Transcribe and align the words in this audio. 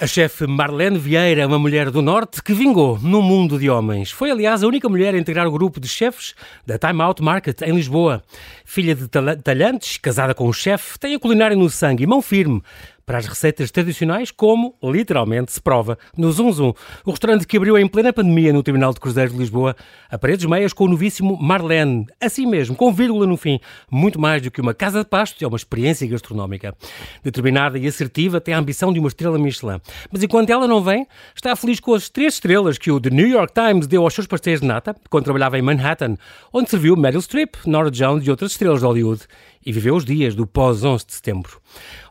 A 0.00 0.06
chefe 0.06 0.46
Marlene 0.46 0.96
Vieira, 0.96 1.46
uma 1.46 1.58
mulher 1.58 1.90
do 1.90 2.00
Norte 2.00 2.42
que 2.42 2.54
vingou 2.54 2.98
no 3.02 3.20
mundo 3.20 3.58
de 3.58 3.68
homens. 3.68 4.10
Foi, 4.10 4.30
aliás, 4.30 4.62
a 4.62 4.66
única 4.66 4.88
mulher 4.88 5.14
a 5.14 5.18
integrar 5.18 5.46
o 5.46 5.50
grupo 5.50 5.78
de 5.78 5.86
chefes 5.86 6.34
da 6.66 6.78
Time 6.78 7.02
Out 7.02 7.22
Market 7.22 7.60
em 7.60 7.74
Lisboa. 7.74 8.22
Filha 8.64 8.94
de 8.94 9.06
talhantes, 9.44 9.98
casada 9.98 10.34
com 10.34 10.48
um 10.48 10.54
chefe, 10.54 10.98
tem 10.98 11.14
a 11.14 11.20
culinária 11.20 11.54
no 11.54 11.68
sangue 11.68 12.04
e 12.04 12.06
mão 12.06 12.22
firme 12.22 12.62
para 13.10 13.18
as 13.18 13.26
receitas 13.26 13.72
tradicionais, 13.72 14.30
como 14.30 14.76
literalmente 14.80 15.50
se 15.50 15.60
prova 15.60 15.98
no 16.16 16.30
Zum 16.30 16.52
Zum, 16.52 16.72
o 17.04 17.10
restaurante 17.10 17.44
que 17.44 17.56
abriu 17.56 17.76
em 17.76 17.88
plena 17.88 18.12
pandemia 18.12 18.52
no 18.52 18.62
Terminal 18.62 18.94
de 18.94 19.00
Cruzeiros 19.00 19.32
de 19.32 19.38
Lisboa, 19.40 19.74
a 20.08 20.16
paredes 20.16 20.46
meias 20.46 20.72
com 20.72 20.84
o 20.84 20.88
novíssimo 20.88 21.36
Marlene, 21.36 22.06
assim 22.20 22.46
mesmo, 22.46 22.76
com 22.76 22.92
vírgula 22.92 23.26
no 23.26 23.36
fim, 23.36 23.58
muito 23.90 24.20
mais 24.20 24.42
do 24.42 24.48
que 24.48 24.60
uma 24.60 24.72
casa 24.72 25.00
de 25.00 25.06
pasto, 25.06 25.44
é 25.44 25.48
uma 25.48 25.56
experiência 25.56 26.06
gastronómica. 26.06 26.72
Determinada 27.20 27.80
e 27.80 27.88
assertiva, 27.88 28.40
tem 28.40 28.54
a 28.54 28.58
ambição 28.60 28.92
de 28.92 29.00
uma 29.00 29.08
estrela 29.08 29.40
Michelin. 29.40 29.80
Mas 30.12 30.22
enquanto 30.22 30.50
ela 30.50 30.68
não 30.68 30.80
vem, 30.80 31.04
está 31.34 31.56
feliz 31.56 31.80
com 31.80 31.94
as 31.94 32.08
três 32.08 32.34
estrelas 32.34 32.78
que 32.78 32.92
o 32.92 33.00
The 33.00 33.10
New 33.10 33.26
York 33.26 33.52
Times 33.52 33.88
deu 33.88 34.04
aos 34.04 34.14
seus 34.14 34.28
pastéis 34.28 34.60
de 34.60 34.68
nata, 34.68 34.94
quando 35.10 35.24
trabalhava 35.24 35.58
em 35.58 35.62
Manhattan, 35.62 36.14
onde 36.52 36.70
serviu 36.70 36.96
Meryl 36.96 37.20
Streep, 37.20 37.56
Nora 37.66 37.90
Jones 37.90 38.24
e 38.24 38.30
outras 38.30 38.52
estrelas 38.52 38.78
de 38.78 38.86
Hollywood 38.86 39.26
e 39.64 39.72
viveu 39.72 39.94
os 39.94 40.04
dias 40.04 40.34
do 40.34 40.46
pós-11 40.46 41.06
de 41.06 41.12
setembro. 41.14 41.60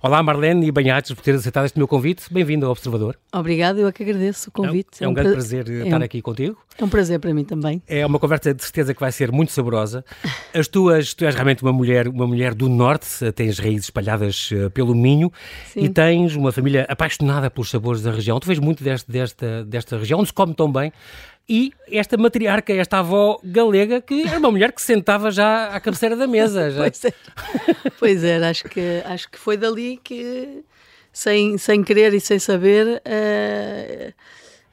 Olá 0.04 0.22
Marlene 0.22 0.68
e 0.68 0.72
Banhates 0.72 1.12
por 1.14 1.22
ter 1.22 1.34
aceitado 1.34 1.66
este 1.66 1.78
meu 1.78 1.88
convite. 1.88 2.32
Bem-vindo 2.32 2.66
ao 2.66 2.72
Observador. 2.72 3.18
Obrigado, 3.34 3.80
eu 3.80 3.88
é 3.88 3.92
que 3.92 4.04
agradeço 4.04 4.50
o 4.50 4.52
convite. 4.52 5.02
É 5.02 5.06
um, 5.06 5.10
é 5.10 5.12
um 5.12 5.14
grande 5.14 5.30
pra... 5.30 5.38
prazer 5.38 5.70
é 5.70 5.86
estar 5.86 6.00
um... 6.00 6.04
aqui 6.04 6.22
contigo. 6.22 6.58
É 6.78 6.84
um 6.84 6.90
prazer 6.90 7.20
para 7.20 7.34
mim 7.34 7.44
também. 7.44 7.82
É 7.88 8.06
uma 8.06 8.20
conversa 8.20 8.54
de 8.54 8.64
certeza 8.64 8.94
que 8.94 9.00
vai 9.00 9.12
ser 9.12 9.32
muito 9.32 9.52
saborosa. 9.52 10.06
As 10.54 10.68
tuas, 10.68 11.14
tu 11.16 11.26
és 11.26 11.34
realmente 11.34 11.64
uma 11.64 11.74
mulher, 11.74 12.08
uma 12.08 12.28
mulher 12.28 12.54
do 12.54 12.70
Norte, 12.70 13.32
tens 13.34 13.58
raízes 13.58 13.86
espalhadas 13.86 14.52
eh, 14.54 14.70
pelo 14.70 14.94
Minho 14.94 15.32
Sim. 15.74 15.82
e 15.82 15.90
tens 15.90 16.36
uma 16.36 16.52
família 16.52 16.86
apaixonada 16.88 17.50
pelos 17.50 17.70
sabores 17.70 18.04
da 18.04 18.12
região. 18.12 18.40
Tu 18.40 18.48
vês 18.48 18.60
muito 18.60 18.84
deste, 18.84 19.12
desta, 19.12 19.66
desta 19.66 19.98
região, 19.98 20.20
onde 20.20 20.28
se 20.28 20.34
come 20.34 20.54
tão 20.54 20.72
bem 20.72 20.94
e 21.50 21.74
esta 21.92 22.16
matriarca, 22.16 22.72
esta 22.74 23.00
avó 23.00 23.40
galega, 23.44 24.00
que 24.00 24.28
era 24.28 24.38
uma 24.38 24.52
mulher 24.52 24.72
que 24.72 24.82
sentava 24.82 25.32
já 25.32 25.70
à 25.70 25.80
cabeceira 25.80 26.16
da 26.16 26.28
mesa. 26.28 26.70
Já. 26.70 26.82
Pois, 26.82 27.06
é. 27.06 27.14
pois 28.00 28.24
é, 28.24 28.38
acho 28.48 28.66
que, 28.66 29.02
acho 29.04 29.30
que 29.32 29.40
foi 29.40 29.58
dali 29.58 30.00
que, 30.04 30.64
sem, 31.12 31.58
sem 31.58 31.84
querer 31.84 32.14
e 32.14 32.20
sem 32.20 32.38
saber, 32.38 33.02
uh, 33.02 34.14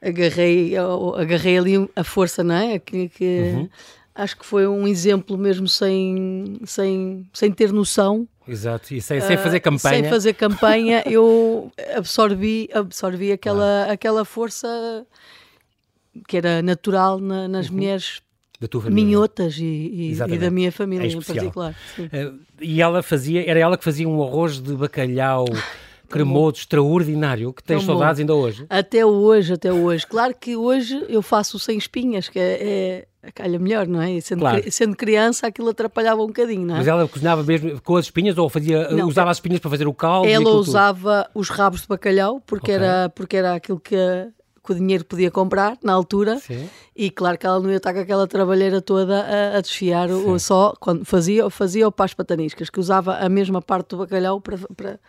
agarrei, 0.01 0.73
agarrei 1.17 1.57
ali 1.57 1.89
a 1.95 2.03
força, 2.03 2.43
não 2.43 2.55
é? 2.55 2.77
Que, 2.77 3.09
que 3.09 3.39
uhum. 3.39 3.69
Acho 4.17 4.35
que 4.35 4.45
foi 4.47 4.65
um 4.65 4.87
exemplo 4.87 5.37
mesmo 5.37 5.67
sem, 5.67 6.59
sem, 6.65 7.29
sem 7.31 7.51
ter 7.51 7.71
noção. 7.71 8.27
Exato, 8.47 8.91
e 8.91 8.99
sem, 8.99 9.21
sem 9.21 9.37
fazer 9.37 9.59
campanha. 9.59 9.99
Uh, 9.99 10.01
sem 10.01 10.09
fazer 10.09 10.33
campanha, 10.33 11.03
eu 11.05 11.71
absorvi, 11.95 12.67
absorvi 12.73 13.31
aquela, 13.31 13.85
ah. 13.87 13.91
aquela 13.91 14.25
força 14.25 15.05
que 16.27 16.37
era 16.37 16.61
natural 16.61 17.19
na, 17.19 17.47
nas 17.47 17.69
uhum. 17.69 17.75
mulheres 17.75 18.21
minhotas 18.89 19.57
e, 19.57 19.63
e, 19.63 20.11
e, 20.13 20.37
da 20.37 20.49
minha 20.49 20.71
família 20.71 21.07
é 21.07 21.11
em 21.11 21.21
particular. 21.21 21.75
Uh, 21.99 22.39
e 22.59 22.81
ela 22.81 23.03
fazia, 23.03 23.47
era 23.47 23.59
ela 23.59 23.77
que 23.77 23.83
fazia 23.83 24.07
um 24.07 24.23
arroz 24.23 24.59
de 24.59 24.73
bacalhau 24.73 25.45
cremoso, 26.09 26.57
extraordinário, 26.57 27.53
que 27.53 27.63
tens 27.63 27.83
saudades 27.83 28.19
ainda 28.19 28.33
hoje? 28.33 28.65
Até 28.69 29.05
hoje, 29.05 29.53
até 29.53 29.71
hoje. 29.71 30.07
Claro 30.07 30.33
que 30.33 30.55
hoje 30.55 31.05
eu 31.07 31.21
faço 31.21 31.59
sem 31.59 31.77
espinhas, 31.77 32.29
que 32.29 32.39
é, 32.39 33.05
é 33.21 33.31
calha 33.31 33.59
melhor, 33.59 33.87
não 33.87 34.01
é? 34.01 34.19
Sendo, 34.21 34.39
claro. 34.39 34.71
sendo 34.71 34.95
criança, 34.95 35.47
aquilo 35.47 35.69
atrapalhava 35.69 36.23
um 36.23 36.27
bocadinho, 36.27 36.65
não 36.65 36.75
é? 36.75 36.77
Mas 36.79 36.87
ela 36.87 37.07
cozinhava 37.07 37.43
mesmo 37.43 37.79
com 37.81 37.95
as 37.95 38.05
espinhas 38.05 38.37
ou 38.37 38.49
fazia, 38.49 38.89
não, 38.89 39.07
usava 39.07 39.29
as 39.29 39.37
espinhas 39.37 39.59
para 39.59 39.69
fazer 39.69 39.87
o 39.87 39.93
caldo? 39.93 40.27
Ela 40.27 40.49
usava 40.49 41.29
os 41.35 41.49
rabos 41.49 41.81
de 41.81 41.87
bacalhau, 41.87 42.41
porque, 42.45 42.71
okay. 42.71 42.75
era, 42.75 43.09
porque 43.09 43.37
era 43.37 43.53
aquilo 43.53 43.79
que 43.79 43.95
que 44.67 44.73
o 44.73 44.75
dinheiro 44.75 45.05
podia 45.05 45.31
comprar 45.31 45.77
na 45.81 45.93
altura 45.93 46.37
Sim. 46.39 46.69
e 46.95 47.09
claro 47.09 47.37
que 47.37 47.47
ela 47.47 47.59
não 47.59 47.69
ia 47.69 47.77
estar 47.77 47.93
com 47.93 47.99
aquela 47.99 48.27
trabalheira 48.27 48.81
toda 48.81 49.21
a, 49.21 49.57
a 49.57 49.61
desfiar 49.61 50.11
o, 50.11 50.37
só 50.37 50.73
quando 50.79 51.05
fazia, 51.05 51.49
fazia 51.49 51.87
o 51.87 51.91
para 51.91 52.05
as 52.05 52.13
pataniscas, 52.13 52.69
que 52.69 52.79
usava 52.79 53.15
a 53.17 53.29
mesma 53.29 53.61
parte 53.61 53.89
do 53.91 53.97
bacalhau 53.97 54.41
para, 54.41 54.57
para 54.75 54.99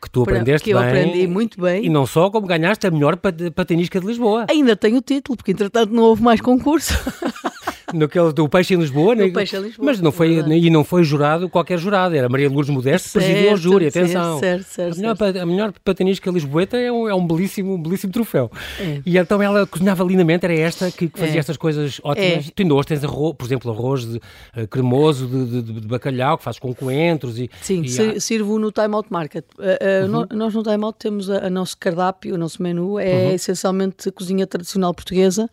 que 0.00 0.10
tu 0.10 0.22
aprendeste 0.22 0.64
que 0.64 0.70
eu 0.70 0.78
bem. 0.78 0.88
aprendi 0.88 1.26
muito 1.26 1.60
bem. 1.60 1.84
E 1.84 1.88
não 1.88 2.06
só, 2.06 2.30
como 2.30 2.46
ganhaste 2.46 2.86
a 2.86 2.90
melhor 2.90 3.16
patanisca 3.16 3.98
de 3.98 4.06
Lisboa. 4.06 4.46
Ainda 4.48 4.76
tenho 4.76 4.98
o 4.98 5.00
título, 5.00 5.36
porque 5.36 5.50
entretanto 5.50 5.92
não 5.92 6.04
houve 6.04 6.22
mais 6.22 6.40
concurso. 6.40 6.94
naquele 7.92 8.32
do 8.32 8.48
Peixe 8.48 8.74
em 8.74 8.78
Lisboa, 8.78 9.14
né? 9.14 9.28
Peixe 9.30 9.56
em 9.56 9.60
Lisboa. 9.60 9.86
Mas 9.86 10.00
não 10.00 10.12
foi, 10.12 10.38
e 10.38 10.70
não 10.70 10.84
foi 10.84 11.04
jurado 11.04 11.48
qualquer 11.48 11.78
jurado, 11.78 12.14
era 12.14 12.28
Maria 12.28 12.48
Lourdes 12.48 12.72
Modesto 12.72 13.08
que 13.08 13.24
presidiu 13.24 13.52
o 13.52 13.56
júri, 13.56 13.86
atenção. 13.86 14.38
Certo, 14.38 14.64
certo, 14.64 14.94
a, 14.94 14.96
melhor, 14.96 15.16
certo. 15.16 15.36
a 15.38 15.46
melhor 15.46 15.72
patanisca 15.84 16.30
lisboeta 16.30 16.76
é 16.76 16.90
um, 16.90 17.08
é 17.08 17.14
um 17.14 17.26
belíssimo, 17.26 17.74
um 17.74 17.82
belíssimo 17.82 18.12
troféu. 18.12 18.50
É. 18.80 19.00
E 19.04 19.18
então 19.18 19.42
ela 19.42 19.66
cozinhava 19.66 20.04
lindamente, 20.04 20.44
era 20.44 20.54
esta 20.54 20.90
que, 20.90 21.08
que 21.08 21.18
fazia 21.18 21.36
é. 21.36 21.38
estas 21.38 21.56
coisas 21.56 22.00
ótimas. 22.02 22.48
É. 22.48 22.50
Tu 22.54 22.62
ainda 22.62 22.74
hoje 22.74 22.88
tens 22.88 23.04
arroz, 23.04 23.34
por 23.36 23.44
exemplo, 23.44 23.70
arroz 23.70 24.06
de, 24.06 24.16
uh, 24.16 24.68
cremoso 24.68 25.26
de, 25.26 25.62
de, 25.62 25.80
de, 25.80 25.86
bacalhau, 25.86 26.38
que 26.38 26.44
fazes 26.44 26.58
com 26.58 26.74
coentros 26.74 27.38
e... 27.38 27.50
Sim, 27.60 27.82
e 27.82 28.20
sirvo 28.20 28.58
no 28.58 28.70
Time 28.70 28.94
Out 28.94 29.08
Market. 29.10 29.44
Uh, 29.58 29.62
uh, 29.62 30.18
uhum. 30.18 30.26
Nós 30.32 30.54
no 30.54 30.62
Time 30.62 30.84
Out 30.84 30.98
temos 30.98 31.30
a 31.30 31.48
nosso 31.50 31.76
cardápio, 31.78 32.34
o 32.34 32.38
nosso 32.38 32.62
menu 32.62 32.98
é 32.98 33.28
uhum. 33.28 33.32
essencialmente 33.32 34.10
cozinha 34.12 34.46
tradicional 34.46 34.92
portuguesa. 34.94 35.48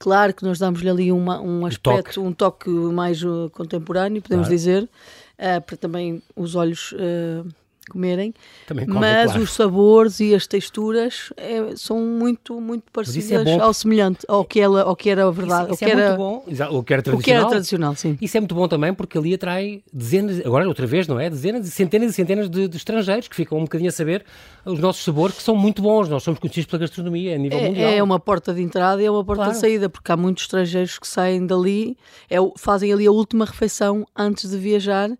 Claro 0.00 0.32
que 0.32 0.42
nós 0.42 0.58
damos-lhe 0.58 0.88
ali 0.88 1.12
uma, 1.12 1.40
um 1.42 1.66
aspecto, 1.66 2.22
um 2.22 2.32
toque 2.32 2.70
rock 2.70 2.94
mais 2.94 3.22
uh, 3.22 3.50
contemporâneo, 3.52 4.22
podemos 4.22 4.46
claro. 4.46 4.56
dizer, 4.56 4.82
uh, 4.84 5.60
para 5.60 5.76
também 5.76 6.22
os 6.34 6.54
olhos 6.54 6.92
uh, 6.92 7.46
comerem. 7.88 8.32
Come, 8.68 8.86
mas 8.86 9.26
claro. 9.26 9.42
os 9.42 9.52
sabores 9.52 10.20
e 10.20 10.34
as 10.34 10.46
texturas 10.46 11.32
é, 11.36 11.74
são 11.76 12.00
muito, 12.00 12.60
muito 12.60 12.84
é 12.86 12.90
parecidas 12.92 13.46
é 13.46 13.58
ao 13.58 13.72
semelhante, 13.72 14.24
ao 14.28 14.44
que, 14.44 14.60
ela, 14.60 14.82
ao 14.82 14.94
que 14.94 15.10
era 15.10 15.26
a 15.26 15.30
verdade. 15.30 15.72
Isso, 15.72 15.74
isso 15.74 15.84
é 15.84 15.90
era, 15.90 16.08
muito 16.08 16.18
bom. 16.18 16.44
O 16.70 16.82
que 16.82 16.92
era 16.92 17.02
tradicional. 17.02 17.20
O 17.20 17.22
que 17.22 17.30
era 17.30 17.46
tradicional, 17.46 17.96
sim. 17.96 18.18
Isso 18.20 18.36
é 18.36 18.40
muito 18.40 18.54
bom 18.54 18.68
também 18.68 18.94
porque 18.94 19.18
ali 19.18 19.34
atrai 19.34 19.82
dezenas, 19.92 20.40
agora 20.44 20.66
outra 20.68 20.86
vez, 20.86 21.08
não 21.08 21.18
é? 21.18 21.28
Dezenas 21.28 21.66
e 21.66 21.70
centenas 21.70 22.12
e 22.12 22.14
centenas 22.14 22.48
de, 22.48 22.68
de, 22.68 22.76
estrangeiros 22.76 23.28
que 23.28 23.36
ficam 23.36 23.58
um 23.58 23.62
bocadinho 23.62 23.88
a 23.88 23.92
saber 23.92 24.24
os 24.64 24.78
nossos 24.78 25.04
sabores 25.04 25.36
que 25.36 25.42
são 25.42 25.56
muito 25.56 25.82
bons. 25.82 26.08
Nós 26.08 26.22
somos 26.22 26.38
conhecidos 26.38 26.66
pela 26.66 26.80
gastronomia 26.80 27.34
a 27.34 27.38
nível 27.38 27.58
é, 27.58 27.68
mundial. 27.68 27.90
É 27.90 28.02
uma 28.02 28.20
porta 28.20 28.54
de 28.54 28.62
entrada 28.62 29.02
e 29.02 29.06
é 29.06 29.10
uma 29.10 29.24
porta 29.24 29.44
claro. 29.44 29.54
de 29.54 29.60
saída, 29.60 29.88
porque 29.88 30.12
há 30.12 30.16
muitos 30.16 30.44
estrangeiros 30.44 30.98
que 30.98 31.08
saem 31.08 31.46
dali, 31.46 31.96
é, 32.28 32.36
fazem 32.56 32.92
ali 32.92 33.06
a 33.06 33.12
última 33.12 33.44
refeição 33.44 34.06
antes 34.16 34.50
de 34.50 34.56
viajar 34.56 35.10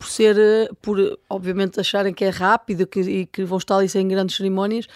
por 0.00 0.08
ser, 0.08 0.38
eh, 0.38 0.70
por 0.80 0.96
obviamente 1.28 1.78
acharem 1.78 2.14
que 2.14 2.24
é 2.24 2.30
rápido 2.30 2.86
que, 2.86 3.00
e 3.00 3.26
que 3.26 3.44
vão 3.44 3.58
estar 3.58 3.76
ali 3.76 3.86
sem 3.86 4.08
grandes 4.08 4.34
cerimónias, 4.34 4.86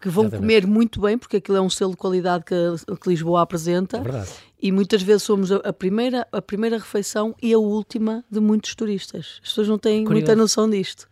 que 0.00 0.08
vão 0.08 0.22
Exatamente. 0.22 0.40
comer 0.40 0.66
muito 0.68 1.00
bem, 1.00 1.18
porque 1.18 1.38
aquilo 1.38 1.56
é 1.56 1.60
um 1.60 1.68
selo 1.68 1.90
de 1.90 1.96
qualidade 1.96 2.44
que, 2.44 2.54
que 2.96 3.08
Lisboa 3.08 3.42
apresenta. 3.42 3.96
É 3.96 4.00
verdade. 4.00 4.30
E 4.62 4.70
muitas 4.70 5.02
vezes 5.02 5.24
somos 5.24 5.50
a, 5.50 5.56
a, 5.56 5.72
primeira, 5.72 6.28
a 6.30 6.40
primeira 6.40 6.78
refeição 6.78 7.34
e 7.42 7.52
a 7.52 7.58
última 7.58 8.24
de 8.30 8.38
muitos 8.38 8.72
turistas. 8.76 9.40
As 9.42 9.48
pessoas 9.48 9.66
não 9.66 9.78
têm 9.78 10.04
Curioso. 10.04 10.12
muita 10.12 10.36
noção 10.36 10.70
disto. 10.70 11.08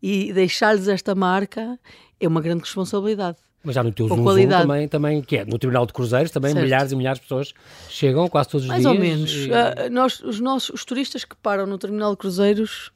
E 0.00 0.32
deixar-lhes 0.32 0.86
esta 0.86 1.12
marca 1.12 1.76
é 2.20 2.28
uma 2.28 2.40
grande 2.40 2.62
responsabilidade. 2.62 3.38
Mas 3.64 3.76
já 3.76 3.82
no 3.82 3.92
teu 3.92 4.08
Zoom, 4.08 4.24
Zoom 4.24 4.48
também, 4.48 4.88
também, 4.88 5.22
que 5.22 5.36
é 5.36 5.44
no 5.44 5.58
Terminal 5.58 5.86
de 5.86 5.92
Cruzeiros, 5.92 6.32
também 6.32 6.52
certo. 6.52 6.64
milhares 6.64 6.92
e 6.92 6.96
milhares 6.96 7.20
de 7.20 7.22
pessoas 7.22 7.54
chegam 7.88 8.28
quase 8.28 8.48
todos 8.48 8.64
os 8.64 8.68
Mais 8.68 8.82
dias. 8.82 8.98
Mais 8.98 9.10
ou 9.10 9.16
menos. 9.16 9.32
E... 9.32 9.50
Uh, 9.50 9.90
nós, 9.92 10.20
os, 10.20 10.40
nossos, 10.40 10.70
os 10.70 10.84
turistas 10.84 11.24
que 11.24 11.36
param 11.36 11.64
no 11.64 11.78
Terminal 11.78 12.10
de 12.10 12.16
Cruzeiros, 12.16 12.90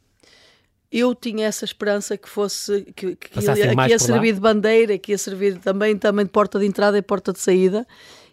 eu 0.91 1.15
tinha 1.15 1.47
essa 1.47 1.65
esperança 1.65 2.17
que 2.17 2.29
fosse, 2.29 2.83
que, 2.97 3.15
que, 3.15 3.29
que 3.29 3.41
ia, 3.41 3.89
ia 3.89 3.99
servir 3.99 4.35
de 4.35 4.41
bandeira, 4.41 4.99
que 4.99 5.13
ia 5.13 5.19
servir 5.19 5.59
também, 5.59 5.97
também 5.97 6.25
de 6.25 6.33
porta 6.33 6.59
de 6.59 6.67
entrada 6.67 6.99
e 6.99 7.03
porta 7.03 7.33
de 7.33 7.39
saída, 7.39 7.87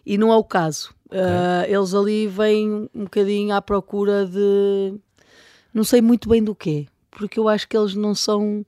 e 0.04 0.18
não 0.18 0.32
é 0.32 0.36
o 0.36 0.44
caso. 0.44 0.92
Okay. 1.06 1.20
Uh, 1.20 1.78
eles 1.78 1.94
ali 1.94 2.26
vêm 2.26 2.88
um 2.92 3.04
bocadinho 3.04 3.54
à 3.54 3.62
procura 3.62 4.26
de... 4.26 4.94
não 5.72 5.84
sei 5.84 6.00
muito 6.00 6.28
bem 6.28 6.42
do 6.42 6.54
quê, 6.54 6.86
porque 7.12 7.38
eu 7.38 7.48
acho 7.48 7.68
que 7.68 7.76
eles 7.76 7.94
não 7.94 8.12
são 8.12 8.66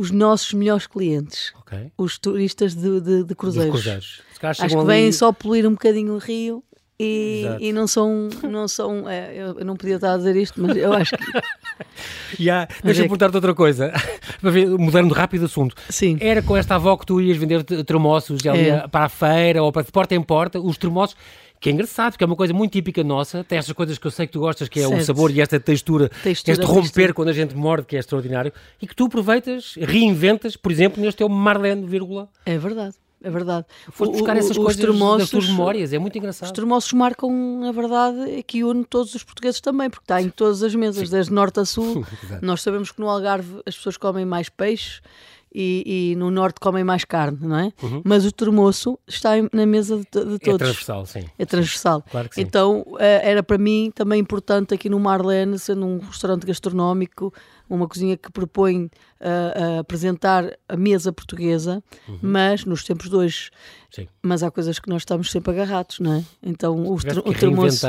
os 0.00 0.10
nossos 0.10 0.54
melhores 0.54 0.86
clientes, 0.86 1.52
okay. 1.60 1.92
os 1.98 2.16
turistas 2.16 2.74
de, 2.74 3.02
de, 3.02 3.22
de 3.22 3.34
cruzeiros. 3.34 3.70
cruzeiros. 3.70 4.22
Acho 4.42 4.66
que 4.66 4.84
vêm 4.86 5.04
ali... 5.04 5.12
só 5.12 5.30
poluir 5.30 5.66
um 5.66 5.72
bocadinho 5.72 6.14
o 6.14 6.18
rio 6.18 6.64
e, 6.98 7.44
e, 7.60 7.70
não 7.70 7.86
são. 7.86 8.30
Não 8.42 8.66
são 8.66 9.06
é, 9.06 9.34
eu, 9.34 9.62
não 9.62 9.76
podia 9.76 9.96
estar 9.96 10.14
a 10.14 10.16
dizer 10.16 10.36
isto, 10.36 10.58
mas 10.58 10.74
eu 10.74 10.90
acho 10.94 11.14
que. 11.14 12.40
yeah, 12.42 12.66
deixa-me 12.82 13.04
é 13.04 13.08
perguntar-te 13.08 13.34
outra 13.34 13.54
coisa, 13.54 13.92
mudando 14.78 15.12
rápido 15.12 15.42
o 15.42 15.44
assunto. 15.44 15.76
Sim. 15.90 16.16
Era 16.18 16.40
com 16.40 16.56
esta 16.56 16.76
avó 16.76 16.96
que 16.96 17.04
tu 17.04 17.20
ias 17.20 17.36
vender 17.36 17.62
termossos 17.84 18.40
é. 18.46 18.88
para 18.88 19.04
a 19.04 19.08
feira 19.10 19.62
ou 19.62 19.70
para 19.70 19.82
de 19.82 19.92
porta 19.92 20.14
em 20.14 20.22
porta, 20.22 20.58
os 20.58 20.78
termossos 20.78 21.14
que 21.60 21.68
é 21.68 21.72
engraçado, 21.72 22.16
que 22.16 22.24
é 22.24 22.26
uma 22.26 22.34
coisa 22.34 22.54
muito 22.54 22.72
típica 22.72 23.04
nossa, 23.04 23.44
tem 23.44 23.58
estas 23.58 23.74
coisas 23.74 23.98
que 23.98 24.06
eu 24.06 24.10
sei 24.10 24.26
que 24.26 24.32
tu 24.32 24.40
gostas, 24.40 24.66
que 24.66 24.80
é 24.80 24.88
certo. 24.88 25.00
o 25.00 25.04
sabor 25.04 25.30
e 25.30 25.42
esta 25.42 25.60
textura, 25.60 26.08
textura 26.08 26.54
este 26.54 26.64
romper 26.64 26.82
textura. 26.82 27.14
quando 27.14 27.28
a 27.28 27.32
gente 27.34 27.54
morde, 27.54 27.86
que 27.86 27.96
é 27.96 27.98
extraordinário, 27.98 28.50
e 28.80 28.86
que 28.86 28.96
tu 28.96 29.04
aproveitas, 29.04 29.74
reinventas, 29.78 30.56
por 30.56 30.72
exemplo, 30.72 31.02
neste 31.02 31.18
teu 31.18 31.28
Marlene, 31.28 31.86
vírgula. 31.86 32.30
É 32.46 32.56
verdade. 32.56 32.94
É 33.22 33.28
verdade. 33.28 33.66
Foste 33.90 34.12
buscar 34.12 34.34
essas 34.38 34.56
o, 34.56 34.62
coisas 34.62 34.82
das 35.18 35.28
tuas 35.28 35.46
memórias, 35.46 35.92
é 35.92 35.98
muito 35.98 36.16
engraçado. 36.16 36.46
Os 36.46 36.52
termossos 36.52 36.90
marcam, 36.94 37.62
a 37.68 37.72
verdade, 37.72 38.42
que 38.44 38.64
une 38.64 38.82
todos 38.82 39.14
os 39.14 39.22
portugueses 39.22 39.60
também, 39.60 39.90
porque 39.90 40.04
está 40.04 40.22
em 40.22 40.30
todas 40.30 40.62
as 40.62 40.74
mesas, 40.74 41.08
Sim. 41.08 41.14
desde 41.14 41.32
norte 41.32 41.60
a 41.60 41.66
sul. 41.66 42.06
Nós 42.40 42.62
sabemos 42.62 42.90
que 42.90 42.98
no 42.98 43.10
Algarve 43.10 43.60
as 43.66 43.76
pessoas 43.76 43.98
comem 43.98 44.24
mais 44.24 44.48
peixe, 44.48 45.02
e, 45.52 46.12
e, 46.12 46.16
no 46.16 46.30
norte 46.30 46.60
comem 46.60 46.84
mais 46.84 47.04
carne, 47.04 47.38
não 47.40 47.58
é? 47.58 47.72
Uhum. 47.82 48.02
Mas 48.04 48.24
o 48.24 48.30
termoço 48.30 48.98
está 49.06 49.30
na 49.52 49.66
mesa 49.66 49.96
de, 49.96 50.02
de, 50.04 50.38
todos. 50.38 50.46
É 50.46 50.58
transversal, 50.58 51.06
sim. 51.06 51.24
É 51.38 51.44
transversal. 51.44 52.02
Claro 52.08 52.28
que 52.28 52.36
sim. 52.36 52.42
Então 52.42 52.84
eh, 52.98 53.30
era 53.30 53.42
para 53.42 53.58
mim 53.58 53.90
também 53.92 54.20
importante 54.20 54.74
aqui 54.74 54.88
no 54.88 55.00
Marlene, 55.00 55.58
sendo 55.58 55.84
um 55.86 55.98
restaurante 55.98 56.46
gastronómico, 56.46 57.34
uma 57.68 57.88
cozinha 57.88 58.16
que 58.16 58.30
propõe 58.30 58.84
uh, 58.84 59.80
apresentar 59.80 60.56
a 60.68 60.76
mesa 60.76 61.12
portuguesa, 61.12 61.82
uhum. 62.08 62.18
mas 62.22 62.64
nos 62.64 62.84
tempos 62.84 63.08
de 63.08 63.16
hoje. 63.16 63.50
Sim. 63.90 64.08
Mas 64.22 64.42
há 64.42 64.50
coisas 64.50 64.78
que 64.78 64.88
nós 64.88 65.02
estamos 65.02 65.30
sempre 65.30 65.52
agarrados, 65.52 65.98
não 65.98 66.14
é? 66.14 66.24
Então 66.42 66.76
o, 66.84 66.94
o 66.94 67.34
termoço. 67.34 67.86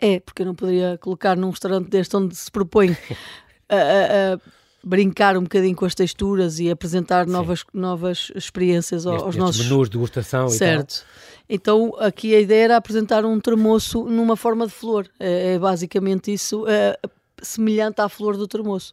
É, 0.00 0.18
porque 0.18 0.42
eu 0.42 0.46
não 0.46 0.54
poderia 0.54 0.98
colocar 0.98 1.36
num 1.36 1.50
restaurante 1.50 1.88
deste 1.88 2.16
onde 2.16 2.34
se 2.34 2.50
propõe 2.50 2.96
a 3.68 4.38
brincar 4.84 5.36
um 5.36 5.42
bocadinho 5.42 5.74
com 5.74 5.84
as 5.84 5.94
texturas 5.94 6.60
e 6.60 6.70
apresentar 6.70 7.26
novas, 7.26 7.64
novas 7.72 8.30
experiências 8.34 9.06
aos, 9.06 9.34
nossos 9.36 9.64
menus 9.64 9.88
de 9.88 9.92
degustação 9.92 10.48
certo. 10.48 11.04
Então 11.48 11.94
aqui 11.98 12.34
a 12.34 12.40
ideia 12.40 12.64
era 12.64 12.76
apresentar 12.76 13.24
um 13.24 13.40
termoço 13.40 14.04
numa 14.04 14.36
forma 14.36 14.66
de 14.66 14.72
flor. 14.72 15.08
É, 15.18 15.54
é 15.54 15.58
basicamente 15.58 16.32
isso, 16.32 16.66
é, 16.68 16.98
semelhante 17.42 18.00
à 18.00 18.08
flor 18.08 18.36
do 18.36 18.46
termoço. 18.46 18.92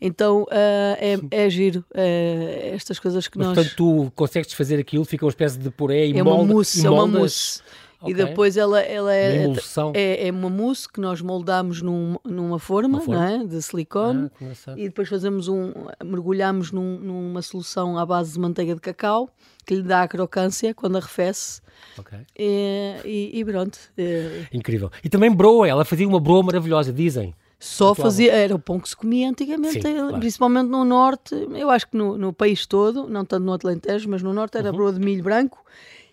Então 0.00 0.46
é, 0.50 1.18
é, 1.30 1.44
é 1.44 1.50
giro 1.50 1.84
é, 1.94 2.72
estas 2.74 2.98
coisas 2.98 3.26
que 3.26 3.38
Mas, 3.38 3.48
nós. 3.48 3.54
Portanto, 3.56 3.76
tu 3.76 4.12
consegues 4.14 4.52
fazer 4.52 4.78
aquilo, 4.78 5.04
fica 5.04 5.24
uma 5.24 5.30
espécie 5.30 5.58
de 5.58 5.70
puré 5.70 6.06
e 6.06 6.18
é 6.18 6.22
molda, 6.22 6.42
uma 6.42 6.54
mousse, 6.54 6.86
é 6.86 6.90
uma 6.90 7.06
mousse. 7.06 7.62
Okay. 8.00 8.12
E 8.12 8.14
depois 8.14 8.56
ela, 8.56 8.80
ela 8.80 9.14
é, 9.14 9.46
é, 9.92 10.28
é, 10.28 10.30
uma 10.30 10.48
mousse 10.48 10.88
que 10.88 10.98
nós 10.98 11.20
moldamos 11.20 11.82
num, 11.82 12.16
numa 12.24 12.58
forma, 12.58 12.98
forma? 13.00 13.30
É? 13.30 13.44
de 13.44 13.60
silicone 13.60 14.30
ah, 14.40 14.74
e 14.74 14.88
depois 14.88 15.06
fazemos 15.06 15.48
um, 15.48 15.72
mergulhamos 16.02 16.72
num, 16.72 16.98
numa 16.98 17.42
solução 17.42 17.98
à 17.98 18.06
base 18.06 18.32
de 18.32 18.38
manteiga 18.38 18.74
de 18.74 18.80
cacau 18.80 19.28
que 19.66 19.74
lhe 19.74 19.82
dá 19.82 20.02
a 20.02 20.08
crocância 20.08 20.72
quando 20.72 20.96
arrefece. 20.96 21.60
Okay. 21.98 22.20
E, 22.36 23.30
e, 23.34 23.44
pronto. 23.44 23.78
É... 23.98 24.46
Incrível. 24.50 24.90
E 25.04 25.08
também 25.10 25.30
broa, 25.30 25.68
ela 25.68 25.84
fazia 25.84 26.08
uma 26.08 26.18
broa 26.18 26.42
maravilhosa, 26.42 26.92
dizem. 26.92 27.34
Só 27.58 27.94
fazia, 27.94 28.32
era 28.32 28.54
o 28.54 28.58
pão 28.58 28.80
que 28.80 28.88
se 28.88 28.96
comia 28.96 29.28
antigamente, 29.28 29.82
Sim, 29.82 29.94
claro. 29.94 30.18
principalmente 30.18 30.68
no 30.68 30.82
norte, 30.82 31.34
eu 31.54 31.68
acho 31.68 31.88
que 31.88 31.96
no, 31.96 32.16
no, 32.16 32.32
país 32.32 32.64
todo, 32.64 33.06
não 33.06 33.22
tanto 33.22 33.44
no 33.44 33.52
Atlantejo, 33.52 34.08
mas 34.08 34.22
no 34.22 34.32
norte 34.32 34.56
era 34.56 34.70
uhum. 34.70 34.76
broa 34.76 34.92
de 34.94 34.98
milho 35.00 35.22
branco 35.22 35.62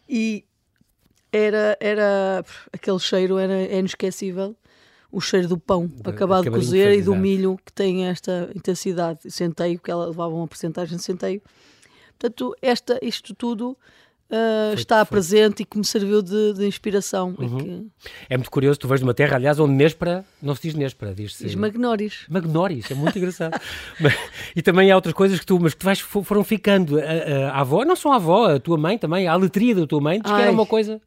e 0.09 0.43
era, 1.31 1.77
era 1.79 2.45
aquele 2.71 2.99
cheiro 2.99 3.37
era, 3.37 3.63
inesquecível. 3.63 4.55
O 5.09 5.21
cheiro 5.21 5.47
do 5.47 5.57
pão 5.57 5.87
de, 5.87 6.09
acabado 6.09 6.43
de 6.43 6.49
cozer 6.49 6.93
e 6.93 7.01
do 7.01 7.15
milho 7.15 7.57
que 7.65 7.71
tem 7.71 8.07
esta 8.07 8.51
intensidade, 8.53 9.31
centeio, 9.31 9.79
que 9.79 9.89
ela 9.89 10.07
levava 10.07 10.33
uma 10.33 10.47
porcentagem 10.47 10.97
de 10.97 11.03
centeio. 11.03 11.41
Portanto, 12.19 12.55
esta, 12.61 12.99
isto 13.01 13.33
tudo 13.33 13.77
Uh, 14.27 14.73
foi, 14.73 14.81
está 14.81 15.05
foi. 15.05 15.15
presente 15.15 15.63
e 15.63 15.65
que 15.65 15.77
me 15.77 15.85
serviu 15.85 16.21
de, 16.21 16.51
de 16.53 16.67
inspiração. 16.67 17.33
Uhum. 17.39 17.57
Que... 17.57 17.87
É 18.29 18.35
muito 18.35 18.51
curioso, 18.51 18.77
tu 18.77 18.85
vês 18.85 18.99
de 18.99 19.05
uma 19.05 19.13
terra, 19.13 19.37
aliás, 19.37 19.57
onde 19.57 19.73
Nespera, 19.73 20.25
não 20.41 20.53
se 20.53 20.63
diz 20.63 20.73
Nespera, 20.73 21.13
diz-se... 21.13 21.45
Diz 21.45 21.55
Magnoris. 21.55 22.25
Magnoris, 22.27 22.91
é 22.91 22.93
muito 22.93 23.17
engraçado. 23.17 23.57
e 24.53 24.61
também 24.61 24.91
há 24.91 24.95
outras 24.95 25.13
coisas 25.13 25.39
que 25.39 25.45
tu, 25.45 25.57
mas 25.61 25.73
que 25.73 25.79
tu 25.79 25.85
vais, 25.85 26.01
foram 26.01 26.43
ficando. 26.43 26.99
A, 26.99 27.03
a, 27.03 27.49
a, 27.51 27.61
avó, 27.61 27.85
não 27.85 27.95
só 27.95 28.11
a 28.11 28.15
avó, 28.17 28.55
a 28.55 28.59
tua 28.59 28.77
mãe 28.77 28.97
também, 28.97 29.29
a 29.29 29.31
aletria 29.31 29.73
da 29.73 29.87
tua 29.87 30.01
mãe, 30.01 30.19
diz 30.19 30.29
Ai. 30.29 30.37
que 30.37 30.43
era 30.43 30.51
uma 30.51 30.65
coisa 30.65 31.01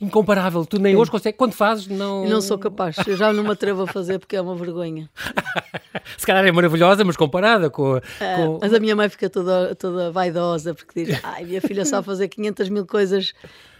incomparável. 0.00 0.64
Tu 0.64 0.78
nem 0.78 0.96
hoje 0.96 1.10
consegues. 1.10 1.38
Quando 1.38 1.52
fazes, 1.52 1.86
não. 1.86 2.24
Eu 2.24 2.30
não 2.30 2.40
sou 2.40 2.58
capaz. 2.58 2.96
Eu 3.06 3.16
já 3.16 3.32
não 3.32 3.42
me 3.42 3.50
atrevo 3.50 3.82
a 3.82 3.86
fazer 3.86 4.18
porque 4.18 4.36
é 4.36 4.40
uma 4.40 4.54
vergonha. 4.54 5.08
Se 6.16 6.26
calhar 6.26 6.46
é 6.46 6.52
maravilhosa, 6.52 7.04
mas 7.04 7.16
comparada 7.16 7.70
com. 7.70 7.96
É, 8.20 8.36
com... 8.36 8.58
mas 8.60 8.72
a 8.72 8.80
minha 8.80 8.94
mãe 8.94 9.08
fica 9.08 9.28
toda, 9.28 9.74
toda 9.74 10.10
vaidosa 10.10 10.74
porque 10.74 11.04
diz: 11.04 11.20
ai, 11.22 11.44
minha 11.44 11.60
filha 11.60 11.84
sabe 11.84 12.04
fazer 12.06 12.28
500 12.28 12.68
mil 12.68 12.86
coisas 12.86 13.32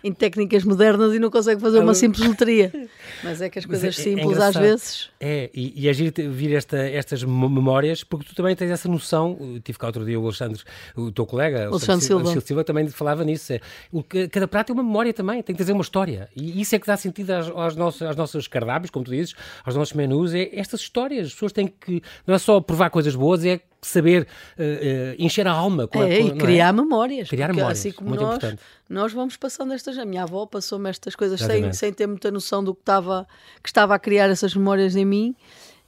em 0.06 0.12
técnicas 0.12 0.62
modernas 0.64 1.12
e 1.12 1.18
não 1.18 1.30
consegue 1.30 1.60
fazer 1.60 1.80
uma 1.80 1.94
simples 1.94 2.26
loteria. 2.26 2.70
Mas 3.24 3.40
é 3.40 3.50
que 3.50 3.58
as 3.58 3.66
coisas 3.66 3.84
é, 3.84 3.88
é, 3.88 4.04
simples 4.04 4.38
às 4.38 4.54
vezes. 4.54 5.10
É, 5.18 5.50
e, 5.52 5.84
e 5.84 5.88
agir 5.88 6.12
vir 6.30 6.54
esta, 6.54 6.76
estas 6.76 7.24
memórias, 7.24 8.04
porque 8.04 8.26
tu 8.28 8.34
também 8.34 8.54
tens 8.54 8.70
essa 8.70 8.88
noção. 8.88 9.36
Tive 9.64 9.78
cá 9.78 9.88
outro 9.88 10.04
dia 10.04 10.18
o 10.18 10.24
Alexandre, 10.24 10.62
o 10.94 11.10
teu 11.10 11.26
colega, 11.26 11.68
o 11.68 11.72
Alexandre 11.72 12.04
Silva. 12.04 12.26
Silva. 12.26 12.46
Silva, 12.46 12.64
também 12.64 12.86
falava 12.88 13.24
nisso. 13.24 13.52
É, 13.52 13.60
o, 13.90 14.04
cada 14.30 14.46
prato 14.46 14.70
é 14.70 14.72
uma 14.74 14.82
memória 14.82 15.12
também, 15.12 15.42
tem 15.42 15.54
que 15.54 15.58
trazer 15.58 15.72
uma 15.72 15.82
história. 15.82 16.28
E 16.36 16.60
isso 16.60 16.76
é 16.76 16.78
que 16.78 16.86
dá 16.86 16.96
sentido 16.96 17.32
às, 17.32 17.48
às, 17.48 17.74
nossas, 17.74 18.08
às 18.08 18.16
nossas 18.16 18.46
cardápios, 18.46 18.90
como 18.90 19.04
tu 19.04 19.10
dizes, 19.10 19.34
aos 19.64 19.74
nossos 19.74 19.94
menus. 19.94 20.34
É 20.34 20.50
estas 20.52 20.80
histórias. 20.80 21.26
As 21.26 21.32
pessoas 21.32 21.52
têm 21.52 21.66
que. 21.66 22.00
Não 22.24 22.34
é 22.34 22.38
só 22.38 22.60
provar 22.60 22.90
coisas 22.90 23.16
boas, 23.16 23.44
é 23.44 23.60
saber 23.86 24.26
uh, 24.58 25.14
encher 25.18 25.46
a 25.46 25.52
alma. 25.52 25.86
Com 25.86 26.02
é, 26.02 26.18
a, 26.18 26.20
com, 26.20 26.26
e 26.28 26.38
criar 26.38 26.68
é? 26.68 26.72
memórias. 26.72 27.28
Criar 27.28 27.52
memórias, 27.52 27.78
assim 27.78 27.92
como 27.92 28.10
muito 28.10 28.22
nós, 28.22 28.36
importante. 28.36 28.62
nós 28.88 29.12
vamos 29.12 29.36
passando 29.36 29.72
estas... 29.72 29.96
A 29.98 30.04
minha 30.04 30.22
avó 30.22 30.46
passou-me 30.46 30.90
estas 30.90 31.14
coisas 31.14 31.40
sem, 31.40 31.72
sem 31.72 31.92
ter 31.92 32.06
muita 32.06 32.30
noção 32.30 32.62
do 32.62 32.74
que 32.74 32.82
estava, 32.82 33.26
que 33.62 33.68
estava 33.68 33.94
a 33.94 33.98
criar 33.98 34.28
essas 34.28 34.54
memórias 34.54 34.96
em 34.96 35.04
mim. 35.04 35.34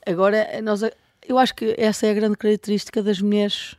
Agora, 0.06 0.46
nós, 0.62 0.82
eu 1.26 1.38
acho 1.38 1.54
que 1.54 1.74
essa 1.76 2.06
é 2.06 2.10
a 2.10 2.14
grande 2.14 2.36
característica 2.36 3.02
das 3.02 3.20
mulheres 3.20 3.76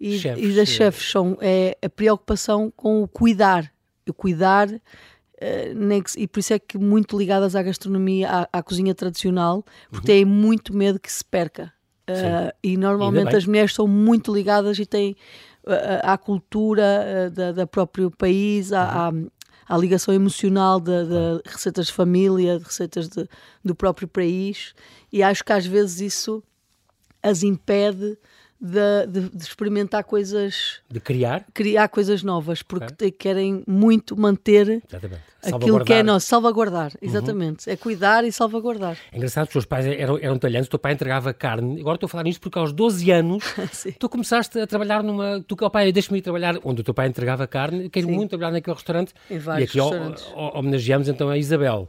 e, 0.00 0.18
chefes, 0.18 0.44
e 0.44 0.56
das 0.56 0.68
chefes, 0.68 1.10
são, 1.10 1.36
é 1.40 1.76
a 1.82 1.88
preocupação 1.88 2.72
com 2.76 3.02
o 3.02 3.08
cuidar. 3.08 3.72
O 4.08 4.14
cuidar... 4.14 4.68
Uh, 4.68 6.04
e 6.16 6.28
por 6.28 6.38
isso 6.38 6.54
é 6.54 6.58
que 6.60 6.78
muito 6.78 7.18
ligadas 7.18 7.56
à 7.56 7.62
gastronomia, 7.64 8.28
à, 8.30 8.48
à 8.52 8.62
cozinha 8.62 8.94
tradicional, 8.94 9.64
porque 9.90 10.12
uhum. 10.12 10.18
têm 10.18 10.24
muito 10.24 10.72
medo 10.72 11.00
que 11.00 11.10
se 11.10 11.24
perca. 11.24 11.72
Uh, 12.08 12.52
e 12.62 12.76
normalmente 12.76 13.36
as 13.36 13.46
mulheres 13.46 13.72
são 13.74 13.86
muito 13.86 14.34
ligadas 14.34 14.78
e 14.78 14.84
têm 14.84 15.12
uh, 15.64 16.02
à 16.02 16.18
cultura 16.18 17.30
da, 17.32 17.52
da, 17.52 17.66
próprio 17.66 18.10
país, 18.10 18.72
à, 18.72 19.10
uhum. 19.10 19.28
à, 19.68 19.74
à 19.74 19.78
ligação 19.78 20.12
emocional 20.12 20.80
de, 20.80 21.04
de, 21.04 21.42
receitas 21.44 21.86
de 21.86 21.92
família, 21.92 22.58
de 22.58 22.64
receitas 22.64 23.08
de, 23.08 23.28
do 23.64 23.74
próprio 23.74 24.08
país, 24.08 24.74
e 25.12 25.22
acho 25.22 25.44
que 25.44 25.52
às 25.52 25.64
vezes 25.64 26.00
isso 26.00 26.42
as 27.22 27.44
impede 27.44 28.18
de, 28.62 29.06
de, 29.08 29.28
de, 29.28 29.42
experimentar 29.42 30.04
coisas. 30.04 30.80
De 30.88 31.00
criar? 31.00 31.44
Criar 31.52 31.88
coisas 31.88 32.22
novas, 32.22 32.62
porque 32.62 32.94
okay. 32.94 33.10
querem 33.10 33.64
muito 33.66 34.16
manter 34.16 34.80
aquilo 35.42 35.84
que 35.84 35.92
é 35.92 36.02
nosso, 36.04 36.28
salvaguardar, 36.28 36.92
uhum. 36.92 37.08
exatamente. 37.08 37.66
Uhum. 37.66 37.72
É 37.72 37.76
cuidar 37.76 38.24
e 38.24 38.30
salvaguardar. 38.30 38.96
É 39.10 39.16
engraçado, 39.16 39.46
os 39.46 39.52
teus 39.52 39.64
pais 39.64 39.84
eram, 39.84 40.16
eram 40.16 40.38
talhantes, 40.38 40.68
o 40.68 40.70
teu 40.70 40.78
pai 40.78 40.92
entregava 40.92 41.34
carne. 41.34 41.80
Agora 41.80 41.96
estou 41.96 42.06
a 42.06 42.10
falar 42.10 42.22
nisto 42.22 42.40
porque 42.40 42.56
aos 42.56 42.72
12 42.72 43.10
anos 43.10 43.42
tu 43.98 44.08
começaste 44.08 44.60
a 44.60 44.66
trabalhar 44.66 45.02
numa. 45.02 45.42
Tu, 45.42 45.56
oh, 45.60 45.70
pai, 45.70 45.90
deixa-me 45.90 46.20
ir 46.20 46.22
trabalhar 46.22 46.56
onde 46.62 46.82
o 46.82 46.84
teu 46.84 46.94
pai 46.94 47.08
entregava 47.08 47.46
carne. 47.48 47.90
Quero 47.90 48.06
Sim. 48.06 48.14
muito 48.14 48.30
trabalhar 48.30 48.52
naquele 48.52 48.76
restaurante. 48.76 49.12
Em 49.28 49.38
vários 49.38 49.74
e 49.74 49.78
aqui 49.78 49.80
restaurantes. 49.80 50.24
homenageamos 50.36 51.08
então 51.08 51.28
a 51.28 51.36
Isabel. 51.36 51.88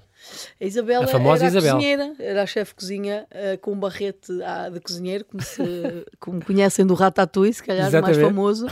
A 0.59 0.65
Isabel 0.65 1.03
a 1.03 1.07
famosa 1.07 1.45
era 1.45 1.55
a 1.55 1.57
Isabel. 1.57 1.75
cozinheira, 1.75 2.13
era 2.19 2.43
a 2.43 2.45
chefe 2.45 2.71
de 2.71 2.75
cozinha 2.75 3.27
uh, 3.31 3.57
com 3.59 3.71
um 3.71 3.79
barrete 3.79 4.31
uh, 4.31 4.71
de 4.71 4.79
cozinheiro, 4.79 5.25
como, 5.25 5.43
se, 5.43 5.61
como 6.19 6.43
conhecem 6.43 6.85
do 6.85 6.93
Ratatouille, 6.93 7.53
se 7.53 7.63
calhar 7.63 7.87
Exatamente. 7.87 8.17
mais 8.17 8.27
famoso. 8.27 8.67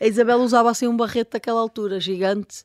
A 0.00 0.06
Isabel 0.06 0.38
usava 0.38 0.70
assim 0.70 0.86
um 0.86 0.96
barrete 0.96 1.32
daquela 1.32 1.60
altura, 1.60 2.00
gigante. 2.00 2.64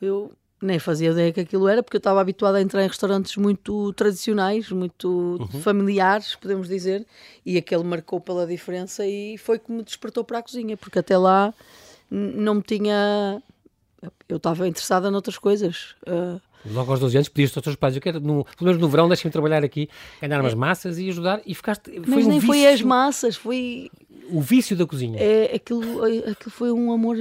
Eu 0.00 0.32
nem 0.60 0.78
fazia 0.78 1.10
ideia 1.10 1.32
que 1.32 1.40
aquilo 1.40 1.68
era, 1.68 1.82
porque 1.82 1.96
eu 1.96 2.00
estava 2.00 2.20
habituada 2.20 2.58
a 2.58 2.60
entrar 2.60 2.82
em 2.82 2.88
restaurantes 2.88 3.36
muito 3.36 3.92
tradicionais, 3.92 4.70
muito 4.70 5.38
uhum. 5.40 5.60
familiares, 5.60 6.34
podemos 6.34 6.68
dizer, 6.68 7.06
e 7.46 7.56
aquele 7.56 7.84
marcou 7.84 8.20
pela 8.20 8.46
diferença 8.46 9.06
e 9.06 9.38
foi 9.38 9.58
que 9.58 9.70
me 9.70 9.82
despertou 9.82 10.24
para 10.24 10.38
a 10.38 10.42
cozinha, 10.42 10.76
porque 10.76 10.98
até 10.98 11.16
lá 11.16 11.54
não 12.10 12.56
me 12.56 12.62
tinha. 12.62 13.42
Eu 14.28 14.36
estava 14.36 14.66
interessada 14.66 15.10
noutras 15.10 15.38
coisas. 15.38 15.94
Uh, 16.06 16.40
Logo 16.66 16.90
aos 16.90 17.00
12 17.00 17.16
anos 17.16 17.28
pediste 17.28 17.58
aos 17.58 17.64
teus 17.64 17.76
pais, 17.76 17.94
eu 17.94 18.02
quero, 18.02 18.20
no, 18.20 18.44
pelo 18.44 18.66
menos 18.66 18.80
no 18.80 18.88
verão, 18.88 19.08
deixem-me 19.08 19.32
trabalhar 19.32 19.64
aqui, 19.64 19.88
ganhar 20.20 20.40
umas 20.40 20.52
é. 20.52 20.56
massas 20.56 20.98
e 20.98 21.08
ajudar, 21.08 21.40
e 21.46 21.54
ficaste... 21.54 21.90
Mas 21.98 22.08
foi 22.08 22.24
nem 22.24 22.38
um 22.38 22.40
foi 22.40 22.66
as 22.66 22.82
massas, 22.82 23.36
foi... 23.36 23.90
O 24.30 24.40
vício 24.40 24.76
da 24.76 24.86
cozinha. 24.86 25.18
É, 25.18 25.54
aquilo, 25.54 26.04
aquilo 26.04 26.50
foi 26.50 26.70
um 26.70 26.92
amor 26.92 27.16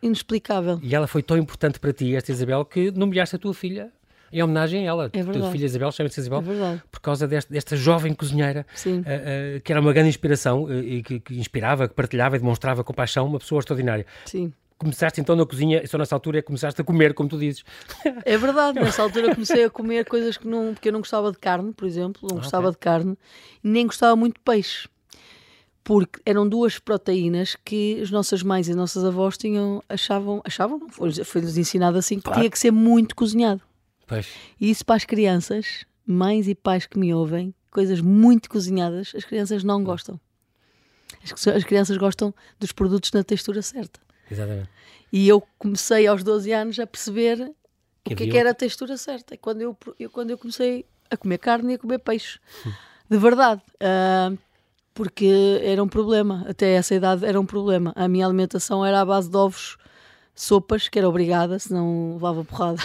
inexplicável. 0.00 0.78
E 0.80 0.94
ela 0.94 1.08
foi 1.08 1.22
tão 1.22 1.36
importante 1.36 1.80
para 1.80 1.92
ti, 1.92 2.14
esta 2.14 2.30
Isabel, 2.30 2.64
que 2.64 2.92
nomeaste 2.92 3.34
a 3.34 3.38
tua 3.38 3.52
filha 3.52 3.90
em 4.32 4.42
homenagem 4.42 4.86
a 4.86 4.90
ela. 4.90 5.04
É 5.06 5.16
verdade. 5.16 5.38
A 5.38 5.40
tua 5.40 5.50
filha 5.50 5.64
Isabel, 5.64 5.92
chama-se 5.92 6.20
Isabel, 6.20 6.40
é 6.40 6.80
por 6.90 7.00
causa 7.00 7.26
desta, 7.26 7.52
desta 7.52 7.76
jovem 7.76 8.12
cozinheira, 8.14 8.66
uh, 8.84 8.90
uh, 8.90 9.60
que 9.62 9.72
era 9.72 9.80
uma 9.80 9.92
grande 9.92 10.08
inspiração, 10.08 10.64
uh, 10.64 10.82
e 10.82 11.02
que, 11.02 11.20
que, 11.20 11.38
inspirava, 11.38 11.88
que 11.88 11.94
partilhava 11.94 12.36
e 12.36 12.38
demonstrava 12.38 12.84
compaixão, 12.84 13.26
uma 13.26 13.38
pessoa 13.38 13.60
extraordinária. 13.60 14.06
Sim 14.24 14.52
começaste 14.78 15.20
então 15.20 15.34
na 15.34 15.46
cozinha 15.46 15.82
e 15.82 15.86
só 15.86 15.96
nessa 15.98 16.14
altura 16.14 16.38
é 16.38 16.42
que 16.42 16.46
começaste 16.46 16.80
a 16.80 16.84
comer, 16.84 17.14
como 17.14 17.28
tu 17.28 17.38
dizes. 17.38 17.64
É 18.24 18.36
verdade, 18.36 18.78
nessa 18.78 19.02
altura 19.02 19.34
comecei 19.34 19.64
a 19.64 19.70
comer 19.70 20.04
coisas 20.04 20.36
que 20.36 20.46
não. 20.46 20.74
porque 20.74 20.88
eu 20.88 20.92
não 20.92 21.00
gostava 21.00 21.32
de 21.32 21.38
carne, 21.38 21.72
por 21.72 21.86
exemplo, 21.86 22.28
não 22.28 22.38
ah, 22.38 22.40
gostava 22.40 22.68
okay. 22.68 22.72
de 22.72 22.78
carne, 22.78 23.18
nem 23.62 23.86
gostava 23.86 24.14
muito 24.16 24.34
de 24.34 24.40
peixe. 24.40 24.88
Porque 25.82 26.20
eram 26.26 26.48
duas 26.48 26.78
proteínas 26.80 27.56
que 27.64 28.00
as 28.02 28.10
nossas 28.10 28.42
mães 28.42 28.66
e 28.66 28.72
as 28.72 28.76
nossas 28.76 29.04
avós 29.04 29.38
tinham, 29.38 29.80
achavam, 29.88 30.42
achavam, 30.44 30.80
foi-lhes 30.90 31.56
ensinado 31.56 31.96
assim, 31.96 32.16
que 32.16 32.24
claro. 32.24 32.40
tinha 32.40 32.50
que 32.50 32.58
ser 32.58 32.72
muito 32.72 33.14
cozinhado. 33.14 33.62
Pois. 34.06 34.26
E 34.60 34.68
isso 34.68 34.84
para 34.84 34.96
as 34.96 35.04
crianças, 35.04 35.86
mães 36.04 36.48
e 36.48 36.56
pais 36.56 36.86
que 36.86 36.98
me 36.98 37.14
ouvem, 37.14 37.54
coisas 37.70 38.00
muito 38.00 38.50
cozinhadas, 38.50 39.12
as 39.14 39.24
crianças 39.24 39.62
não 39.62 39.84
gostam. 39.84 40.20
As, 41.22 41.46
as 41.46 41.64
crianças 41.64 41.96
gostam 41.96 42.34
dos 42.58 42.72
produtos 42.72 43.12
na 43.12 43.22
textura 43.22 43.62
certa. 43.62 44.00
Exatamente. 44.30 44.68
E 45.12 45.28
eu 45.28 45.42
comecei 45.58 46.06
aos 46.06 46.22
12 46.22 46.52
anos 46.52 46.78
a 46.78 46.86
perceber 46.86 47.52
que 48.04 48.14
o 48.14 48.16
que, 48.16 48.24
é 48.24 48.26
que 48.28 48.36
era 48.36 48.50
a 48.50 48.54
textura 48.54 48.96
certa. 48.96 49.34
E 49.34 49.38
quando 49.38 49.60
eu, 49.60 49.76
eu, 49.98 50.10
quando 50.10 50.30
eu 50.30 50.38
comecei 50.38 50.84
a 51.10 51.16
comer 51.16 51.38
carne 51.38 51.72
e 51.72 51.76
a 51.76 51.78
comer 51.78 51.98
peixe. 51.98 52.38
De 53.08 53.18
verdade. 53.18 53.62
Uh, 53.74 54.36
porque 54.94 55.60
era 55.62 55.82
um 55.82 55.88
problema. 55.88 56.44
Até 56.48 56.72
essa 56.72 56.94
idade 56.94 57.24
era 57.24 57.40
um 57.40 57.46
problema. 57.46 57.92
A 57.94 58.08
minha 58.08 58.26
alimentação 58.26 58.84
era 58.84 59.00
à 59.00 59.04
base 59.04 59.30
de 59.30 59.36
ovos, 59.36 59.76
sopas, 60.34 60.88
que 60.88 60.98
era 60.98 61.08
obrigada, 61.08 61.58
senão 61.58 62.14
levava 62.14 62.44
porrada. 62.44 62.82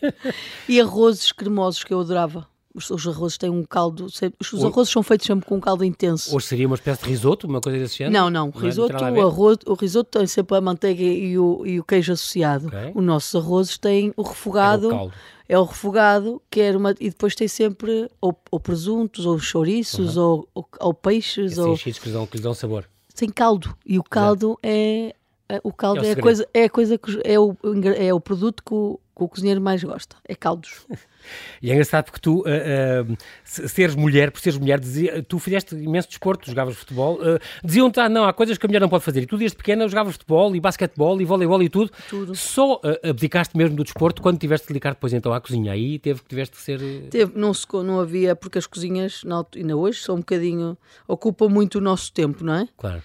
e 0.68 0.80
arrozes 0.80 1.32
cremosos, 1.32 1.84
que 1.84 1.92
eu 1.92 2.00
adorava. 2.00 2.48
Os, 2.74 2.90
os 2.90 3.06
arrozes 3.06 3.38
têm 3.38 3.48
um 3.48 3.62
caldo. 3.62 4.06
Os 4.06 4.64
arrozes 4.64 4.92
são 4.92 5.02
feitos 5.02 5.26
sempre 5.26 5.46
com 5.46 5.56
um 5.56 5.60
caldo 5.60 5.84
intenso. 5.84 6.34
Hoje 6.34 6.46
seria 6.46 6.66
uma 6.66 6.74
espécie 6.74 7.02
de 7.02 7.08
risoto, 7.08 7.46
uma 7.46 7.60
coisa 7.60 7.78
desse 7.78 7.98
género? 7.98 8.12
Não, 8.12 8.28
não. 8.28 8.52
não 8.52 8.60
é 8.60 8.64
risoto, 8.64 8.94
o, 8.94 9.20
arroz, 9.20 9.58
o 9.64 9.74
risoto 9.74 10.18
tem 10.18 10.26
sempre 10.26 10.56
a 10.56 10.60
manteiga 10.60 11.02
e 11.02 11.38
o, 11.38 11.64
e 11.64 11.78
o 11.78 11.84
queijo 11.84 12.12
associado. 12.12 12.66
Okay. 12.66 12.92
Os 12.92 13.04
nossos 13.04 13.34
arrozes 13.34 13.78
têm 13.78 14.12
o 14.16 14.22
refogado. 14.22 14.90
É 14.90 14.94
o, 14.94 15.10
é 15.50 15.58
o 15.58 15.64
refogado, 15.64 16.42
que 16.50 16.60
era 16.60 16.76
uma. 16.76 16.90
E 16.98 17.10
depois 17.10 17.36
tem 17.36 17.46
sempre 17.46 18.10
ou, 18.20 18.36
ou 18.50 18.58
presuntos, 18.58 19.24
ou 19.24 19.38
chouriços, 19.38 20.16
uhum. 20.16 20.22
ou, 20.24 20.48
ou, 20.54 20.68
ou, 20.80 20.94
peixes. 20.94 21.52
Esses 21.52 21.58
ou... 21.58 21.76
que 21.76 22.10
dão, 22.10 22.26
que 22.26 22.36
lhes 22.36 22.42
dão 22.42 22.54
sabor. 22.54 22.88
Tem 23.14 23.28
caldo. 23.28 23.76
E 23.86 23.98
o 23.98 24.02
caldo 24.02 24.58
é. 24.62 25.10
é 25.10 25.14
o 25.62 25.72
caldo 25.72 26.04
é, 26.04 26.08
é 26.08 26.12
a 26.12 26.16
coisa, 26.16 26.48
é 26.54 26.64
a 26.64 26.70
coisa 26.70 26.98
que 26.98 27.20
é 27.24 27.38
o, 27.38 27.56
é 27.96 28.14
o 28.14 28.20
produto 28.20 28.62
que 28.62 28.74
o, 28.74 28.98
que 29.16 29.22
o 29.22 29.28
cozinheiro 29.28 29.60
mais 29.60 29.82
gosta. 29.82 30.16
É 30.26 30.34
caldos. 30.34 30.86
E 31.62 31.70
é 31.70 31.72
engraçado 31.72 32.04
porque 32.04 32.20
tu, 32.20 32.40
uh, 32.40 32.42
uh, 32.42 33.16
seres 33.42 33.94
mulher, 33.94 34.30
por 34.30 34.40
seres 34.40 34.58
mulher, 34.58 34.78
dizia, 34.78 35.22
tu 35.22 35.38
fizeste 35.38 35.74
imenso 35.74 36.06
desporto, 36.06 36.46
jogavas 36.46 36.76
futebol. 36.76 37.14
Uh, 37.14 37.38
Diziam-te, 37.64 37.98
ah, 37.98 38.10
não, 38.10 38.24
há 38.24 38.32
coisas 38.34 38.58
que 38.58 38.66
a 38.66 38.68
mulher 38.68 38.80
não 38.80 38.90
pode 38.90 39.04
fazer. 39.04 39.22
E 39.22 39.26
tu, 39.26 39.38
desde 39.38 39.56
pequena, 39.56 39.88
jogavas 39.88 40.12
futebol 40.12 40.54
e 40.54 40.60
basquetebol 40.60 41.18
e 41.22 41.24
voleibol 41.24 41.62
e 41.62 41.70
tudo. 41.70 41.90
Tudo. 42.10 42.34
Só 42.34 42.78
abdicaste 43.02 43.56
mesmo 43.56 43.74
do 43.74 43.84
desporto 43.84 44.20
quando 44.20 44.38
tiveste 44.38 44.66
de 44.66 44.74
dedicar 44.74 44.90
depois 44.90 45.14
então 45.14 45.32
à 45.32 45.40
cozinha. 45.40 45.72
Aí 45.72 45.98
teve, 45.98 46.20
tiveste 46.28 46.56
que 46.56 46.62
ser. 46.62 46.78
Teve, 47.08 47.32
não, 47.34 47.54
se, 47.54 47.66
não 47.72 48.00
havia, 48.00 48.36
porque 48.36 48.58
as 48.58 48.66
cozinhas, 48.66 49.22
ainda 49.56 49.76
hoje, 49.76 50.00
são 50.00 50.16
um 50.16 50.18
bocadinho. 50.18 50.76
ocupam 51.08 51.48
muito 51.48 51.78
o 51.78 51.80
nosso 51.80 52.12
tempo, 52.12 52.44
não 52.44 52.54
é? 52.54 52.68
Claro. 52.76 53.02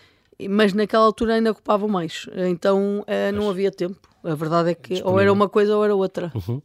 Mas 0.47 0.73
naquela 0.73 1.03
altura 1.03 1.33
ainda 1.33 1.51
ocupavam 1.51 1.89
mais. 1.89 2.27
Então 2.49 3.03
não 3.33 3.49
havia 3.49 3.71
tempo. 3.71 3.97
A 4.23 4.35
verdade 4.35 4.71
é 4.71 4.75
que 4.75 5.01
ou 5.03 5.19
era 5.19 5.31
uma 5.31 5.47
coisa 5.47 5.75
ou 5.75 5.83
era 5.83 5.95
outra. 5.95 6.31
Uhum 6.35 6.61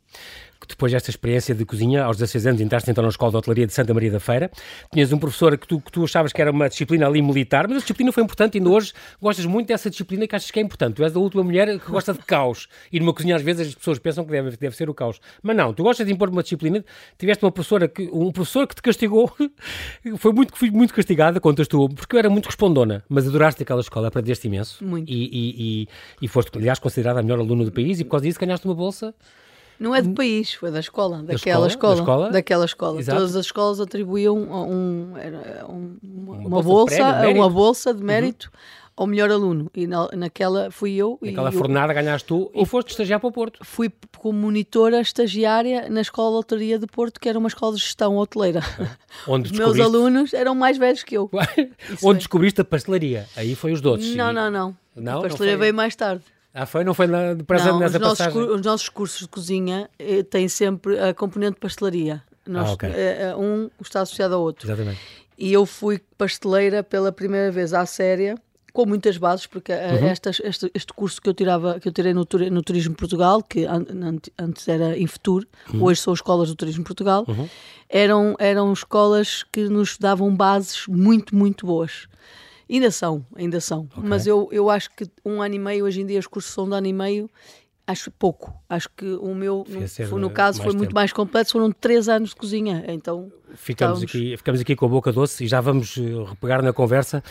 depois 0.68 0.92
desta 0.92 1.10
experiência 1.10 1.54
de 1.54 1.64
cozinha, 1.64 2.04
aos 2.04 2.16
16 2.16 2.46
anos 2.46 2.60
entraste 2.60 2.90
então 2.90 3.02
na 3.02 3.10
Escola 3.10 3.30
de 3.30 3.36
Hotelaria 3.38 3.66
de 3.66 3.72
Santa 3.72 3.92
Maria 3.92 4.10
da 4.10 4.20
Feira, 4.20 4.50
tinhas 4.92 5.12
um 5.12 5.18
professor 5.18 5.56
que 5.58 5.66
tu, 5.66 5.80
que 5.80 5.90
tu 5.90 6.04
achavas 6.04 6.32
que 6.32 6.40
era 6.40 6.50
uma 6.50 6.68
disciplina 6.68 7.06
ali 7.06 7.20
militar, 7.22 7.66
mas 7.68 7.78
a 7.78 7.80
disciplina 7.80 8.12
foi 8.12 8.22
importante 8.22 8.56
e 8.56 8.58
ainda 8.58 8.70
hoje 8.70 8.92
gostas 9.20 9.46
muito 9.46 9.68
dessa 9.68 9.90
disciplina 9.90 10.26
que 10.26 10.34
achas 10.34 10.50
que 10.50 10.58
é 10.58 10.62
importante. 10.62 10.94
Tu 10.94 11.04
és 11.04 11.14
a 11.14 11.18
última 11.18 11.42
mulher 11.42 11.78
que 11.78 11.90
gosta 11.90 12.12
de 12.12 12.20
caos. 12.20 12.68
E 12.92 13.00
numa 13.00 13.12
cozinha 13.12 13.36
às 13.36 13.42
vezes 13.42 13.68
as 13.68 13.74
pessoas 13.74 13.98
pensam 13.98 14.24
que 14.24 14.30
deve, 14.30 14.56
deve 14.56 14.76
ser 14.76 14.88
o 14.88 14.94
caos. 14.94 15.20
Mas 15.42 15.56
não, 15.56 15.72
tu 15.72 15.82
gostas 15.82 16.06
de 16.06 16.12
impor 16.12 16.28
uma 16.28 16.42
disciplina, 16.42 16.84
tiveste 17.18 17.44
uma 17.44 17.52
professora 17.52 17.88
que, 17.88 18.08
um 18.12 18.30
professor 18.32 18.66
que 18.66 18.74
te 18.74 18.82
castigou, 18.82 19.30
foi 20.18 20.32
muito, 20.32 20.56
fui 20.56 20.70
muito 20.70 20.94
castigada, 20.94 21.40
contas 21.40 21.68
tu, 21.68 21.88
porque 21.88 22.16
eu 22.16 22.18
era 22.18 22.30
muito 22.30 22.46
respondona, 22.46 23.04
mas 23.08 23.26
adoraste 23.26 23.62
aquela 23.62 23.80
escola, 23.80 24.08
aprendeste 24.08 24.46
imenso. 24.46 24.84
Muito. 24.84 25.10
E, 25.10 25.24
e, 25.24 25.82
e, 25.82 25.88
e 26.22 26.28
foste, 26.28 26.56
aliás, 26.56 26.78
considerada 26.78 27.20
a 27.20 27.22
melhor 27.22 27.38
aluna 27.38 27.64
do 27.64 27.72
país 27.72 28.00
e 28.00 28.04
por 28.04 28.12
causa 28.12 28.26
disso 28.26 28.38
ganhaste 28.38 28.66
uma 28.66 28.74
bolsa 28.74 29.14
não 29.78 29.94
é 29.94 30.00
do 30.00 30.14
país, 30.14 30.54
foi 30.54 30.70
da 30.70 30.80
escola, 30.80 31.18
daquela 31.22 31.66
escola, 31.66 31.66
escola, 31.66 31.94
escola? 31.94 32.30
daquela 32.30 32.64
escola. 32.64 33.00
Exato. 33.00 33.18
Todas 33.18 33.36
as 33.36 33.46
escolas 33.46 33.80
atribuíam 33.80 34.36
um, 34.36 34.72
um, 34.72 35.12
uma, 36.02 36.36
uma, 36.36 36.62
bolsa, 36.62 36.96
bolsa 36.96 37.18
prémio, 37.18 37.42
uma 37.42 37.50
bolsa 37.50 37.94
de 37.94 38.02
mérito 38.02 38.50
uhum. 38.52 38.60
ao 38.96 39.06
melhor 39.06 39.30
aluno. 39.30 39.70
E 39.74 39.86
na, 39.86 40.08
naquela 40.12 40.70
fui 40.70 40.94
eu. 40.94 41.18
Naquela 41.20 41.50
e 41.50 41.52
fornada 41.52 41.92
eu, 41.92 41.96
ganhaste 41.96 42.28
tu 42.28 42.50
e 42.54 42.64
foste 42.64 42.90
estagiar 42.90 43.18
para 43.18 43.28
o 43.28 43.32
Porto. 43.32 43.64
Fui 43.64 43.92
como 44.18 44.38
monitora 44.38 45.00
estagiária 45.00 45.88
na 45.90 46.00
Escola 46.00 46.30
de 46.30 46.38
Hotelaria 46.38 46.78
de 46.78 46.86
Porto, 46.86 47.20
que 47.20 47.28
era 47.28 47.38
uma 47.38 47.48
escola 47.48 47.74
de 47.74 47.80
gestão 47.80 48.16
hoteleira. 48.16 48.60
Onde 49.26 49.50
os 49.50 49.58
meus 49.58 49.78
alunos 49.80 50.32
eram 50.32 50.54
mais 50.54 50.78
velhos 50.78 51.02
que 51.02 51.16
eu. 51.16 51.30
Onde 52.02 52.18
descobriste 52.18 52.60
a 52.60 52.64
pastelaria? 52.64 53.26
Aí 53.36 53.54
foi 53.54 53.72
os 53.72 53.80
doces. 53.80 54.14
Não, 54.14 54.32
não, 54.32 54.50
não. 54.50 54.76
não 54.94 55.18
a 55.18 55.22
pastelaria 55.22 55.58
veio 55.58 55.74
mais 55.74 55.96
tarde. 55.96 56.22
Ah, 56.54 56.66
foi? 56.66 56.84
Não 56.84 56.94
foi 56.94 57.08
na, 57.08 57.34
presente 57.44 57.72
não, 57.72 57.80
nessa 57.80 57.96
os 57.96 58.02
nossos, 58.02 58.18
passagem? 58.18 58.50
Os 58.50 58.62
nossos 58.62 58.88
cursos 58.88 59.20
de 59.22 59.28
cozinha 59.28 59.90
eh, 59.98 60.22
têm 60.22 60.48
sempre 60.48 60.96
a 61.00 61.12
componente 61.12 61.54
de 61.54 61.60
pastelaria. 61.60 62.22
Nós, 62.46 62.70
ah, 62.70 62.72
okay. 62.74 62.90
Eh, 62.90 63.16
eh, 63.22 63.36
um 63.36 63.68
está 63.80 64.02
associado 64.02 64.36
ao 64.36 64.40
outro. 64.40 64.64
Exatamente. 64.64 65.00
E 65.36 65.52
eu 65.52 65.66
fui 65.66 66.00
pasteleira 66.16 66.84
pela 66.84 67.10
primeira 67.10 67.50
vez 67.50 67.74
à 67.74 67.84
séria, 67.84 68.36
com 68.72 68.86
muitas 68.86 69.16
bases, 69.16 69.46
porque 69.46 69.72
uhum. 69.72 70.06
estas, 70.06 70.40
este, 70.44 70.70
este, 70.72 70.92
curso 70.92 71.20
que 71.20 71.28
eu 71.28 71.34
tirava, 71.34 71.80
que 71.80 71.88
eu 71.88 71.92
tirei 71.92 72.12
no, 72.12 72.26
no 72.50 72.62
Turismo 72.62 72.94
Portugal, 72.94 73.42
que 73.42 73.64
an, 73.64 73.84
antes 74.38 74.68
era 74.68 74.98
Infutur, 74.98 75.46
uhum. 75.72 75.84
hoje 75.84 76.00
são 76.00 76.12
escolas 76.12 76.48
do 76.48 76.56
Turismo 76.56 76.84
Portugal, 76.84 77.24
uhum. 77.26 77.48
eram, 77.88 78.36
eram 78.38 78.72
escolas 78.72 79.44
que 79.44 79.68
nos 79.68 79.96
davam 79.98 80.34
bases 80.34 80.86
muito, 80.88 81.34
muito 81.34 81.66
boas. 81.66 82.08
Ainda 82.68 82.90
são, 82.90 83.24
ainda 83.34 83.60
são. 83.60 83.88
Okay. 83.90 84.02
Mas 84.02 84.26
eu, 84.26 84.48
eu 84.50 84.70
acho 84.70 84.90
que 84.90 85.06
um 85.24 85.42
ano 85.42 85.54
e 85.54 85.58
meio, 85.58 85.84
hoje 85.84 86.00
em 86.00 86.06
dia, 86.06 86.18
os 86.18 86.26
cursos 86.26 86.52
são 86.52 86.68
de 86.68 86.74
ano 86.74 86.86
e 86.86 86.92
meio, 86.92 87.30
acho 87.86 88.10
pouco. 88.10 88.52
Acho 88.68 88.88
que 88.96 89.06
o 89.14 89.34
meu, 89.34 89.64
no, 90.10 90.18
no 90.18 90.30
caso, 90.30 90.58
foi 90.58 90.68
tempo. 90.68 90.78
muito 90.78 90.94
mais 90.94 91.12
completo, 91.12 91.52
foram 91.52 91.70
três 91.70 92.08
anos 92.08 92.30
de 92.30 92.36
cozinha. 92.36 92.84
Então 92.88 93.30
ficamos, 93.54 94.02
aqui, 94.02 94.36
ficamos 94.36 94.60
aqui 94.60 94.76
com 94.76 94.86
a 94.86 94.88
boca 94.88 95.12
doce 95.12 95.44
e 95.44 95.46
já 95.46 95.60
vamos 95.60 95.96
uh, 95.96 96.24
repegar 96.24 96.62
na 96.62 96.72
conversa. 96.72 97.22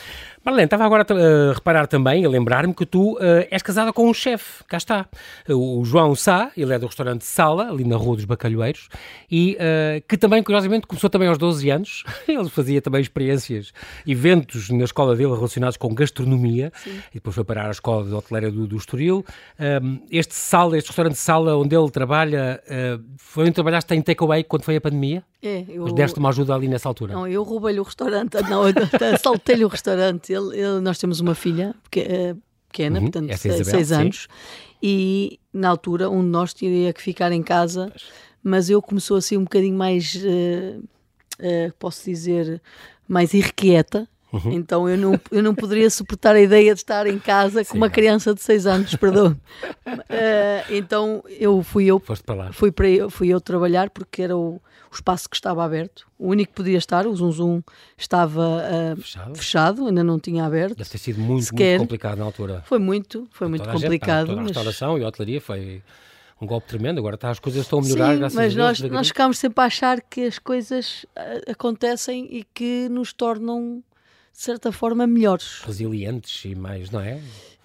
Marlene, 0.44 0.64
estava 0.64 0.84
agora 0.84 1.04
a 1.08 1.14
uh, 1.14 1.52
reparar 1.54 1.86
também, 1.86 2.24
a 2.24 2.28
lembrar-me 2.28 2.74
que 2.74 2.86
tu 2.86 3.14
uh, 3.14 3.18
és 3.50 3.62
casada 3.62 3.92
com 3.92 4.08
um 4.08 4.14
chefe, 4.14 4.64
cá 4.64 4.76
está, 4.76 5.06
o 5.48 5.84
João 5.84 6.14
Sá, 6.14 6.50
ele 6.56 6.72
é 6.72 6.78
do 6.78 6.86
restaurante 6.86 7.24
Sala, 7.24 7.70
ali 7.70 7.84
na 7.84 7.96
Rua 7.96 8.16
dos 8.16 8.24
Bacalhoeiros, 8.24 8.88
e 9.30 9.56
que 10.08 10.16
também, 10.16 10.42
curiosamente, 10.42 10.86
começou 10.86 11.10
também 11.10 11.28
aos 11.28 11.38
12 11.38 11.70
anos, 11.70 12.04
ele 12.26 12.48
fazia 12.48 12.80
também 12.80 13.00
experiências, 13.00 13.72
eventos 14.06 14.70
na 14.70 14.84
escola 14.84 15.16
dele 15.16 15.32
relacionados 15.32 15.76
com 15.76 15.94
gastronomia, 15.94 16.72
Sim. 16.76 17.00
e 17.10 17.14
depois 17.14 17.34
foi 17.34 17.44
parar 17.44 17.68
a 17.68 17.70
escola 17.70 18.04
de 18.04 18.14
hoteleira 18.14 18.50
do, 18.50 18.66
do 18.66 18.76
Estoril. 18.76 19.24
este 20.10 20.34
Sala, 20.44 20.76
este 20.76 20.88
restaurante 20.88 21.16
Sala, 21.16 21.56
onde 21.56 21.74
ele 21.74 21.90
trabalha, 21.90 22.62
foi 23.16 23.44
onde 23.44 23.52
trabalhaste 23.52 23.94
em 23.94 24.02
takeaway 24.02 24.44
quando 24.44 24.62
foi 24.62 24.76
a 24.76 24.80
pandemia? 24.80 25.24
É, 25.42 25.64
eu... 25.68 25.84
Mas 25.84 25.94
deste 25.94 26.18
uma 26.18 26.28
ajuda 26.28 26.54
ali 26.54 26.68
nessa 26.68 26.88
altura? 26.88 27.14
Não, 27.14 27.26
eu 27.26 27.42
roubei-lhe 27.42 27.80
o 27.80 27.82
restaurante, 27.82 28.34
não, 28.48 28.62
saltei-lhe 29.20 29.64
o 29.64 29.68
restaurante. 29.68 30.32
Ele, 30.32 30.58
ele, 30.58 30.80
nós 30.80 30.98
temos 30.98 31.20
uma 31.20 31.34
filha 31.34 31.74
eh, 31.96 32.36
pequena, 32.68 32.98
uhum, 32.98 33.04
portanto, 33.10 33.36
seis, 33.38 33.54
Isabel, 33.54 33.64
seis 33.64 33.92
anos, 33.92 34.28
e 34.82 35.38
na 35.52 35.70
altura 35.70 36.10
um 36.10 36.20
de 36.20 36.28
nós 36.28 36.52
teria 36.52 36.92
que 36.92 37.00
ficar 37.00 37.32
em 37.32 37.42
casa, 37.42 37.90
mas 38.42 38.68
eu 38.68 38.82
começou 38.82 39.16
assim 39.16 39.38
um 39.38 39.44
bocadinho 39.44 39.76
mais, 39.76 40.14
uh, 40.16 40.78
uh, 41.40 41.72
posso 41.78 42.04
dizer, 42.04 42.60
mais 43.08 43.32
irrequieta, 43.32 44.06
Uhum. 44.34 44.52
Então 44.52 44.88
eu 44.88 44.98
não, 44.98 45.20
eu 45.30 45.42
não 45.42 45.54
poderia 45.54 45.88
suportar 45.88 46.34
a 46.34 46.40
ideia 46.40 46.74
de 46.74 46.80
estar 46.80 47.06
em 47.06 47.18
casa 47.20 47.62
Sim. 47.62 47.70
com 47.70 47.76
uma 47.76 47.88
criança 47.88 48.34
de 48.34 48.42
6 48.42 48.66
anos, 48.66 48.96
perdão. 48.96 49.28
uh, 49.86 49.94
então 50.70 51.22
eu 51.28 51.62
fui 51.62 51.86
eu, 51.86 52.00
Foste 52.00 52.24
para 52.24 52.34
lá. 52.34 52.52
Fui, 52.52 52.72
para 52.72 52.88
eu, 52.88 53.08
fui 53.08 53.28
eu 53.28 53.40
trabalhar 53.40 53.90
porque 53.90 54.22
era 54.22 54.36
o, 54.36 54.56
o 54.56 54.94
espaço 54.94 55.30
que 55.30 55.36
estava 55.36 55.64
aberto. 55.64 56.04
O 56.18 56.28
único 56.28 56.50
que 56.50 56.56
podia 56.56 56.78
estar, 56.78 57.06
o 57.06 57.14
Zum, 57.14 57.62
estava 57.96 58.62
uh, 58.62 58.96
fechado. 58.96 59.36
fechado. 59.36 59.86
ainda 59.86 60.02
não 60.02 60.18
tinha 60.18 60.44
aberto. 60.44 60.76
Deve 60.76 60.90
ter 60.90 60.98
sido 60.98 61.20
muito, 61.20 61.54
muito 61.54 61.78
complicado 61.78 62.18
na 62.18 62.24
altura. 62.24 62.64
Foi 62.66 62.80
muito, 62.80 63.28
foi 63.30 63.46
muito 63.46 63.68
complicado. 63.68 64.26
Gente, 64.26 64.38
a, 64.38 64.40
a 64.40 64.44
restauração 64.44 64.98
e 64.98 65.04
a 65.04 65.08
hotelaria 65.08 65.40
foi 65.40 65.80
um 66.40 66.46
golpe 66.46 66.66
tremendo. 66.66 66.98
Agora 66.98 67.16
tá, 67.16 67.30
as 67.30 67.38
coisas 67.38 67.62
estão 67.62 67.78
a 67.78 67.82
melhorar. 67.82 68.30
Sim, 68.30 68.36
mas 68.36 68.56
nós, 68.56 68.80
nós 68.80 69.08
ficámos 69.08 69.38
sempre 69.38 69.62
a 69.62 69.66
achar 69.66 70.00
que 70.00 70.22
as 70.22 70.40
coisas 70.40 71.04
uh, 71.16 71.52
acontecem 71.52 72.26
e 72.30 72.44
que 72.52 72.88
nos 72.88 73.12
tornam 73.12 73.82
de 74.34 74.42
certa 74.42 74.72
forma, 74.72 75.06
melhores. 75.06 75.62
Resilientes 75.64 76.44
e 76.44 76.56
mais, 76.56 76.90
não 76.90 77.00
é? 77.00 77.20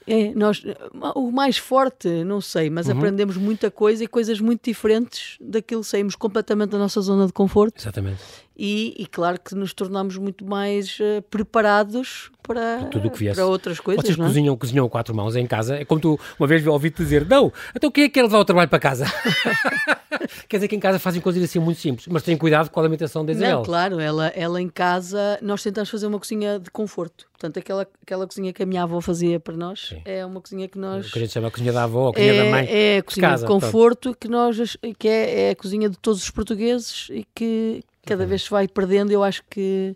É, 0.05 0.33
nós, 0.33 0.63
o 1.15 1.31
mais 1.31 1.57
forte, 1.57 2.07
não 2.23 2.39
sei, 2.39 2.69
mas 2.69 2.87
uhum. 2.87 2.97
aprendemos 2.97 3.37
muita 3.37 3.69
coisa 3.69 4.03
e 4.03 4.07
coisas 4.07 4.39
muito 4.39 4.63
diferentes 4.63 5.37
daquilo, 5.41 5.83
saímos 5.83 6.15
completamente 6.15 6.69
da 6.69 6.77
nossa 6.77 7.01
zona 7.01 7.27
de 7.27 7.33
conforto. 7.33 7.79
Exatamente. 7.79 8.21
E, 8.61 8.93
e 8.97 9.05
claro 9.07 9.39
que 9.39 9.55
nos 9.55 9.73
tornamos 9.73 10.17
muito 10.17 10.43
mais 10.43 10.99
uh, 10.99 11.21
preparados 11.29 12.29
para, 12.43 12.89
tudo 12.91 13.09
que 13.09 13.31
para 13.33 13.45
outras 13.45 13.79
coisas. 13.79 14.03
Vocês 14.03 14.17
não 14.17 14.25
é? 14.25 14.27
cozinham, 14.27 14.57
cozinham 14.57 14.89
quatro 14.89 15.15
mãos 15.15 15.37
em 15.37 15.47
casa. 15.47 15.77
É 15.77 15.85
como 15.85 16.01
tu 16.01 16.19
uma 16.37 16.45
vez 16.45 16.67
ouvi-te 16.67 16.97
dizer: 16.97 17.25
Não, 17.25 17.53
então 17.73 17.89
quem 17.89 18.03
é 18.03 18.07
que 18.09 18.15
quer 18.15 18.23
levar 18.23 18.39
o 18.39 18.43
trabalho 18.43 18.67
para 18.67 18.79
casa? 18.79 19.05
Quer 20.49 20.57
dizer 20.57 20.67
que 20.67 20.75
em 20.75 20.79
casa 20.79 20.99
fazem 20.99 21.21
coisas 21.21 21.41
assim 21.41 21.59
muito 21.59 21.79
simples, 21.79 22.07
mas 22.07 22.23
têm 22.23 22.35
cuidado 22.35 22.69
com 22.69 22.79
a 22.79 22.83
alimentação 22.83 23.23
da 23.23 23.31
Isabel. 23.31 23.57
Não, 23.57 23.63
claro, 23.63 23.99
ela, 23.99 24.27
ela 24.29 24.61
em 24.61 24.67
casa, 24.67 25.39
nós 25.41 25.61
tentamos 25.61 25.89
fazer 25.89 26.07
uma 26.07 26.19
cozinha 26.19 26.59
de 26.59 26.69
conforto. 26.71 27.27
Portanto, 27.31 27.59
aquela, 27.59 27.87
aquela 28.01 28.27
cozinha 28.27 28.51
que 28.51 28.61
a 28.61 28.65
minha 28.65 28.83
avó 28.83 28.99
fazia 28.99 29.39
para 29.39 29.55
nós 29.55 29.89
Sim. 29.89 30.01
é 30.03 30.25
uma 30.25 30.41
cozinha 30.41 30.67
que 30.67 30.77
nós. 30.77 31.07
O 31.07 31.11
que 31.11 31.19
a 31.19 31.21
gente 31.21 31.31
chama 31.31 31.47
a 31.47 31.51
cozinha 31.51 31.71
da 31.71 31.83
avó, 31.83 32.09
a 32.09 32.13
cozinha 32.13 32.33
é, 32.33 32.43
da 32.43 32.51
mãe. 32.51 32.67
É 32.69 32.97
a 32.97 33.03
cozinha 33.03 33.27
de, 33.27 33.31
casa, 33.31 33.45
de 33.45 33.51
conforto 33.51 34.15
que, 34.19 34.27
nós, 34.27 34.77
que 34.97 35.07
é, 35.07 35.41
é, 35.41 35.49
a 35.51 35.55
cozinha 35.55 35.89
de 35.89 35.97
todos 35.97 36.23
os 36.23 36.29
portugueses 36.29 37.07
e 37.11 37.25
que 37.33 37.83
cada 38.09 38.25
vez 38.25 38.43
se 38.43 38.49
vai 38.49 38.67
perdendo. 38.67 39.11
Eu 39.11 39.23
acho 39.23 39.43
que 39.49 39.95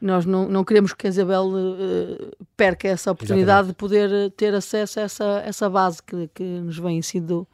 Nós 0.00 0.24
não, 0.24 0.48
não 0.48 0.64
queremos 0.64 0.92
que 0.92 1.06
a 1.06 1.10
Isabel 1.10 1.46
uh, 1.46 2.46
perca 2.56 2.86
essa 2.88 3.10
oportunidade 3.10 3.68
Exatamente. 3.68 3.74
de 3.74 3.74
poder 3.74 4.30
ter 4.36 4.54
acesso 4.54 5.00
a 5.00 5.02
essa, 5.02 5.42
essa 5.44 5.68
base 5.68 6.02
que, 6.02 6.28
que 6.34 6.44
nos 6.44 6.78
vem 6.78 7.02
sido 7.02 7.46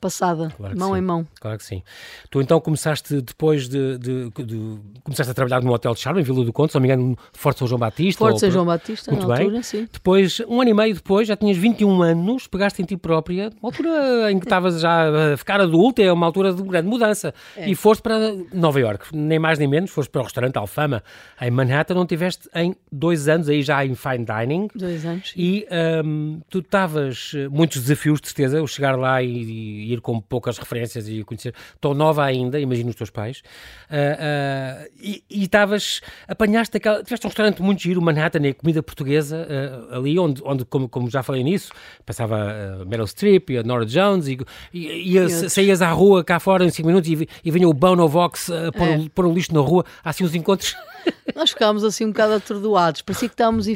passada, 0.00 0.52
claro 0.56 0.78
mão 0.78 0.92
sim. 0.92 0.98
em 0.98 1.02
mão. 1.02 1.26
Claro 1.40 1.58
que 1.58 1.64
sim. 1.64 1.82
Tu 2.30 2.40
então 2.40 2.60
começaste 2.60 3.20
depois 3.20 3.68
de, 3.68 3.98
de, 3.98 4.30
de, 4.30 4.78
começaste 5.04 5.30
a 5.30 5.34
trabalhar 5.34 5.62
num 5.62 5.70
hotel 5.70 5.94
de 5.94 6.00
charme 6.00 6.20
em 6.20 6.24
Vila 6.24 6.44
do 6.44 6.52
Conde, 6.52 6.72
se 6.72 6.76
não 6.76 6.82
me 6.82 6.88
engano, 6.88 7.16
Forte 7.32 7.58
São 7.58 7.68
João 7.68 7.78
Batista. 7.78 8.18
Forte 8.18 8.40
São 8.40 8.50
João 8.50 8.64
Batista, 8.64 9.10
Muito 9.10 9.26
na 9.26 9.34
bem. 9.34 9.44
altura, 9.44 9.62
sim. 9.62 9.88
Depois, 9.92 10.40
um 10.48 10.60
ano 10.60 10.70
e 10.70 10.74
meio 10.74 10.94
depois, 10.94 11.28
já 11.28 11.36
tinhas 11.36 11.56
21 11.56 12.02
anos, 12.02 12.46
pegaste 12.46 12.82
em 12.82 12.84
ti 12.84 12.96
própria, 12.96 13.50
uma 13.62 13.68
altura 13.68 14.32
em 14.32 14.38
que 14.38 14.46
estavas 14.46 14.80
já 14.80 15.32
a 15.32 15.36
ficar 15.36 15.60
adulta, 15.60 16.02
é 16.02 16.12
uma 16.12 16.26
altura 16.26 16.52
de 16.52 16.62
grande 16.62 16.88
mudança, 16.88 17.34
é. 17.56 17.68
e 17.68 17.74
foste 17.74 18.02
para 18.02 18.34
Nova 18.52 18.80
York, 18.80 19.14
nem 19.14 19.38
mais 19.38 19.58
nem 19.58 19.68
menos, 19.68 19.90
foste 19.90 20.10
para 20.10 20.20
o 20.20 20.24
restaurante 20.24 20.56
Alfama 20.56 21.02
em 21.40 21.50
Manhattan, 21.50 21.96
onde 21.96 22.08
tiveste 22.08 22.48
em 22.54 22.74
dois 22.90 23.28
anos 23.28 23.48
aí 23.48 23.62
já 23.62 23.84
em 23.84 23.94
fine 23.94 24.24
dining. 24.24 24.68
Dois 24.74 25.04
anos. 25.04 25.32
E 25.36 25.66
um, 26.04 26.40
tu 26.48 26.60
estavas 26.60 27.32
eh, 27.34 27.48
muitos 27.48 27.82
desafios, 27.82 28.20
de 28.20 28.28
certeza, 28.28 28.62
o 28.62 28.66
chegar 28.66 28.98
lá 28.98 29.22
e, 29.22 29.89
e 29.89 29.89
ir 29.92 30.00
com 30.00 30.20
poucas 30.20 30.58
referências 30.58 31.08
e 31.08 31.22
conhecer. 31.24 31.54
Tão 31.80 31.94
nova 31.94 32.24
ainda, 32.24 32.58
imagino 32.58 32.90
os 32.90 32.96
teus 32.96 33.10
pais. 33.10 33.42
Uh, 33.90 34.86
uh, 34.86 34.90
e 35.00 35.22
estavas, 35.30 36.00
apanhaste 36.28 36.76
aquela. 36.76 37.02
Tiveste 37.02 37.26
um 37.26 37.28
restaurante 37.28 37.62
muito 37.62 37.82
giro, 37.82 38.00
Manhattan, 38.00 38.46
e 38.46 38.54
comida 38.54 38.82
portuguesa, 38.82 39.46
uh, 39.90 39.96
ali 39.96 40.18
onde, 40.18 40.42
onde 40.44 40.64
como, 40.64 40.88
como, 40.88 41.10
já 41.10 41.22
falei 41.22 41.42
nisso, 41.42 41.72
passava 42.04 42.36
uh, 42.82 42.86
Meryl 42.86 43.06
Streep 43.06 43.50
e 43.50 43.58
a 43.58 43.62
Nora 43.62 43.86
Jones, 43.86 44.28
e, 44.28 44.38
e, 44.72 45.16
e 45.16 45.50
saías 45.50 45.82
à 45.82 45.90
rua 45.90 46.22
cá 46.24 46.38
fora 46.38 46.64
em 46.64 46.70
5 46.70 46.86
minutos 46.86 47.10
e, 47.10 47.28
e 47.44 47.50
vinha 47.50 47.68
o 47.68 47.72
Bono 47.72 48.08
Vox 48.08 48.48
uh, 48.48 48.72
pôr, 48.72 48.88
é. 48.88 49.08
pôr 49.14 49.26
o 49.26 49.32
lixo 49.32 49.52
na 49.54 49.60
rua. 49.60 49.84
Há 50.04 50.10
assim 50.10 50.24
uns 50.24 50.34
encontros. 50.34 50.76
Nós 51.34 51.50
ficámos 51.50 51.84
assim 51.84 52.04
um 52.04 52.08
bocado 52.08 52.34
atordoados, 52.34 53.02
parecia 53.02 53.28
que 53.28 53.34
estávamos 53.34 53.66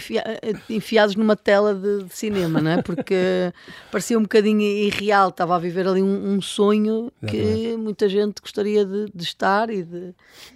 enfiados 0.69 1.17
numa 1.17 1.37
tela 1.37 1.75
de, 1.75 2.05
de, 2.05 2.15
cinema, 2.15 2.61
não 2.61 2.73
é? 2.73 2.83
Porque 2.83 3.53
parecia 3.91 4.19
um 4.19 4.23
bocadinho 4.23 4.61
irreal, 4.61 5.29
estava 5.29 5.57
a 5.57 5.59
viver 5.59 5.87
ali 5.87 6.03
um, 6.05 6.35
um 6.35 6.41
sonho 6.43 7.11
que 7.27 7.77
muita 7.77 8.09
gente 8.09 8.41
gostaria 8.41 8.85
de, 8.85 9.07
de 9.15 9.25
estar 9.25 9.71
e, 9.71 9.83
de, 9.83 10.15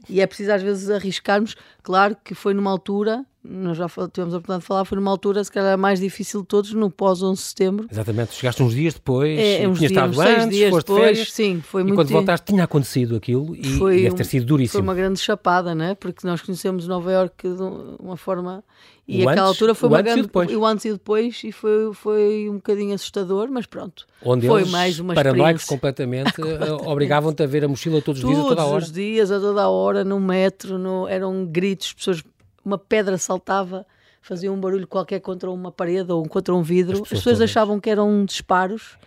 e 0.09 0.21
é 0.21 0.27
preciso 0.27 0.53
às 0.53 0.63
vezes 0.63 0.91
arriscarmos. 0.91 1.57
Claro 1.83 2.17
que 2.23 2.35
foi 2.35 2.55
numa 2.55 2.71
altura 2.71 3.25
nós 3.49 3.77
já 3.77 3.89
tivemos 3.89 4.35
a 4.35 4.39
oportunidade 4.39 4.61
de 4.61 4.67
falar, 4.67 4.85
foi 4.85 4.97
numa 4.97 5.11
altura 5.11 5.43
se 5.43 5.51
calhar 5.51 5.77
mais 5.79 6.01
difícil 6.01 6.43
de 6.43 6.47
todos, 6.47 6.73
no 6.73 6.91
pós-11 6.91 7.35
de 7.35 7.41
setembro. 7.41 7.89
Exatamente, 7.91 8.35
chegaste 8.35 8.63
uns 8.63 8.75
dias 8.75 8.95
depois, 8.95 9.39
é, 9.39 9.67
uns 9.67 9.79
tinhas 9.79 9.79
dias, 9.79 9.91
estado 9.91 10.21
antes, 10.21 10.49
dias 10.51 10.71
foste 10.71 10.87
depois, 10.87 11.05
férias, 11.05 11.33
sim, 11.33 11.61
foi 11.61 11.83
e 11.83 11.85
muito 11.85 11.97
quando 11.97 12.09
voltaste 12.09 12.47
tinha 12.47 12.65
acontecido 12.65 13.17
aquilo 13.17 13.55
e, 13.57 13.65
foi 13.79 14.03
deve 14.03 14.17
ter 14.17 14.25
sido 14.25 14.47
duríssimo. 14.47 14.73
Foi 14.73 14.83
uma 14.83 14.95
grande 14.95 15.19
chapada, 15.19 15.75
né? 15.75 15.95
porque 15.95 16.27
nós 16.27 16.41
conhecemos 16.41 16.87
Nova 16.87 17.13
Iorque 17.13 17.49
de 17.49 17.63
uma 17.99 18.17
forma... 18.17 18.65
E 19.07 19.25
o 19.25 19.29
aquela 19.29 19.49
antes, 19.49 19.55
altura 19.55 19.75
foi 19.75 19.89
uma 19.89 20.03
grande... 20.03 20.21
E 20.21 20.23
depois. 20.25 20.55
o 20.55 20.67
antes 20.67 20.85
e 20.85 20.93
depois, 20.93 21.41
e 21.43 21.51
foi, 21.51 21.95
foi 21.95 22.47
um 22.51 22.57
bocadinho 22.57 22.95
assustador, 22.95 23.49
mas 23.51 23.65
pronto. 23.65 24.07
Onde 24.23 24.47
foi 24.47 24.61
eles, 24.61 24.71
mais 24.71 24.99
uma 24.99 25.15
paranoicos 25.15 25.65
completamente, 25.65 26.35
eh, 26.43 26.73
obrigavam-te 26.85 27.43
a 27.43 27.47
ver 27.47 27.65
a 27.65 27.69
mochila 27.69 28.03
todos 28.03 28.23
os 28.23 28.29
dias, 28.29 28.39
a 28.39 28.49
toda 28.49 28.61
a 28.61 28.65
hora. 28.67 28.75
Todos 28.75 28.89
os 28.89 28.95
dias, 28.95 29.31
a 29.31 29.41
toda 29.41 29.63
a 29.63 29.69
hora, 29.69 30.05
no 30.05 30.21
metro, 30.21 30.79
no, 30.79 31.09
eram 31.09 31.47
gritos, 31.47 31.95
pessoas... 31.95 32.23
Uma 32.69 32.77
pedra 32.77 33.17
saltava 33.17 33.87
faziam 34.21 34.55
um 34.55 34.61
barulho 34.61 34.87
qualquer 34.87 35.21
contra 35.21 35.51
uma 35.51 35.73
parede 35.73 36.13
ou 36.13 36.23
contra 36.29 36.55
um 36.55 36.63
vidro, 36.63 36.97
as 36.97 37.01
pessoas, 37.01 37.19
as 37.19 37.25
pessoas 37.25 37.41
achavam 37.41 37.81
que 37.81 37.89
eram 37.89 38.27
disparos 38.27 38.99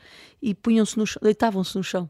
e 0.42 0.56
punham-se 0.56 0.98
no 0.98 1.06
deitavam-se 1.22 1.78
no 1.78 1.84
chão. 1.84 2.10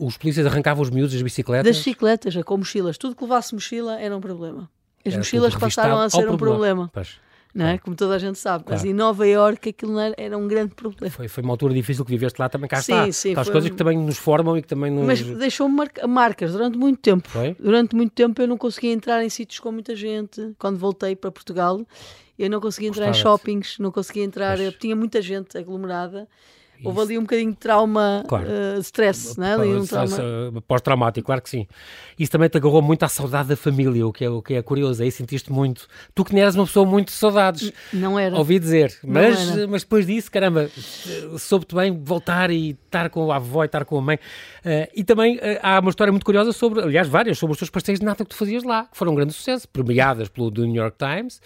Os 0.00 0.16
polícias 0.16 0.46
arrancavam 0.46 0.82
os 0.82 0.88
miúdos 0.88 1.12
das 1.12 1.20
bicicletas? 1.20 1.66
Das 1.66 1.76
bicicletas, 1.76 2.34
com 2.42 2.56
mochilas. 2.56 2.96
Tudo 2.96 3.14
que 3.14 3.22
levasse 3.22 3.54
mochila 3.54 4.00
era 4.00 4.16
um 4.16 4.20
problema. 4.20 4.70
As 5.04 5.12
era 5.12 5.18
mochilas 5.18 5.54
passaram 5.54 5.98
a 5.98 6.08
ser 6.08 6.30
um 6.30 6.38
problema. 6.38 6.88
problema 6.88 7.22
não 7.54 7.66
é? 7.66 7.78
Como 7.78 7.94
toda 7.94 8.14
a 8.14 8.18
gente 8.18 8.38
sabe. 8.38 8.64
Claro. 8.64 8.80
Mas 8.80 8.90
em 8.90 8.94
Nova 8.94 9.26
Iorque 9.26 9.70
aquilo 9.70 9.98
era, 9.98 10.38
um 10.38 10.48
grande 10.48 10.74
problema. 10.74 11.10
Foi, 11.10 11.28
foi 11.28 11.42
uma 11.42 11.52
altura 11.52 11.74
difícil 11.74 12.04
que 12.04 12.10
viveste 12.10 12.40
lá 12.40 12.48
também, 12.48 12.68
cá 12.68 12.80
sim, 12.80 12.92
está. 12.92 13.12
Sim, 13.12 13.34
As 13.36 13.48
coisas 13.48 13.70
que 13.70 13.76
também 13.76 13.98
nos 13.98 14.18
formam 14.18 14.56
e 14.56 14.62
que 14.62 14.68
também 14.68 14.90
nos... 14.90 15.04
Mas 15.04 15.22
deixou-me 15.22 15.74
mar 15.74 15.90
marcas 16.08 16.52
durante 16.52 16.78
muito 16.78 17.00
tempo. 17.00 17.28
Foi? 17.28 17.54
Durante 17.58 17.94
muito 17.94 18.12
tempo 18.12 18.40
eu 18.40 18.48
não 18.48 18.56
conseguia 18.56 18.92
entrar 18.92 19.22
em 19.22 19.28
sítios 19.28 19.60
com 19.60 19.70
muita 19.70 19.94
gente. 19.94 20.54
Quando 20.58 20.78
voltei 20.78 21.14
para 21.14 21.30
Portugal, 21.30 21.80
eu 22.38 22.48
não 22.48 22.60
conseguia 22.60 22.88
entrar 22.88 23.08
em 23.08 23.14
shoppings, 23.14 23.78
não 23.78 23.90
conseguia 23.90 24.24
entrar... 24.24 24.58
Tinha 24.78 24.96
muita 24.96 25.20
gente 25.20 25.56
aglomerada 25.58 26.26
Houve 26.84 27.00
ali 27.00 27.18
um 27.18 27.22
bocadinho 27.22 27.50
de 27.50 27.56
trauma, 27.56 28.24
claro. 28.26 28.46
uh, 28.46 28.80
stress, 28.80 29.38
né? 29.38 29.54
ali 29.54 29.74
um 29.74 29.86
trauma. 29.86 30.62
Pós-traumático, 30.66 31.26
claro 31.26 31.42
que 31.42 31.50
sim. 31.50 31.66
Isso 32.18 32.30
também 32.30 32.48
te 32.48 32.56
agarrou 32.56 32.82
muito 32.82 33.02
à 33.04 33.08
saudade 33.08 33.48
da 33.48 33.56
família, 33.56 34.06
o 34.06 34.12
que 34.12 34.24
é, 34.24 34.30
o 34.30 34.42
que 34.42 34.54
é 34.54 34.62
curioso. 34.62 35.02
Aí 35.02 35.10
sentiste 35.10 35.52
muito. 35.52 35.86
Tu 36.14 36.24
que 36.24 36.34
não 36.34 36.40
eras 36.40 36.54
uma 36.54 36.66
pessoa 36.66 36.86
muito 36.86 37.08
de 37.08 37.14
saudades. 37.14 37.72
Não 37.92 38.18
era. 38.18 38.36
Ouvi 38.36 38.58
dizer. 38.58 38.96
Mas, 39.04 39.66
mas 39.66 39.82
depois 39.82 40.06
disso, 40.06 40.30
caramba, 40.30 40.70
soube-te 41.38 41.74
bem 41.74 42.02
voltar 42.02 42.50
e 42.50 42.70
estar 42.70 43.10
com 43.10 43.30
a 43.30 43.36
avó 43.36 43.62
e 43.62 43.66
estar 43.66 43.84
com 43.84 43.98
a 43.98 44.02
mãe. 44.02 44.16
Uh, 44.16 44.88
e 44.94 45.04
também 45.04 45.36
uh, 45.36 45.40
há 45.62 45.80
uma 45.80 45.90
história 45.90 46.12
muito 46.12 46.24
curiosa 46.24 46.52
sobre, 46.52 46.82
aliás, 46.82 47.08
várias, 47.08 47.38
sobre 47.38 47.52
os 47.52 47.58
teus 47.58 47.70
pastéis 47.70 47.98
de 47.98 48.04
nata 48.04 48.24
que 48.24 48.30
tu 48.30 48.36
fazias 48.36 48.62
lá, 48.62 48.84
que 48.84 48.96
foram 48.96 49.12
um 49.12 49.14
grande 49.14 49.32
sucesso, 49.32 49.68
premiadas 49.68 50.28
pelo 50.28 50.50
The 50.50 50.62
New 50.62 50.82
York 50.82 50.96
Times. 50.98 51.40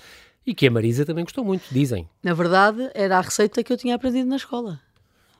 E 0.47 0.55
que 0.55 0.69
a 0.69 0.71
Marisa 0.71 1.05
também 1.05 1.25
gostou 1.25 1.45
muito, 1.45 1.65
dizem. 1.73 2.09
Na 2.23 2.33
verdade, 2.33 2.89
era 2.95 3.19
a 3.19 3.21
receita 3.21 3.65
que 3.65 3.73
eu 3.73 3.77
tinha 3.77 3.97
aprendido 3.97 4.29
na 4.29 4.37
escola 4.37 4.81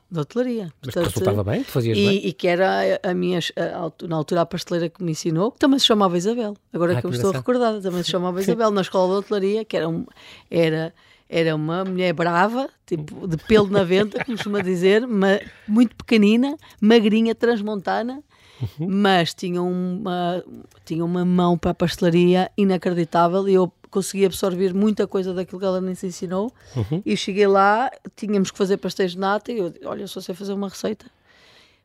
de 0.09 0.19
hotelaria. 0.19 0.71
Mas 0.81 0.93
Portanto, 0.93 1.13
resultava 1.13 1.43
bem? 1.43 1.63
Tu 1.63 1.71
fazias 1.71 1.97
e, 1.97 2.05
bem? 2.05 2.27
E 2.27 2.33
que 2.33 2.47
era 2.47 2.99
a 3.03 3.13
minha, 3.13 3.39
a, 3.55 4.07
na 4.07 4.15
altura, 4.15 4.41
a 4.41 4.45
pasteleira 4.45 4.89
que 4.89 5.03
me 5.03 5.11
ensinou, 5.11 5.51
que 5.51 5.59
também 5.59 5.79
se 5.79 5.85
chamava 5.85 6.17
Isabel. 6.17 6.55
Agora 6.73 6.97
ah, 6.97 7.01
que 7.01 7.07
eu 7.07 7.11
estou 7.11 7.31
recordada, 7.31 7.81
também 7.81 8.03
se 8.03 8.11
chamava 8.11 8.39
Isabel, 8.41 8.71
na 8.71 8.81
escola 8.81 9.13
de 9.13 9.19
hotelaria, 9.19 9.65
que 9.65 9.75
era, 9.75 9.87
um, 9.89 10.05
era, 10.49 10.93
era 11.29 11.55
uma 11.55 11.83
mulher 11.83 12.13
brava, 12.13 12.69
tipo 12.85 13.27
de 13.27 13.37
pelo 13.37 13.67
na 13.67 13.83
venta, 13.83 14.23
como 14.23 14.37
costuma 14.37 14.61
dizer, 14.61 15.05
ma, 15.05 15.39
muito 15.67 15.95
pequenina, 15.95 16.57
magrinha, 16.79 17.35
transmontana, 17.35 18.23
uhum. 18.61 18.87
mas 18.89 19.33
tinha 19.33 19.61
uma, 19.61 20.43
tinha 20.85 21.03
uma 21.03 21.23
mão 21.25 21.57
para 21.57 21.71
a 21.71 21.73
pastelaria 21.73 22.51
inacreditável 22.57 23.47
e 23.47 23.53
eu 23.53 23.71
consegui 23.89 24.25
absorver 24.25 24.73
muita 24.73 25.07
coisa 25.07 25.33
daquilo 25.33 25.59
que 25.59 25.65
ela 25.65 25.81
nos 25.81 26.03
ensinou. 26.03 26.51
Uhum. 26.75 27.01
E 27.05 27.15
cheguei 27.15 27.47
lá, 27.47 27.89
tínhamos 28.15 28.51
que 28.51 28.57
fazer 28.57 28.77
pastéis 28.77 29.11
de 29.11 29.19
nata 29.19 29.51
e 29.51 29.59
eu, 29.59 29.73
olha, 29.85 30.07
só 30.07 30.21
sei 30.21 30.35
fazer 30.35 30.53
uma 30.53 30.69
receita. 30.69 31.05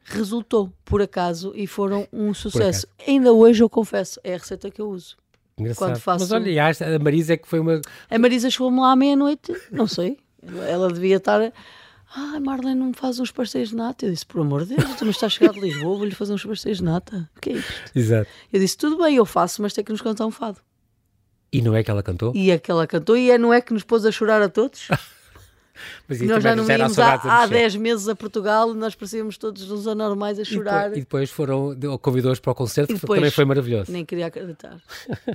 Resultou, 0.05 0.73
por 0.85 1.01
acaso, 1.01 1.53
e 1.55 1.67
foram 1.67 2.09
um 2.13 2.35
sucesso. 2.35 2.89
Ainda 3.07 3.33
hoje 3.33 3.63
eu 3.63 3.71
confesso, 3.71 4.19
é 4.25 4.35
a 4.35 4.39
receita 4.39 4.71
que 4.71 4.81
eu 4.81 4.89
uso. 4.89 5.17
Engraçado. 5.57 5.79
Quando 5.79 6.01
faço... 6.01 6.25
Mas 6.25 6.33
olha, 6.33 6.97
a 6.97 6.99
Marisa 6.99 7.35
é 7.35 7.37
que 7.37 7.47
foi 7.47 7.61
uma. 7.61 7.81
A 8.11 8.19
Marisa 8.19 8.51
chegou-me 8.51 8.81
lá 8.81 8.93
à 8.93 8.97
meia-noite, 8.97 9.55
não 9.71 9.87
sei. 9.87 10.19
Ela 10.69 10.93
devia 10.93 11.17
estar. 11.17 11.53
Ah, 12.15 12.39
Marlene 12.41 12.79
não 12.79 12.89
me 12.89 12.95
faz 12.95 13.19
uns 13.19 13.31
pastéis 13.31 13.71
de 13.71 13.77
nata. 13.77 14.05
Eu 14.05 14.11
disse, 14.11 14.27
por 14.27 14.41
amor 14.41 14.67
de 14.67 14.77
Deus, 14.77 14.97
tu 14.97 15.05
não 15.05 15.11
estás 15.13 15.33
chegado 15.33 15.55
de 15.55 15.61
Lisboa, 15.61 15.97
vou-lhe 15.97 16.15
fazer 16.15 16.35
uns 16.35 16.45
pastéis 16.45 16.79
de 16.79 16.85
nata. 16.85 17.29
O 17.37 17.41
que 17.41 17.51
é 17.51 17.53
isto? 17.55 17.73
Exato. 17.95 18.31
Eu 18.53 18.61
disse, 18.61 18.77
tudo 18.77 19.03
bem, 19.03 19.17
eu 19.17 19.25
faço, 19.25 19.63
mas 19.63 19.73
tem 19.73 19.83
que 19.83 19.93
nos 19.93 20.03
cantar 20.03 20.27
um 20.27 20.31
fado. 20.31 20.59
E 21.51 21.63
não 21.63 21.75
é 21.75 21.83
que 21.83 21.91
ela 21.91 22.03
cantou? 22.03 22.33
E 22.35 22.51
é 22.51 22.59
que 22.59 22.71
ela 22.71 22.87
cantou 22.87 23.17
e 23.17 23.31
é, 23.31 23.39
não 23.39 23.53
é 23.53 23.61
que 23.61 23.73
nos 23.73 23.83
pôs 23.83 24.05
a 24.05 24.11
chorar 24.11 24.43
a 24.43 24.49
todos? 24.49 24.89
Mas 26.09 26.21
nós 26.21 26.43
já 26.43 26.57
não 26.57 26.69
íamos 26.69 26.99
há, 26.99 27.15
há 27.15 27.47
10 27.47 27.77
meses 27.77 28.09
a 28.09 28.15
Portugal 28.15 28.73
nós 28.75 28.95
parecíamos 28.95 29.37
todos 29.39 29.71
uns 29.71 29.87
anormais 29.87 30.39
a 30.39 30.45
chorar. 30.45 30.97
E 30.97 30.97
depois, 30.97 30.97
e 30.97 31.01
depois 31.01 31.31
foram, 31.31 31.77
convidou-os 32.01 32.41
para 32.41 32.53
o 32.53 32.55
concerto, 32.55 32.95
depois, 32.95 33.19
também 33.19 33.31
foi 33.31 33.45
maravilhoso. 33.45 33.91
Nem 33.93 34.05
queria 34.05 34.27
acreditar. 34.27 34.77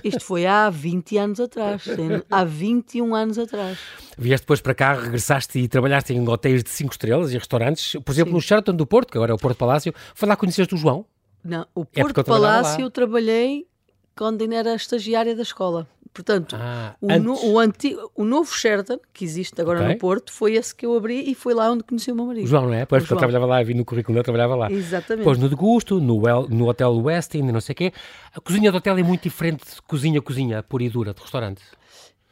Isto 0.04 0.22
foi 0.22 0.46
há 0.46 0.70
20 0.70 1.18
anos 1.18 1.40
atrás, 1.40 1.84
há 2.30 2.44
21 2.44 3.16
anos 3.16 3.38
atrás. 3.38 3.78
Vieste 4.18 4.44
depois 4.44 4.62
para 4.62 4.74
cá, 4.74 4.94
regressaste 4.94 5.60
e 5.60 5.68
trabalhaste 5.68 6.14
em 6.14 6.28
hotéis 6.28 6.64
de 6.64 6.70
5 6.70 6.92
estrelas 6.92 7.32
e 7.32 7.38
restaurantes, 7.38 7.96
por 8.04 8.12
exemplo, 8.12 8.32
Sim. 8.32 8.36
no 8.36 8.42
Sheraton 8.42 8.74
do 8.74 8.86
Porto, 8.86 9.12
que 9.12 9.18
agora 9.18 9.32
é 9.32 9.36
o 9.36 9.38
Porto 9.38 9.58
Palácio. 9.58 9.94
Foi 10.16 10.28
lá 10.28 10.36
que 10.36 10.40
conheceste 10.42 10.74
o 10.74 10.78
João? 10.78 11.06
Não, 11.44 11.66
o 11.76 11.86
é 11.94 12.02
Porto 12.02 12.20
é 12.20 12.24
Palácio 12.24 12.82
eu 12.82 12.90
trabalhei 12.90 13.68
quando 14.16 14.42
ainda 14.42 14.56
era 14.56 14.76
estagiária 14.76 15.36
da 15.36 15.44
escola. 15.44 15.88
Portanto, 16.14 16.56
ah, 16.60 16.96
o, 17.02 17.08
no, 17.20 17.46
o, 17.46 17.60
antigo, 17.60 18.12
o 18.16 18.24
novo 18.24 18.52
Sheraton, 18.52 19.00
que 19.14 19.24
existe 19.24 19.60
agora 19.60 19.80
okay. 19.80 19.94
no 19.94 20.00
Porto, 20.00 20.32
foi 20.32 20.56
esse 20.56 20.74
que 20.74 20.86
eu 20.86 20.96
abri 20.96 21.30
e 21.30 21.36
foi 21.36 21.54
lá 21.54 21.72
onde 21.72 21.84
conheci 21.84 22.12
o 22.12 22.16
meu 22.16 22.26
marido. 22.26 22.46
O 22.46 22.48
João, 22.48 22.68
não 22.68 22.74
é? 22.74 22.86
Pois, 22.86 23.04
porque 23.04 23.14
eu 23.14 23.18
trabalhava 23.18 23.46
lá, 23.46 23.64
vi 23.64 23.74
no 23.74 23.86
currículo, 23.86 24.18
eu 24.18 24.24
trabalhava 24.24 24.56
lá. 24.56 24.72
Exatamente. 24.72 25.20
Depois 25.20 25.38
no 25.38 25.50
Degusto, 25.50 26.00
no, 26.00 26.22
no 26.48 26.68
Hotel 26.68 26.96
Westin, 26.98 27.44
não 27.44 27.62
sei 27.62 27.74
o 27.74 27.76
quê. 27.76 27.94
A 28.34 28.40
cozinha 28.40 28.72
do 28.72 28.78
hotel 28.78 28.98
é 28.98 29.04
muito 29.04 29.24
diferente 29.24 29.64
de 29.76 29.82
cozinha-cozinha 29.82 30.64
pura 30.64 30.84
e 30.84 30.90
dura 30.90 31.14
de 31.14 31.22
restaurante. 31.22 31.62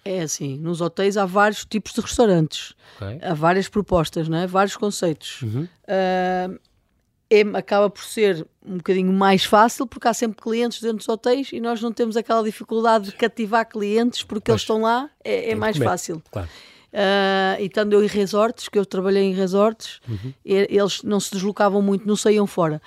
É 0.03 0.21
assim, 0.21 0.59
nos 0.59 0.81
hotéis 0.81 1.17
há 1.17 1.25
vários 1.25 1.65
tipos 1.65 1.91
de 1.91 1.99
restaurantes, 1.99 2.75
okay. 2.95 3.17
há 3.23 3.33
várias 3.33 3.67
propostas, 3.67 4.29
não 4.29 4.37
é? 4.37 4.45
vários 4.45 4.77
conceitos. 4.77 5.41
Uhum. 5.41 5.63
Uh, 5.63 6.59
é, 7.29 7.41
acaba 7.53 7.89
por 7.89 8.03
ser 8.03 8.45
um 8.65 8.77
bocadinho 8.77 9.11
mais 9.11 9.45
fácil 9.45 9.85
porque 9.87 10.07
há 10.07 10.13
sempre 10.13 10.41
clientes 10.41 10.81
dentro 10.81 10.97
dos 10.97 11.09
hotéis 11.09 11.49
e 11.51 11.59
nós 11.59 11.81
não 11.81 11.91
temos 11.91 12.15
aquela 12.17 12.43
dificuldade 12.43 13.05
de 13.05 13.11
cativar 13.13 13.67
clientes 13.67 14.23
porque 14.23 14.51
eles 14.51 14.61
estão 14.61 14.81
lá, 14.81 15.09
é, 15.23 15.51
é 15.51 15.55
mais 15.55 15.77
fácil. 15.77 16.21
Claro. 16.31 16.47
Uh, 16.95 17.59
e 17.59 17.65
estando 17.65 17.91
eu 17.91 18.01
em 18.01 18.07
resorts, 18.07 18.69
que 18.69 18.79
eu 18.79 18.85
trabalhei 18.85 19.23
em 19.23 19.33
resorts, 19.33 19.99
uhum. 20.07 20.33
eles 20.45 21.03
não 21.03 21.19
se 21.19 21.31
deslocavam 21.31 21.81
muito, 21.81 22.07
não 22.07 22.15
saíam 22.15 22.47
fora. 22.47 22.81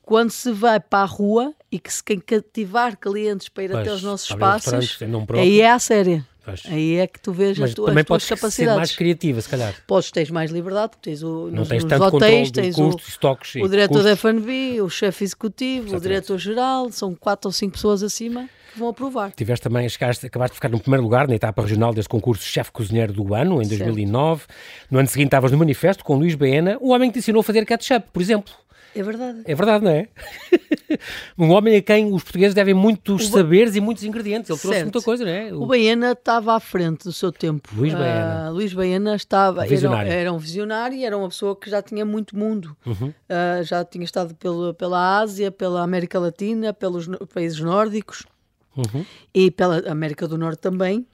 Quando 0.00 0.30
se 0.30 0.52
vai 0.52 0.78
para 0.78 1.00
a 1.00 1.04
rua, 1.04 1.52
e 1.70 1.78
que 1.78 1.92
se 1.92 2.02
quem 2.02 2.18
cativar 2.18 2.96
clientes 2.96 3.48
para 3.48 3.64
ir 3.64 3.76
até 3.76 3.92
os 3.92 4.02
nossos 4.02 4.30
espaços, 4.30 4.98
aí 5.34 5.60
é 5.60 5.70
a 5.70 5.78
séria. 5.78 6.26
Pois. 6.48 6.62
Aí 6.72 6.96
é 6.96 7.06
que 7.06 7.20
tu 7.20 7.32
vês 7.32 7.58
Mas 7.58 7.70
as, 7.70 7.74
tu, 7.74 7.84
também 7.84 8.00
as 8.00 8.06
tuas 8.06 8.24
capacidades. 8.26 8.72
ser 8.72 8.76
mais 8.76 8.96
criativa, 8.96 9.40
se 9.40 9.48
calhar. 9.48 9.74
Podes, 9.86 10.10
tens 10.10 10.30
mais 10.30 10.50
liberdade, 10.50 10.90
porque 10.90 11.10
tens 11.10 11.22
o, 11.22 11.46
não 11.46 11.60
nos, 11.60 11.68
tens 11.68 11.84
nos 11.84 11.90
tanto 11.90 12.16
hotéis, 12.16 12.50
tens 12.50 12.74
custos, 12.74 13.06
o, 13.06 13.10
estoques 13.10 13.54
o 13.56 13.68
diretor 13.68 14.02
da 14.02 14.16
FNB, 14.16 14.80
o 14.80 14.88
chefe 14.88 15.24
executivo, 15.24 15.88
Exatamente. 15.88 15.96
o 15.96 16.00
diretor-geral, 16.00 16.90
são 16.90 17.14
quatro 17.14 17.48
ou 17.48 17.52
cinco 17.52 17.72
pessoas 17.72 18.02
acima 18.02 18.48
que 18.72 18.78
vão 18.78 18.88
aprovar. 18.88 19.32
Tiveste 19.32 19.62
também, 19.64 19.88
chegaste, 19.88 20.26
acabaste 20.26 20.52
de 20.52 20.56
ficar 20.56 20.68
no 20.68 20.78
primeiro 20.78 21.02
lugar 21.02 21.26
na 21.26 21.34
etapa 21.34 21.62
regional 21.62 21.92
deste 21.92 22.08
concurso 22.08 22.44
Chefe 22.44 22.70
Cozinheiro 22.70 23.12
do 23.12 23.34
Ano, 23.34 23.62
em 23.62 23.66
2009. 23.66 24.40
Certo. 24.40 24.54
No 24.90 24.98
ano 24.98 25.08
seguinte 25.08 25.28
estavas 25.28 25.50
no 25.50 25.58
manifesto 25.58 26.04
com 26.04 26.16
Luís 26.16 26.34
Baena, 26.34 26.76
o 26.80 26.90
homem 26.90 27.10
que 27.10 27.14
te 27.14 27.18
ensinou 27.20 27.40
a 27.40 27.44
fazer 27.44 27.64
ketchup, 27.64 28.08
por 28.12 28.22
exemplo. 28.22 28.52
É 28.98 29.02
verdade. 29.02 29.42
É 29.44 29.54
verdade, 29.54 29.84
não 29.84 29.92
é? 29.92 30.08
um 31.38 31.50
homem 31.50 31.76
a 31.76 31.82
quem 31.82 32.12
os 32.12 32.24
portugueses 32.24 32.52
devem 32.52 32.74
muitos 32.74 33.28
o 33.28 33.30
saberes 33.30 33.72
ba... 33.72 33.78
e 33.78 33.80
muitos 33.80 34.02
ingredientes. 34.02 34.50
Ele 34.50 34.58
trouxe 34.58 34.82
muita 34.82 35.00
coisa, 35.00 35.24
não 35.24 35.30
é? 35.30 35.52
O, 35.52 35.62
o 35.62 35.66
Baena 35.66 36.12
estava 36.12 36.54
à 36.56 36.58
frente 36.58 37.04
do 37.04 37.12
seu 37.12 37.30
tempo. 37.30 37.68
Luís 37.76 37.94
Baena. 37.94 38.50
Uh, 38.50 38.54
Luís 38.54 38.72
Baena 38.72 39.14
estava. 39.14 39.64
Era, 39.64 40.08
era, 40.08 40.32
um 40.32 40.38
visionário, 40.38 41.00
era 41.00 41.16
uma 41.16 41.28
pessoa 41.28 41.54
que 41.54 41.70
já 41.70 41.80
tinha 41.80 42.04
muito 42.04 42.36
mundo. 42.36 42.76
Uhum. 42.84 43.08
Uh, 43.08 43.62
já 43.62 43.84
tinha 43.84 44.04
estado 44.04 44.34
pelo, 44.34 44.74
pela 44.74 45.20
Ásia, 45.20 45.52
pela 45.52 45.80
América 45.80 46.18
Latina, 46.18 46.72
pelos 46.72 47.08
países 47.32 47.60
nórdicos 47.60 48.26
uhum. 48.76 49.04
e 49.32 49.48
pela 49.52 49.78
América 49.88 50.26
do 50.26 50.36
Norte 50.36 50.58
também. 50.58 50.98
Uh, 50.98 51.06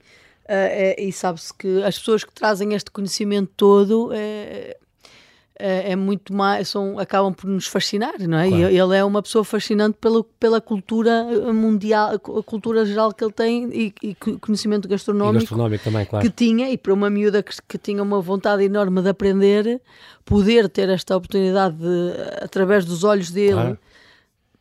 é, 0.47 1.03
e 1.03 1.11
sabe-se 1.11 1.53
que 1.53 1.83
as 1.83 1.99
pessoas 1.99 2.23
que 2.23 2.33
trazem 2.33 2.73
este 2.73 2.89
conhecimento 2.89 3.51
todo 3.55 4.09
é, 4.11 4.75
é, 5.57 5.91
é 5.91 5.95
muito 5.95 6.33
mais, 6.33 6.67
são, 6.67 6.99
acabam 6.99 7.33
por 7.33 7.47
nos 7.47 7.67
fascinar, 7.67 8.15
não 8.19 8.37
é? 8.37 8.47
Claro. 8.49 8.63
ele 8.65 8.97
é 8.97 9.03
uma 9.03 9.21
pessoa 9.21 9.43
fascinante 9.43 9.97
pela, 9.99 10.23
pela 10.39 10.59
cultura 10.59 11.23
mundial, 11.53 12.15
a 12.15 12.43
cultura 12.43 12.85
geral 12.85 13.13
que 13.13 13.23
ele 13.23 13.31
tem 13.31 13.69
e, 13.71 13.93
e 14.01 14.15
conhecimento 14.15 14.87
gastronómico, 14.87 15.37
e 15.37 15.39
gastronómico 15.41 15.83
também, 15.83 16.05
claro. 16.05 16.25
que 16.25 16.31
tinha, 16.31 16.69
e 16.69 16.77
para 16.77 16.93
uma 16.93 17.09
miúda 17.09 17.41
que, 17.41 17.55
que 17.67 17.77
tinha 17.77 18.03
uma 18.03 18.19
vontade 18.19 18.63
enorme 18.63 19.01
de 19.01 19.09
aprender, 19.09 19.81
poder 20.25 20.67
ter 20.67 20.89
esta 20.89 21.15
oportunidade 21.15 21.75
de, 21.77 22.11
através 22.41 22.83
dos 22.85 23.03
olhos 23.03 23.31
dele. 23.31 23.53
Claro 23.53 23.79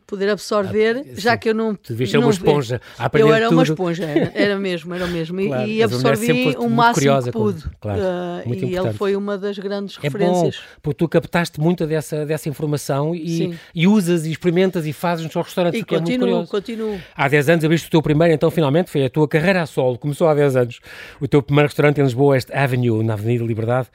poder 0.06 0.28
absorver, 0.30 0.98
ah, 0.98 1.14
já 1.16 1.36
que 1.36 1.48
eu 1.48 1.54
não. 1.54 1.74
Tu 1.74 2.06
ser 2.06 2.18
uma 2.18 2.30
esponja. 2.30 2.80
A 2.98 3.06
aprender 3.06 3.28
eu 3.28 3.34
era 3.34 3.46
tudo. 3.46 3.56
uma 3.56 3.62
esponja, 3.62 4.04
era, 4.04 4.32
era 4.34 4.58
mesmo, 4.58 4.94
era 4.94 5.06
mesmo. 5.06 5.44
Claro, 5.46 5.68
e, 5.68 5.82
absorvi 5.82 6.54
o 6.58 6.68
máximo 6.68 7.22
que 7.22 7.30
pude. 7.30 7.64
Claro, 7.80 8.00
uh, 8.00 8.54
e 8.54 8.76
ele 8.76 8.92
foi 8.92 9.16
uma 9.16 9.38
das 9.38 9.58
grandes 9.58 9.96
é 9.98 10.02
referências. 10.02 10.56
Bom, 10.56 10.62
porque 10.82 10.98
tu 10.98 11.08
captaste 11.08 11.60
muita 11.60 11.86
dessa, 11.86 12.24
dessa 12.26 12.48
informação 12.48 13.14
e, 13.14 13.58
e 13.74 13.86
usas 13.86 14.26
e 14.26 14.30
experimentas 14.30 14.86
e 14.86 14.92
fazes 14.92 15.24
nos 15.24 15.34
restaurantes, 15.34 15.80
e 15.80 15.84
continuo, 15.84 16.28
é 16.28 16.32
muito 16.32 16.48
curioso. 16.48 16.50
continuo. 16.50 17.00
Há 17.16 17.28
10 17.28 17.48
anos 17.48 17.64
abriste 17.64 17.88
o 17.88 17.90
teu 17.90 18.02
primeiro, 18.02 18.34
então 18.34 18.50
finalmente 18.50 18.90
foi 18.90 19.04
a 19.04 19.10
tua 19.10 19.26
carreira 19.26 19.62
a 19.62 19.66
solo, 19.66 19.98
começou 19.98 20.28
há 20.28 20.34
10 20.34 20.56
anos. 20.56 20.80
O 21.20 21.26
teu 21.26 21.42
primeiro 21.42 21.68
restaurante 21.68 22.00
em 22.00 22.04
Lisboa, 22.04 22.36
este 22.36 22.52
Avenue, 22.52 23.02
na 23.02 23.14
Avenida 23.14 23.44
Liberdade 23.44 23.88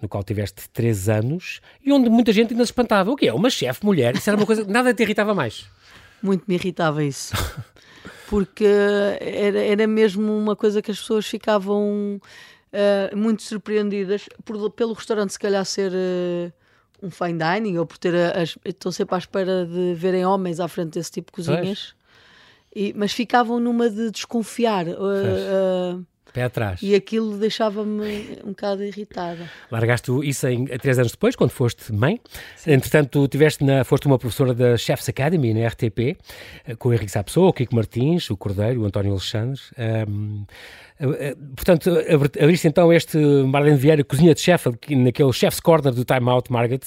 no 0.00 0.08
qual 0.08 0.22
tiveste 0.22 0.68
3 0.70 1.08
anos 1.08 1.60
e 1.84 1.92
onde 1.92 2.08
muita 2.10 2.32
gente 2.32 2.52
ainda 2.52 2.64
se 2.64 2.70
espantava. 2.70 3.10
O 3.10 3.16
que 3.16 3.28
é? 3.28 3.32
Uma 3.32 3.50
chefe 3.50 3.84
mulher? 3.84 4.14
Isso 4.14 4.28
era 4.28 4.36
uma 4.36 4.46
coisa 4.46 4.64
que 4.64 4.70
nada 4.70 4.92
te 4.92 5.02
irritava 5.02 5.34
mais. 5.34 5.66
Muito 6.22 6.44
me 6.46 6.54
irritava 6.54 7.02
isso. 7.02 7.34
Porque 8.28 8.66
era, 9.20 9.58
era 9.62 9.86
mesmo 9.86 10.36
uma 10.36 10.56
coisa 10.56 10.82
que 10.82 10.90
as 10.90 10.98
pessoas 10.98 11.26
ficavam 11.26 12.20
uh, 12.72 13.16
muito 13.16 13.42
surpreendidas 13.42 14.28
por, 14.44 14.70
pelo 14.70 14.92
restaurante, 14.92 15.32
se 15.32 15.38
calhar, 15.38 15.64
ser. 15.64 15.92
Uh, 15.92 16.52
um 17.02 17.10
fine 17.10 17.38
dining 17.38 17.76
ou 17.78 17.86
por 17.86 17.98
ter 17.98 18.14
as, 18.14 18.56
estão 18.64 18.90
sempre 18.90 19.14
à 19.14 19.18
espera 19.18 19.66
de 19.66 19.94
verem 19.94 20.24
homens 20.24 20.60
à 20.60 20.66
frente 20.66 20.94
desse 20.94 21.10
tipo 21.10 21.30
de 21.30 21.36
cozinhas 21.36 21.94
e, 22.74 22.92
mas 22.94 23.12
ficavam 23.12 23.58
numa 23.58 23.88
de 23.88 24.10
desconfiar 24.10 24.86
uh, 24.86 26.04
Pé 26.36 26.42
atrás. 26.42 26.82
E 26.82 26.94
aquilo 26.94 27.38
deixava-me 27.38 28.38
um 28.44 28.50
bocado 28.50 28.84
irritada. 28.84 29.48
Largaste 29.70 30.12
isso 30.22 30.46
em, 30.46 30.66
três 30.66 30.98
anos 30.98 31.12
depois, 31.12 31.34
quando 31.34 31.48
foste 31.48 31.90
mãe. 31.90 32.20
Sim. 32.56 32.72
Entretanto, 32.72 33.26
tiveste 33.26 33.64
na, 33.64 33.84
foste 33.84 34.06
uma 34.06 34.18
professora 34.18 34.52
da 34.52 34.76
Chefs 34.76 35.08
Academy, 35.08 35.54
na 35.54 35.66
RTP, 35.66 36.18
eh, 36.66 36.74
com 36.78 36.90
o 36.90 36.92
Henrique 36.92 37.10
Sapessoa, 37.10 37.48
o 37.48 37.52
Kiko 37.54 37.74
Martins, 37.74 38.28
o 38.28 38.36
Cordeiro, 38.36 38.82
o 38.82 38.84
António 38.84 39.12
Alexandre. 39.12 39.58
Um, 40.06 40.44
eh, 41.00 41.06
eh, 41.30 41.36
portanto, 41.54 41.90
abriste 42.38 42.68
então 42.68 42.92
este 42.92 43.16
Marlene 43.16 43.78
Vieira, 43.78 44.04
cozinha 44.04 44.34
de 44.34 44.40
chefe, 44.42 44.68
naquele 44.90 45.32
Chef's 45.32 45.60
Corner 45.60 45.94
do 45.94 46.04
Time 46.04 46.28
Out 46.28 46.52
Market. 46.52 46.84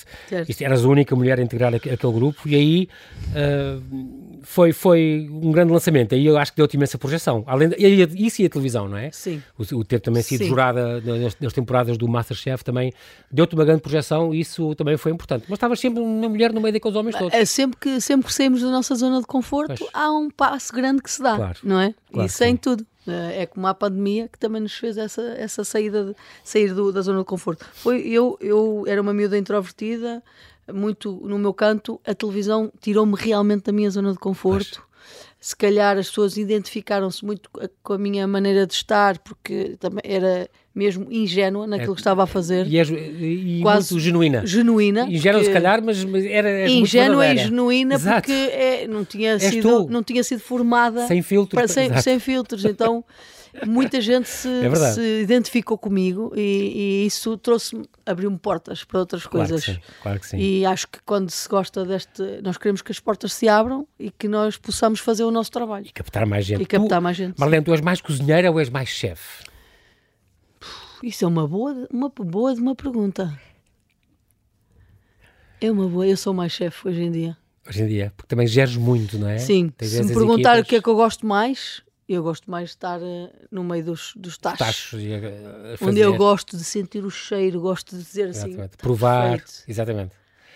Isto, 0.47 0.63
eras 0.63 0.85
a 0.85 0.87
única 0.87 1.15
mulher 1.15 1.39
a 1.39 1.41
integrar 1.41 1.73
aquele 1.73 1.97
grupo 1.97 2.47
e 2.47 2.53
aí 2.53 2.89
uh, 3.29 3.81
foi, 4.43 4.73
foi 4.73 5.27
um 5.31 5.51
grande 5.51 5.71
lançamento. 5.71 6.15
Aí 6.15 6.25
eu 6.25 6.37
acho 6.37 6.51
que 6.51 6.57
deu-te 6.57 6.75
imensa 6.75 6.97
projeção. 6.97 7.43
Além 7.47 7.69
de, 7.69 7.75
isso 8.25 8.41
e 8.41 8.45
a 8.45 8.49
televisão, 8.49 8.87
não 8.87 8.97
é? 8.97 9.11
Sim. 9.11 9.41
O, 9.57 9.75
o 9.77 9.83
ter 9.83 9.99
também 9.99 10.21
sido 10.21 10.43
Sim. 10.43 10.49
jurada 10.49 11.01
nas, 11.01 11.37
nas, 11.39 11.53
temporadas 11.53 11.97
do 11.97 12.07
Masterchef 12.07 12.63
também 12.63 12.93
deu-te 13.31 13.55
uma 13.55 13.65
grande 13.65 13.81
projeção 13.81 14.33
e 14.33 14.41
isso 14.41 14.73
também 14.75 14.97
foi 14.97 15.11
importante. 15.11 15.45
Mas 15.47 15.57
estavas 15.57 15.79
sempre 15.79 16.01
uma 16.01 16.29
mulher 16.29 16.53
no 16.53 16.61
meio 16.61 16.73
daqueles 16.73 16.95
homens 16.95 17.15
todos. 17.15 17.33
É 17.33 17.45
sempre 17.45 17.77
que, 17.79 18.01
sempre 18.01 18.27
que 18.27 18.33
saímos 18.33 18.61
da 18.61 18.69
nossa 18.69 18.95
zona 18.95 19.19
de 19.19 19.27
conforto, 19.27 19.75
pois. 19.77 19.91
há 19.93 20.11
um 20.11 20.29
passo 20.29 20.73
grande 20.73 21.01
que 21.01 21.11
se 21.11 21.21
dá, 21.21 21.35
claro. 21.35 21.59
não 21.63 21.79
é? 21.79 21.93
Claro 22.11 22.27
e 22.27 22.29
sem 22.29 22.55
tudo. 22.55 22.85
É 23.07 23.47
como 23.47 23.65
a 23.65 23.73
pandemia 23.73 24.27
que 24.27 24.37
também 24.37 24.61
nos 24.61 24.73
fez 24.73 24.95
essa, 24.95 25.21
essa 25.21 25.63
saída 25.63 26.05
de, 26.05 26.15
sair 26.43 26.73
do, 26.75 26.91
da 26.91 27.01
zona 27.01 27.19
de 27.19 27.25
conforto. 27.25 27.65
Foi, 27.73 28.01
eu, 28.01 28.37
eu 28.39 28.83
era 28.87 29.01
uma 29.01 29.13
miúda 29.13 29.35
introvertida, 29.35 30.21
muito 30.73 31.21
no 31.23 31.37
meu 31.37 31.53
canto, 31.53 31.99
a 32.05 32.13
televisão 32.13 32.71
tirou-me 32.81 33.15
realmente 33.17 33.63
da 33.63 33.71
minha 33.71 33.89
zona 33.89 34.11
de 34.11 34.19
conforto. 34.19 34.81
Mas... 34.81 34.89
Se 35.41 35.55
calhar 35.55 35.97
as 35.97 36.09
pessoas 36.09 36.35
identificaram-se 36.35 37.23
muito 37.23 37.49
com 37.81 37.93
a 37.93 37.97
minha 37.97 38.27
maneira 38.27 38.67
de 38.67 38.73
estar, 38.73 39.17
porque 39.19 39.77
também 39.79 40.01
era 40.03 40.49
mesmo 40.75 41.07
ingênua 41.09 41.65
naquilo 41.65 41.93
é, 41.93 41.95
que 41.95 42.01
estava 42.01 42.23
a 42.23 42.27
fazer. 42.27 42.67
E, 42.67 42.77
és, 42.77 42.89
e 42.89 43.59
quase 43.61 43.93
muito 43.93 44.03
genuína. 44.03 44.45
Genuína. 44.45 45.07
Ingênua 45.09 45.41
se 45.41 45.51
calhar, 45.51 45.81
mas, 45.81 46.03
mas 46.03 46.25
era 46.25 46.69
Ingênua 46.69 47.25
e 47.25 47.37
genuína 47.37 47.95
Exato. 47.95 48.21
porque 48.21 48.33
é, 48.33 48.87
não, 48.87 49.05
tinha 49.05 49.39
sido, 49.39 49.87
não 49.89 50.03
tinha 50.03 50.23
sido 50.25 50.41
formada 50.41 51.07
sem 51.07 51.21
filtros. 51.21 51.57
Para, 51.57 51.67
sem, 51.69 51.95
sem 52.01 52.19
filtros. 52.19 52.65
Então 52.65 53.03
muita 53.65 53.99
gente 54.01 54.27
se, 54.27 54.47
é 54.47 54.75
se 54.93 55.21
identificou 55.21 55.77
comigo 55.77 56.31
e, 56.35 57.03
e 57.03 57.05
isso 57.05 57.37
trouxe-me, 57.37 57.85
abriu-me 58.05 58.37
portas 58.37 58.83
para 58.83 58.99
outras 58.99 59.25
claro 59.25 59.49
coisas. 59.49 59.65
Que 59.65 59.73
sim, 59.73 59.79
claro 60.01 60.19
que 60.19 60.27
sim. 60.27 60.37
E 60.37 60.65
acho 60.65 60.87
que 60.87 60.99
quando 61.05 61.29
se 61.29 61.47
gosta 61.47 61.85
deste, 61.85 62.41
nós 62.43 62.57
queremos 62.57 62.81
que 62.81 62.91
as 62.91 62.99
portas 62.99 63.33
se 63.33 63.47
abram 63.47 63.87
e 63.99 64.11
que 64.11 64.27
nós 64.27 64.57
possamos 64.57 64.99
fazer 64.99 65.23
o 65.23 65.31
nosso 65.31 65.51
trabalho. 65.51 65.85
E 65.85 65.91
captar 65.91 66.25
mais 66.25 66.45
gente. 66.45 66.61
E 66.61 66.65
captar 66.65 66.99
tu, 66.99 67.03
mais 67.03 67.17
gente. 67.17 67.39
Marlene, 67.39 67.63
tu 67.63 67.71
és 67.71 67.81
mais 67.81 68.01
cozinheira 68.01 68.51
ou 68.51 68.59
és 68.59 68.69
mais 68.69 68.89
chefe? 68.89 69.43
Isso 71.01 71.23
é 71.23 71.27
uma 71.27 71.47
boa, 71.47 71.87
uma 71.91 72.09
boa 72.09 72.53
de 72.53 72.61
uma 72.61 72.75
pergunta. 72.75 73.39
É 75.61 75.71
uma 75.71 75.87
boa, 75.87 76.07
eu 76.07 76.17
sou 76.17 76.33
mais 76.33 76.51
chefe 76.51 76.87
hoje 76.87 77.01
em 77.01 77.11
dia. 77.11 77.37
Hoje 77.67 77.83
em 77.83 77.87
dia, 77.87 78.13
porque 78.15 78.27
também 78.27 78.47
geres 78.47 78.75
muito, 78.75 79.17
não 79.19 79.29
é? 79.29 79.37
Sim, 79.37 79.69
Tens 79.77 79.91
se 79.91 80.03
me 80.03 80.13
perguntar 80.13 80.53
equipas... 80.53 80.59
o 80.59 80.69
que 80.69 80.75
é 80.75 80.81
que 80.81 80.89
eu 80.89 80.95
gosto 80.95 81.25
mais, 81.25 81.83
eu 82.13 82.23
gosto 82.23 82.49
mais 82.49 82.69
de 82.69 82.75
estar 82.75 82.99
uh, 82.99 83.29
no 83.51 83.63
meio 83.63 83.83
dos, 83.83 84.13
dos 84.15 84.37
tachos. 84.37 84.59
tachos 84.59 84.99
onde 85.81 85.99
eu 85.99 86.15
gosto 86.15 86.57
de 86.57 86.63
sentir 86.63 87.03
o 87.05 87.09
cheiro, 87.09 87.61
gosto 87.61 87.95
de 87.95 88.03
dizer 88.03 88.29
assim. 88.29 88.49
Exatamente. 88.49 88.77
Provar, 88.77 89.29
feito. 89.29 89.63
exatamente. 89.67 90.11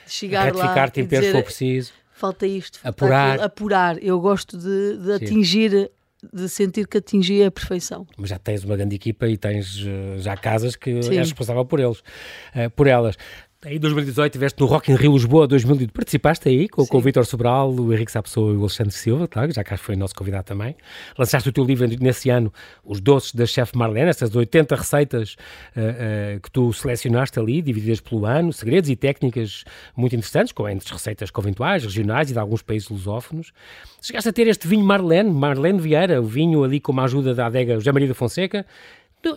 De 0.06 0.12
chegar 0.12 0.46
Retificar 0.46 0.76
lá 0.76 0.88
temperos 0.90 1.26
se 1.28 1.32
for 1.32 1.44
preciso. 1.44 1.94
Falta 2.14 2.48
isto, 2.48 2.80
falta 2.80 2.90
apurar. 2.90 3.30
Aquilo, 3.32 3.46
apurar. 3.46 4.04
Eu 4.04 4.20
gosto 4.20 4.58
de, 4.58 4.98
de 4.98 5.14
atingir 5.14 5.92
de 6.32 6.48
sentir 6.48 6.88
que 6.88 6.98
atingi 6.98 7.44
a 7.44 7.52
perfeição. 7.52 8.08
Mas 8.18 8.30
já 8.30 8.40
tens 8.40 8.64
uma 8.64 8.78
grande 8.78 8.96
equipa 8.96 9.28
e 9.28 9.38
tens 9.38 9.82
uh, 9.82 10.20
já 10.20 10.38
casas 10.38 10.76
que 10.76 11.02
Sim. 11.02 11.18
és 11.18 11.28
responsável 11.28 11.66
por 11.66 11.80
eles, 11.80 12.00
uh, 12.00 12.70
por 12.76 12.88
elas. 12.88 13.18
Em 13.66 13.80
2018 13.80 14.34
estiveste 14.34 14.60
no 14.60 14.66
Rock 14.66 14.92
in 14.92 14.96
Rio 14.96 15.14
Lisboa 15.14 15.48
2018. 15.48 15.94
Participaste 15.94 16.50
aí 16.50 16.68
com, 16.68 16.86
com 16.86 16.98
o 16.98 17.00
Vítor 17.00 17.26
Sobral, 17.26 17.74
o 17.74 17.94
Henrique 17.94 18.12
Sapessoa 18.12 18.52
e 18.52 18.58
o 18.58 18.60
Alexandre 18.60 18.92
Silva, 18.92 19.26
claro, 19.26 19.54
já 19.54 19.64
cá 19.64 19.78
foi 19.78 19.96
nosso 19.96 20.14
convidado 20.14 20.44
também. 20.44 20.76
Lançaste 21.18 21.48
o 21.48 21.52
teu 21.54 21.64
livro 21.64 21.88
nesse 21.88 22.30
ano, 22.30 22.52
Os 22.84 23.00
Doces 23.00 23.34
da 23.34 23.46
Chef 23.46 23.74
Marlene, 23.74 24.10
essas 24.10 24.36
80 24.36 24.76
receitas 24.76 25.38
uh, 25.78 26.36
uh, 26.36 26.40
que 26.42 26.52
tu 26.52 26.74
selecionaste 26.74 27.40
ali, 27.40 27.62
divididas 27.62 28.02
pelo 28.02 28.26
ano, 28.26 28.52
segredos 28.52 28.90
e 28.90 28.98
técnicas 28.98 29.64
muito 29.96 30.14
interessantes, 30.14 30.52
com 30.52 30.68
entre 30.68 30.92
receitas 30.92 31.32
conventuais, 31.32 31.86
regionais 31.86 32.30
e 32.32 32.34
de 32.34 32.40
alguns 32.40 32.62
países 32.62 32.90
lusófonos. 32.90 33.54
Chegaste 34.02 34.28
a 34.28 34.34
ter 34.34 34.46
este 34.46 34.68
vinho 34.68 34.84
Marlene, 34.84 35.32
Marlene 35.32 35.80
Vieira, 35.80 36.22
o 36.22 36.26
vinho 36.26 36.66
ali 36.66 36.82
com 36.82 37.00
a 37.00 37.06
ajuda 37.06 37.34
da 37.34 37.46
adega 37.46 37.76
José 37.76 37.94
Maria 37.94 38.10
da 38.10 38.14
Fonseca, 38.14 38.66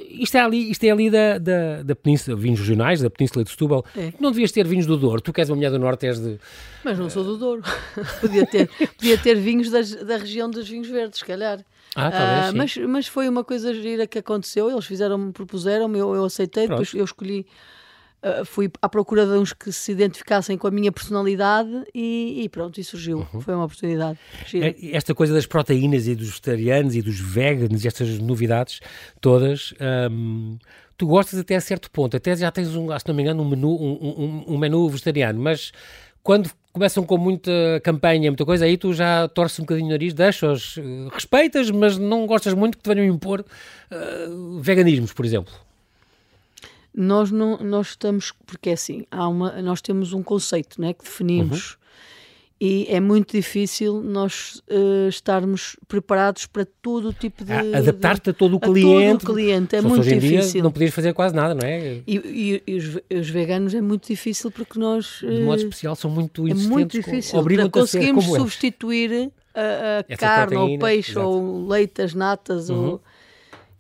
isto 0.09 0.37
é 0.37 0.41
ali, 0.41 0.71
isto 0.71 0.85
é 0.85 0.91
ali 0.91 1.11
da, 1.11 1.39
da, 1.39 1.83
da 1.83 1.95
Península, 1.95 2.37
vinhos 2.37 2.61
regionais, 2.61 3.01
da 3.01 3.11
Península 3.11 3.45
de 3.45 3.51
Setúbal. 3.51 3.85
É. 3.97 4.13
Não 4.19 4.31
devias 4.31 4.51
ter 4.51 4.67
vinhos 4.67 4.87
do 4.87 4.97
Douro. 4.97 5.21
Tu 5.21 5.33
que 5.33 5.41
és 5.41 5.49
uma 5.49 5.57
mulher 5.57 5.71
do 5.71 5.79
Norte, 5.79 6.07
és 6.07 6.19
de. 6.19 6.39
Mas 6.85 6.99
não 6.99 7.09
sou 7.09 7.23
do 7.23 7.37
Douro. 7.37 7.63
podia, 8.21 8.47
ter, 8.47 8.69
podia 8.97 9.19
ter 9.19 9.37
vinhos 9.37 9.71
das, 9.71 9.95
da 9.95 10.17
região 10.17 10.51
dos 10.51 10.69
vinhos 10.69 10.89
verdes, 10.89 11.21
se 11.21 11.25
calhar. 11.25 11.65
Ah, 11.95 12.11
talvez, 12.11 12.53
uh, 12.53 12.57
mas, 12.57 12.77
mas 12.89 13.07
foi 13.07 13.29
uma 13.29 13.43
coisa 13.43 13.73
gira 13.73 14.07
que 14.07 14.19
aconteceu. 14.19 14.71
Eles 14.71 14.85
fizeram-me, 14.85 15.33
propuseram-me, 15.33 15.99
eu, 15.99 16.15
eu 16.15 16.25
aceitei, 16.25 16.67
Pronto. 16.67 16.81
depois 16.81 16.95
eu 16.95 17.05
escolhi 17.05 17.47
uh, 18.27 18.45
fui 18.45 18.71
à 18.83 18.89
procura 18.89 19.25
de 19.25 19.33
uns 19.33 19.53
que 19.53 19.71
se 19.71 19.93
identificassem 19.93 20.59
com 20.59 20.67
a 20.67 20.71
minha 20.71 20.91
personalidade 20.91 21.85
e, 21.95 22.43
e 22.43 22.49
pronto, 22.49 22.81
e 22.81 22.85
surgiu. 22.85 23.27
Uhum. 23.33 23.41
Foi 23.41 23.55
uma 23.55 23.65
oportunidade. 23.65 24.19
Esta 24.93 25.15
coisa 25.15 25.33
das 25.33 25.47
proteínas 25.47 26.07
e 26.07 26.15
dos 26.15 26.29
vegetarianos 26.29 26.95
e 26.95 27.03
dos 27.03 27.21
veganos, 27.21 27.85
estas 27.85 28.19
novidades 28.19 28.81
todas. 29.21 29.75
Um, 30.11 30.59
tu 30.97 31.07
gostas 31.07 31.39
até 31.39 31.57
a 31.57 31.61
certo 31.61 31.91
ponto, 31.91 32.17
até 32.17 32.35
já 32.35 32.51
tens, 32.51 32.75
um, 32.75 32.89
se 32.99 33.07
não 33.07 33.15
me 33.15 33.23
engano, 33.23 33.43
um 33.43 33.49
menu, 33.49 33.71
um, 33.71 34.45
um, 34.49 34.55
um 34.55 34.59
menu 34.59 34.89
vegetariano, 34.89 35.41
mas 35.41 35.73
quando 36.23 36.51
começam 36.73 37.05
com 37.05 37.17
muita 37.17 37.51
campanha, 37.83 38.31
muita 38.31 38.45
coisa, 38.45 38.65
aí 38.65 38.77
tu 38.77 38.93
já 38.93 39.29
torces 39.29 39.59
um 39.61 39.63
bocadinho 39.63 39.87
o 39.87 39.91
nariz, 39.91 40.13
deixas, 40.13 40.77
uh, 40.77 41.09
respeitas, 41.13 41.71
mas 41.71 41.97
não 41.97 42.27
gostas 42.27 42.53
muito 42.53 42.77
que 42.77 42.83
te 42.83 42.95
venham 42.95 43.07
impor 43.07 43.41
uh, 43.41 44.61
veganismos, 44.61 45.13
por 45.13 45.25
exemplo. 45.25 45.53
Nós 46.97 47.31
não, 47.31 47.59
nós 47.59 47.89
estamos, 47.89 48.33
porque 48.47 48.71
é 48.71 48.73
assim, 48.73 49.05
há 49.11 49.29
uma, 49.29 49.61
nós 49.61 49.83
temos 49.83 50.15
um 50.15 50.23
conceito, 50.23 50.81
né, 50.81 50.95
que 50.95 51.05
definimos 51.05 51.73
uhum 51.73 51.87
e 52.59 52.87
é 52.89 53.01
muito 53.01 53.37
difícil 53.37 54.03
nós 54.03 54.63
uh, 54.71 55.09
estarmos 55.09 55.77
preparados 55.87 56.47
para 56.47 56.67
todo 56.81 57.11
o 57.11 57.13
tipo 57.13 57.45
de. 57.45 57.53
Adaptar-te 57.53 58.31
a 58.31 58.33
todo 58.33 58.57
o 58.57 58.61
cliente. 58.61 59.09
A 59.09 59.19
todo 59.19 59.31
o 59.31 59.35
cliente, 59.35 59.77
é 59.77 59.83
muito 59.83 60.01
hoje 60.01 60.15
difícil. 60.15 60.53
Dia 60.53 60.63
não 60.63 60.73
podias 60.73 60.95
fazer 60.95 61.13
quase 61.13 61.35
nada, 61.35 61.55
não 61.55 61.67
é? 61.67 62.01
E, 62.07 62.17
e, 62.17 62.63
e 62.67 62.77
os, 62.77 62.99
os, 63.13 63.29
veganos 63.29 63.75
é 63.75 63.83
muito 63.83 64.09
difícil 64.09 64.51
porque 64.51 64.79
nós. 64.79 65.19
De 65.21 65.43
modo 65.43 65.61
eh, 65.61 65.65
especial, 65.65 65.95
são 65.95 66.11
muito. 66.11 66.49
É 66.49 66.55
muito 66.55 66.93
difícil. 66.93 67.39
Com, 67.43 67.71
conseguimos 67.71 68.25
substituir 68.25 69.31
a, 69.55 69.99
a 70.11 70.17
carne, 70.17 70.57
ou 70.57 70.79
peixe, 70.79 71.11
exato. 71.11 71.29
ou 71.29 71.69
leite, 71.69 72.01
as 72.01 72.15
natas, 72.15 72.71
uhum. 72.71 72.93
ou 72.93 73.03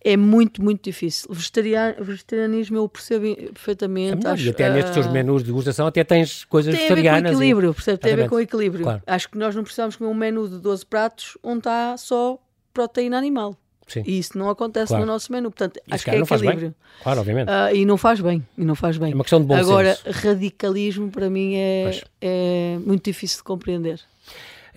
é 0.07 0.16
muito, 0.16 0.62
muito 0.62 0.85
difícil. 0.85 1.29
Vegetarian, 1.29 1.97
vegetarianismo 1.99 2.77
eu 2.77 2.88
percebo 2.88 3.35
perfeitamente. 3.53 4.25
É 4.25 4.31
acho, 4.31 4.45
e 4.45 4.51
até 4.51 4.71
uh, 4.71 4.73
nestes 4.73 4.95
teus 4.95 5.09
menus 5.09 5.42
de 5.42 5.49
degustação 5.49 5.85
até 5.85 6.05
tens 6.05 6.45
coisas 6.45 6.73
tem 6.73 6.85
vegetarianas. 6.85 7.23
Tem 7.23 7.29
a 7.29 7.33
ver 7.33 7.37
com 7.37 7.42
equilíbrio, 7.42 7.71
e... 7.71 7.75
percebe? 7.75 7.99
Tem 7.99 8.12
a 8.12 8.16
ver 8.16 8.29
com 8.29 8.40
equilíbrio. 8.40 8.83
Claro. 8.85 9.03
Acho 9.05 9.29
que 9.29 9.37
nós 9.37 9.57
não 9.57 9.64
precisamos 9.64 9.97
comer 9.97 10.09
um 10.09 10.14
menu 10.14 10.49
de 10.49 10.59
12 10.59 10.87
pratos 10.87 11.37
onde 11.42 11.59
está 11.59 11.97
só 11.97 12.38
proteína 12.73 13.19
animal. 13.19 13.57
Sim. 13.88 14.05
E 14.07 14.19
isso 14.19 14.38
não 14.38 14.49
acontece 14.49 14.88
claro. 14.88 15.05
no 15.05 15.12
nosso 15.12 15.33
menu. 15.33 15.51
Portanto, 15.51 15.81
acho 15.90 16.05
que 16.05 16.11
é 16.11 16.19
equilíbrio. 16.19 16.75
Claro, 17.03 17.21
obviamente. 17.21 17.49
Uh, 17.49 17.75
e 17.75 17.85
não 17.85 17.97
faz 17.97 18.21
bem. 18.21 18.47
E 18.57 18.64
não 18.64 18.77
faz 18.77 18.99
bem. 18.99 19.11
É 19.11 19.14
uma 19.14 19.25
questão 19.25 19.40
de 19.40 19.47
bom 19.47 19.57
Agora, 19.57 19.97
senso. 19.97 20.27
radicalismo 20.27 21.11
para 21.11 21.29
mim 21.29 21.55
é, 21.57 22.01
é 22.21 22.79
muito 22.85 23.05
difícil 23.05 23.38
de 23.38 23.45
compreender. 23.45 24.01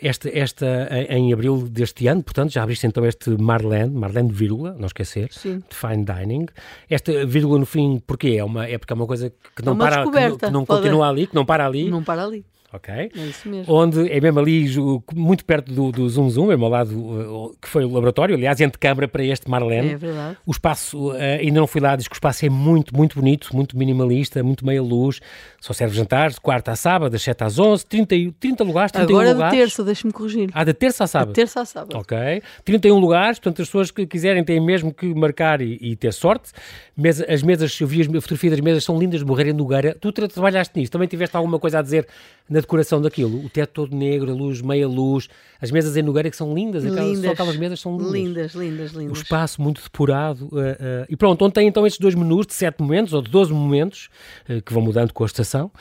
Esta, 0.01 0.29
esta, 0.29 0.87
em 1.09 1.33
abril 1.33 1.67
deste 1.67 2.07
ano, 2.07 2.23
portanto, 2.23 2.51
já 2.51 2.63
abriste 2.63 2.87
então 2.87 3.05
este 3.05 3.29
Marlene, 3.31 3.93
Marlene 3.93 4.31
vírgula, 4.31 4.75
não 4.79 4.87
esquecer, 4.87 5.27
Sim. 5.31 5.61
de 5.69 5.75
Fine 5.75 6.05
Dining. 6.05 6.45
Esta 6.89 7.25
vírgula 7.25 7.59
no 7.59 7.65
fim, 7.65 8.01
porquê? 8.05 8.37
É, 8.37 8.43
uma, 8.43 8.65
é 8.65 8.77
porque 8.77 8.93
é 8.93 8.95
uma 8.95 9.07
coisa 9.07 9.31
que 9.55 9.63
não, 9.63 9.73
é 9.73 9.77
para, 9.77 10.03
que, 10.03 10.37
que 10.45 10.51
não 10.51 10.65
continua 10.65 11.09
ali, 11.09 11.27
que 11.27 11.35
não 11.35 11.45
para 11.45 11.65
ali. 11.65 11.89
Não 11.89 12.03
para 12.03 12.23
ali 12.23 12.45
ok? 12.71 12.93
É 12.93 13.09
isso 13.15 13.49
mesmo. 13.49 13.73
Onde 13.73 14.11
é 14.11 14.19
mesmo 14.19 14.39
ali, 14.39 14.65
muito 15.13 15.43
perto 15.45 15.71
do, 15.71 15.91
do 15.91 16.09
Zoom 16.09 16.29
Zoom, 16.29 16.47
mesmo 16.47 16.65
ao 16.65 16.71
lado, 16.71 17.55
que 17.61 17.67
foi 17.67 17.83
o 17.83 17.91
laboratório, 17.91 18.35
aliás, 18.35 18.59
entre 18.61 18.77
câmara 18.77 19.07
para 19.07 19.23
este 19.23 19.49
Marlene. 19.49 19.93
É 19.93 19.97
verdade. 19.97 20.37
O 20.45 20.51
espaço, 20.51 21.09
uh, 21.09 21.13
ainda 21.13 21.59
não 21.59 21.67
fui 21.67 21.81
lá, 21.81 21.95
diz 21.95 22.07
que 22.07 22.13
o 22.13 22.17
espaço 22.17 22.45
é 22.45 22.49
muito, 22.49 22.95
muito 22.95 23.19
bonito, 23.19 23.55
muito 23.55 23.77
minimalista, 23.77 24.43
muito 24.43 24.65
meia 24.65 24.81
luz, 24.81 25.19
só 25.59 25.73
serve 25.73 25.95
jantar, 25.95 26.29
de 26.29 26.39
quarta 26.39 26.71
a 26.71 26.75
sábado, 26.75 27.11
das 27.11 27.21
7 27.21 27.43
às 27.43 27.59
11, 27.59 27.85
30, 27.85 28.15
30 28.39 28.63
lugares, 28.63 28.91
31 28.91 29.09
Agora 29.09 29.33
lugares. 29.33 29.41
Agora 29.41 29.51
de 29.51 29.57
terça, 29.57 29.83
deixa-me 29.83 30.13
corrigir. 30.13 30.49
Ah, 30.53 30.63
de 30.63 30.73
terça 30.73 31.03
a 31.03 31.07
sábado? 31.07 31.29
De 31.29 31.33
terça 31.35 31.61
a 31.61 31.65
sábado. 31.65 31.97
Ok. 31.97 32.17
31 32.63 32.99
lugares, 32.99 33.39
portanto, 33.39 33.61
as 33.61 33.67
pessoas 33.67 33.91
que 33.91 34.05
quiserem 34.05 34.43
têm 34.43 34.59
mesmo 34.59 34.93
que 34.93 35.07
marcar 35.13 35.61
e, 35.61 35.77
e 35.81 35.95
ter 35.95 36.13
sorte. 36.13 36.51
Mesa, 36.95 37.25
as 37.29 37.41
mesas, 37.41 37.79
eu 37.79 37.87
vi 37.87 38.01
as 38.01 38.07
fotografias 38.07 38.51
das 38.51 38.59
mesas, 38.59 38.83
são 38.83 38.99
lindas 38.99 39.21
de 39.21 39.25
morrer 39.25 39.47
em 39.47 39.53
Nogueira. 39.53 39.95
Tu 39.99 40.11
tra 40.11 40.27
trabalhaste 40.27 40.77
nisso, 40.77 40.91
também 40.91 41.07
tiveste 41.07 41.35
alguma 41.35 41.59
coisa 41.59 41.79
a 41.79 41.81
dizer 41.81 42.07
na 42.49 42.58
decoração 42.61 43.01
daquilo? 43.01 43.45
O 43.45 43.49
teto 43.49 43.71
todo 43.73 43.95
negro, 43.95 44.31
a 44.31 44.33
luz, 44.33 44.61
meia 44.61 44.87
luz, 44.87 45.27
as 45.61 45.71
mesas 45.71 45.97
em 45.97 46.01
Nogueira 46.01 46.29
que 46.29 46.37
são 46.37 46.53
lindas, 46.53 46.83
lindas. 46.83 46.99
Aquelas, 46.99 47.19
só 47.19 47.31
aquelas 47.31 47.57
mesas 47.57 47.79
são 47.79 47.97
lindas. 47.97 48.11
Lindas, 48.13 48.53
lindas, 48.53 48.91
lindas. 48.91 49.17
O 49.17 49.21
espaço 49.21 49.61
muito 49.61 49.81
depurado. 49.81 50.47
Uh, 50.51 50.57
uh, 50.57 51.05
e 51.09 51.15
pronto, 51.15 51.43
onde 51.43 51.53
tem 51.53 51.67
então 51.67 51.85
estes 51.85 51.99
dois 51.99 52.15
menus 52.15 52.47
de 52.47 52.53
7 52.53 52.81
momentos, 52.81 53.13
ou 53.13 53.21
de 53.21 53.29
12 53.29 53.51
momentos, 53.51 54.09
uh, 54.49 54.61
que 54.61 54.73
vão 54.73 54.81
mudando 54.81 55.13
com 55.13 55.23
a 55.23 55.27
estação, 55.27 55.71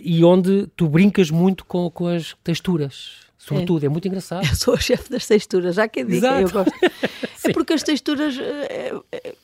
e 0.00 0.24
onde 0.24 0.66
tu 0.76 0.88
brincas 0.88 1.30
muito 1.30 1.64
com, 1.64 1.90
com 1.90 2.06
as 2.06 2.34
texturas. 2.42 3.28
Sobretudo, 3.38 3.84
é. 3.84 3.86
é. 3.86 3.88
muito 3.88 4.06
engraçado. 4.06 4.44
Eu 4.48 4.54
sou 4.54 4.74
a 4.74 4.78
chefe 4.78 5.10
das 5.10 5.26
texturas, 5.26 5.76
já 5.76 5.88
que 5.88 6.04
diga, 6.04 6.40
eu 6.40 6.50
gosto. 6.50 6.72
é 7.44 7.52
porque 7.52 7.72
as 7.72 7.82
texturas. 7.82 8.36
É, 8.38 8.92
é, 9.12 9.34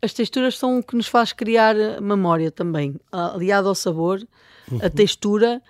as 0.00 0.12
texturas 0.12 0.56
são 0.56 0.78
o 0.78 0.82
que 0.82 0.96
nos 0.96 1.08
faz 1.08 1.32
criar 1.32 1.74
memória 2.00 2.50
também, 2.50 2.94
aliado 3.10 3.68
ao 3.68 3.74
sabor. 3.74 4.20
Uhum. 4.70 4.78
A 4.82 4.90
textura 4.90 5.62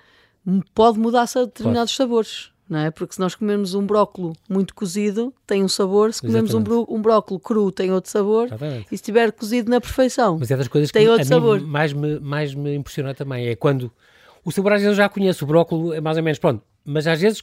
pode 0.75 0.99
mudar-se 0.99 1.39
a 1.39 1.45
determinados 1.45 1.95
claro. 1.95 2.11
sabores. 2.11 2.51
Não 2.69 2.81
é? 2.81 2.91
Porque 2.91 3.15
se 3.15 3.21
nós 3.21 3.35
comermos 3.35 3.75
um 3.75 3.87
brócolo 3.87 4.37
muito 4.49 4.75
cozido, 4.75 5.33
tem 5.47 5.65
um 5.65 5.69
sabor, 5.69 6.13
se 6.13 6.21
comermos 6.21 6.53
um, 6.53 6.61
bró 6.63 6.85
um 6.87 7.01
brócolo 7.01 7.41
cru, 7.41 7.73
tem 7.73 7.91
outro 7.91 8.11
sabor, 8.11 8.47
Exatamente. 8.47 8.85
e 8.87 8.89
se 8.89 8.95
estiver 8.97 9.33
cozido 9.33 9.71
na 9.71 9.81
perfeição, 9.81 10.37
Mas 10.39 10.51
é 10.51 10.57
das 10.57 10.69
coisas 10.69 10.91
tem 10.91 11.05
que 11.05 11.11
outro 11.11 11.27
sabor. 11.27 11.61
Mais 11.63 11.95
me, 11.95 12.21
mais 12.21 12.55
me 12.55 12.75
impressiona 12.75 13.15
também, 13.15 13.49
é 13.49 13.57
quando 13.57 13.91
o 14.45 14.53
sabor 14.53 14.75
às 14.75 14.83
vezes 14.83 14.93
eu 14.93 15.03
já 15.03 15.09
conheço, 15.09 15.45
o 15.45 15.49
brócolo 15.49 15.95
é 15.95 16.01
mais 16.01 16.19
ou 16.19 16.23
menos, 16.23 16.39
pronto, 16.39 16.63
mas 16.91 17.07
às 17.07 17.21
vezes 17.21 17.43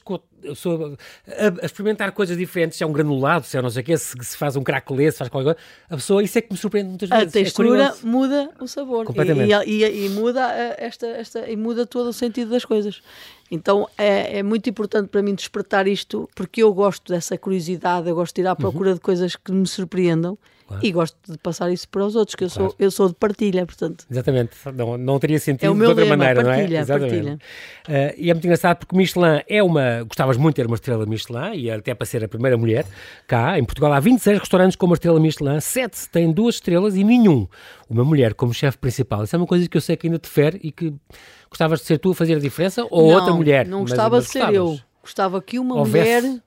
sou 0.56 0.98
a, 1.28 1.66
experimentar 1.66 2.12
coisas 2.14 2.36
diferentes, 2.36 2.80
se 2.80 2.84
é 2.84 2.88
um 2.88 2.92
granulado, 2.92 3.46
se 3.46 3.56
é 3.56 3.62
não 3.62 3.70
sei 3.70 3.84
o 3.84 3.86
quê, 3.86 3.96
se, 3.96 4.16
se 4.24 4.36
faz 4.36 4.56
um 4.56 4.64
cracolê, 4.64 5.12
se 5.12 5.20
faz 5.20 5.30
qualquer 5.30 5.54
coisa, 5.54 5.60
a 5.88 5.96
pessoa, 5.96 6.24
isso 6.24 6.36
é 6.40 6.42
que 6.42 6.52
me 6.52 6.58
surpreende 6.58 6.90
muitas 6.90 7.10
vezes. 7.10 7.24
A 7.24 7.28
é 7.28 7.44
textura 7.44 7.84
é 7.84 8.06
muda 8.06 8.50
o 8.60 8.68
sabor 8.68 9.06
Completamente. 9.06 9.54
E, 9.70 9.84
e, 9.84 10.06
e, 10.08 10.10
muda 10.10 10.52
esta, 10.80 11.06
esta, 11.06 11.48
e 11.48 11.56
muda 11.56 11.86
todo 11.86 12.08
o 12.08 12.14
sentido 12.14 12.50
das 12.50 12.66
coisas. 12.66 13.04
Então 13.52 13.88
é, 13.96 14.40
é, 14.40 14.44
muito 14.44 14.68
importante 14.68 15.10
para 15.10 15.22
mim 15.22 15.36
despertar 15.36 15.88
isto, 15.88 16.28
porque 16.34 16.64
eu 16.64 16.74
gosto 16.74 17.14
dessa 17.14 17.38
curiosidade, 17.38 18.10
eu 18.10 18.16
gosto 18.16 18.36
de 18.36 18.42
ir 18.42 18.48
à 18.48 18.56
procura 18.56 18.90
uhum. 18.90 18.96
de 18.96 19.02
coisas 19.02 19.36
que 19.36 19.52
me 19.52 19.68
surpreendam 19.68 20.40
Claro. 20.68 20.84
E 20.84 20.92
gosto 20.92 21.16
de 21.32 21.38
passar 21.38 21.72
isso 21.72 21.88
para 21.88 22.04
os 22.04 22.16
outros, 22.16 22.34
que 22.34 22.44
eu, 22.44 22.50
claro. 22.50 22.72
sou, 22.72 22.76
eu 22.80 22.90
sou 22.90 23.08
de 23.08 23.14
partilha, 23.14 23.66
portanto. 23.68 24.04
Exatamente, 24.10 24.52
não, 24.74 24.98
não 24.98 25.20
teria 25.20 25.38
sentido 25.38 25.72
é 25.72 25.76
de 25.76 25.86
outra 25.86 26.04
lema, 26.04 26.18
maneira, 26.18 26.44
partilha, 26.44 26.68
não 26.68 26.76
é? 26.76 26.82
Exatamente. 26.82 27.12
Partilha. 27.14 27.40
Uh, 27.88 28.14
e 28.18 28.30
é 28.32 28.34
muito 28.34 28.46
engraçado 28.46 28.78
porque 28.80 28.98
Michelin 28.98 29.42
é 29.48 29.62
uma. 29.62 30.04
Gostavas 30.04 30.38
muito 30.38 30.56
de 30.56 30.64
ter 30.64 30.68
uma 30.68 30.76
estrela 30.76 31.06
Michelin 31.06 31.56
e 31.56 31.70
até 31.70 31.94
para 31.94 32.06
ser 32.08 32.24
a 32.24 32.28
primeira 32.28 32.58
mulher 32.58 32.84
cá. 33.28 33.60
Em 33.60 33.64
Portugal 33.64 33.94
há 33.94 34.00
26 34.00 34.40
restaurantes 34.40 34.76
com 34.76 34.88
uma 34.88 34.96
estrela 34.96 35.20
Michelin, 35.20 35.60
7 35.60 36.10
têm 36.10 36.32
duas 36.32 36.56
estrelas 36.56 36.96
e 36.96 37.04
nenhum 37.04 37.48
uma 37.88 38.04
mulher 38.04 38.34
como 38.34 38.52
chefe 38.52 38.80
principal. 38.80 39.24
Isso 39.24 39.36
é 39.36 39.38
uma 39.38 39.46
coisa 39.48 39.70
que 39.70 39.78
eu 39.78 39.82
sei 39.82 39.96
que 39.96 40.08
ainda 40.08 40.18
te 40.18 40.28
fere 40.28 40.60
e 40.64 40.72
que 40.72 40.92
gostavas 41.48 41.80
de 41.80 41.86
ser 41.86 42.00
tu 42.00 42.12
a 42.12 42.16
fazer 42.16 42.36
a 42.36 42.40
diferença 42.40 42.86
ou 42.90 43.10
não, 43.10 43.16
outra 43.20 43.34
mulher? 43.34 43.68
Não 43.68 43.82
gostava 43.82 44.18
mas, 44.18 44.26
mas 44.26 44.26
de 44.26 44.32
ser 44.32 44.54
eu. 44.56 44.80
Gostava 45.04 45.40
que 45.42 45.60
uma 45.60 45.76
Houvesse 45.76 46.28
mulher 46.28 46.42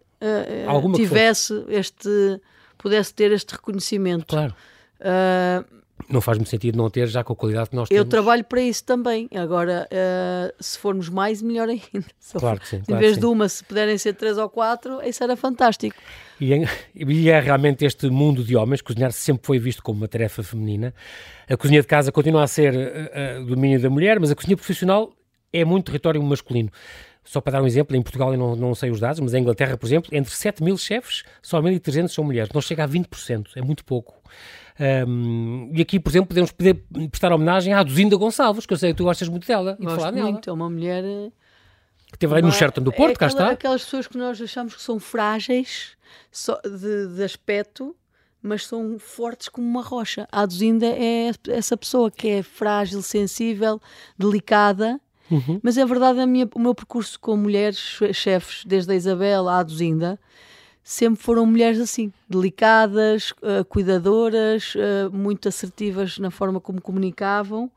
uh, 0.69 0.93
tivesse 0.93 1.65
este. 1.69 2.41
Pudesse 2.79 3.13
ter 3.13 3.33
este 3.33 3.53
reconhecimento. 3.53 4.27
Claro. 4.27 4.55
Uh, 5.01 5.79
não 6.09 6.21
faz 6.21 6.39
muito 6.39 6.49
sentido 6.49 6.77
não 6.77 6.89
ter, 6.89 7.07
já 7.09 7.25
com 7.25 7.33
a 7.33 7.37
qualidade 7.37 7.71
que 7.71 7.77
nós 7.77 7.89
temos. 7.89 7.99
Eu 7.99 8.09
trabalho 8.09 8.45
para 8.45 8.61
isso 8.61 8.85
também. 8.85 9.29
Agora, 9.35 9.89
uh, 9.91 10.55
se 10.63 10.79
formos 10.79 11.09
mais, 11.09 11.43
melhor 11.43 11.69
ainda. 11.69 11.83
Claro 12.39 12.61
que 12.61 12.69
sim. 12.69 12.83
Em 12.87 12.97
vez 12.97 13.19
de 13.19 13.25
uma, 13.25 13.49
se 13.49 13.65
puderem 13.65 13.97
ser 13.97 14.13
três 14.15 14.37
ou 14.39 14.49
quatro, 14.49 15.03
isso 15.03 15.25
era 15.25 15.35
fantástico. 15.37 15.97
E, 16.41 16.53
e 16.95 17.31
é 17.31 17.41
realmente 17.41 17.85
este 17.85 18.09
mundo 18.11 18.45
de 18.45 18.55
homens, 18.55 18.83
cozinhar 18.83 19.13
sempre 19.13 19.47
foi 19.47 19.59
visto 19.59 19.83
como 19.83 19.99
uma 19.99 20.09
tarefa 20.09 20.43
feminina. 20.43 20.95
A 21.49 21.57
cozinha 21.57 21.81
de 21.81 21.87
casa 21.87 22.13
continua 22.13 22.45
a 22.45 22.47
ser 22.47 22.75
uh, 22.75 23.45
domínio 23.45 23.81
da 23.81 23.91
mulher, 23.91 24.21
mas 24.21 24.31
a 24.31 24.35
cozinha 24.35 24.57
profissional 24.57 25.13
é 25.53 25.65
muito 25.65 25.87
território 25.87 26.23
masculino. 26.23 26.71
Só 27.29 27.43
para 27.43 27.53
dar 27.53 27.63
um 27.63 27.67
exemplo, 27.67 27.95
em 27.95 28.01
Portugal 28.01 28.33
eu 28.33 28.39
não, 28.39 28.57
não 28.57 28.75
sei 28.75 28.91
os 28.91 28.99
dados, 28.99 29.21
mas 29.21 29.35
em 29.35 29.41
Inglaterra, 29.43 29.77
por 29.77 29.85
exemplo, 29.85 30.09
entre 30.15 30.35
7 30.35 30.63
mil 30.63 30.79
chefes, 30.79 31.25
só 31.43 31.61
1.300 31.61 32.09
são 32.09 32.25
mulheres. 32.25 32.51
Não 32.55 32.63
chega 32.63 32.85
a 32.85 32.89
20%, 32.89 33.49
é 33.55 33.61
muito 33.61 33.85
pouco. 33.85 34.15
Um, 35.07 35.71
e 35.75 35.83
aqui, 35.83 36.01
por 36.01 36.09
exemplo, 36.09 36.29
podemos 36.29 36.51
poder 36.53 36.83
prestar 37.11 37.31
homenagem 37.31 37.75
à 37.75 37.83
Duzinda 37.83 38.17
Gonçalves, 38.17 38.65
que 38.65 38.73
eu 38.73 38.79
sei 38.79 38.93
que 38.93 38.97
tu 38.97 39.05
gostas 39.05 39.29
muito 39.29 39.47
dela. 39.47 39.77
Gosto 39.79 39.97
falar 39.97 40.13
muito, 40.13 40.25
nela. 40.25 40.41
é 40.47 40.53
uma 40.53 40.71
mulher... 40.71 41.05
Eh, 41.05 41.31
que 42.07 42.17
esteve 42.17 42.37
aí 42.37 42.41
no 42.41 42.51
Sheraton 42.51 42.81
do 42.81 42.91
Porto, 42.91 43.11
é 43.11 43.13
aquela, 43.13 43.31
cá 43.31 43.43
está. 43.43 43.51
aquelas 43.51 43.85
pessoas 43.85 44.07
que 44.07 44.17
nós 44.17 44.41
achamos 44.41 44.75
que 44.75 44.81
são 44.81 44.99
frágeis 44.99 45.99
de, 46.65 47.15
de 47.15 47.23
aspecto, 47.23 47.95
mas 48.41 48.67
são 48.67 48.99
fortes 48.99 49.51
como 49.51 49.69
uma 49.69 49.83
rocha. 49.83 50.27
A 50.33 50.47
Duzinda 50.47 50.87
é 50.87 51.31
essa 51.49 51.77
pessoa 51.77 52.11
que 52.11 52.27
é 52.29 52.43
frágil, 52.43 53.03
sensível, 53.03 53.79
delicada, 54.17 54.99
Uhum. 55.31 55.61
Mas 55.63 55.77
é 55.77 55.85
verdade, 55.85 56.21
a 56.21 56.27
minha, 56.27 56.49
o 56.55 56.59
meu 56.59 56.75
percurso 56.75 57.19
com 57.21 57.37
mulheres 57.37 58.01
chefes, 58.13 58.65
desde 58.65 58.93
a 58.93 58.95
Isabel 58.97 59.49
à 59.49 59.63
Duzinda, 59.63 60.19
sempre 60.83 61.23
foram 61.23 61.45
mulheres 61.45 61.81
assim, 61.81 62.13
delicadas, 62.29 63.33
uh, 63.43 63.65
cuidadoras, 63.69 64.75
uh, 64.75 65.15
muito 65.15 65.49
assertivas 65.49 66.19
na 66.19 66.31
forma 66.31 66.61
como 66.61 66.81
comunicavam, 66.81 67.71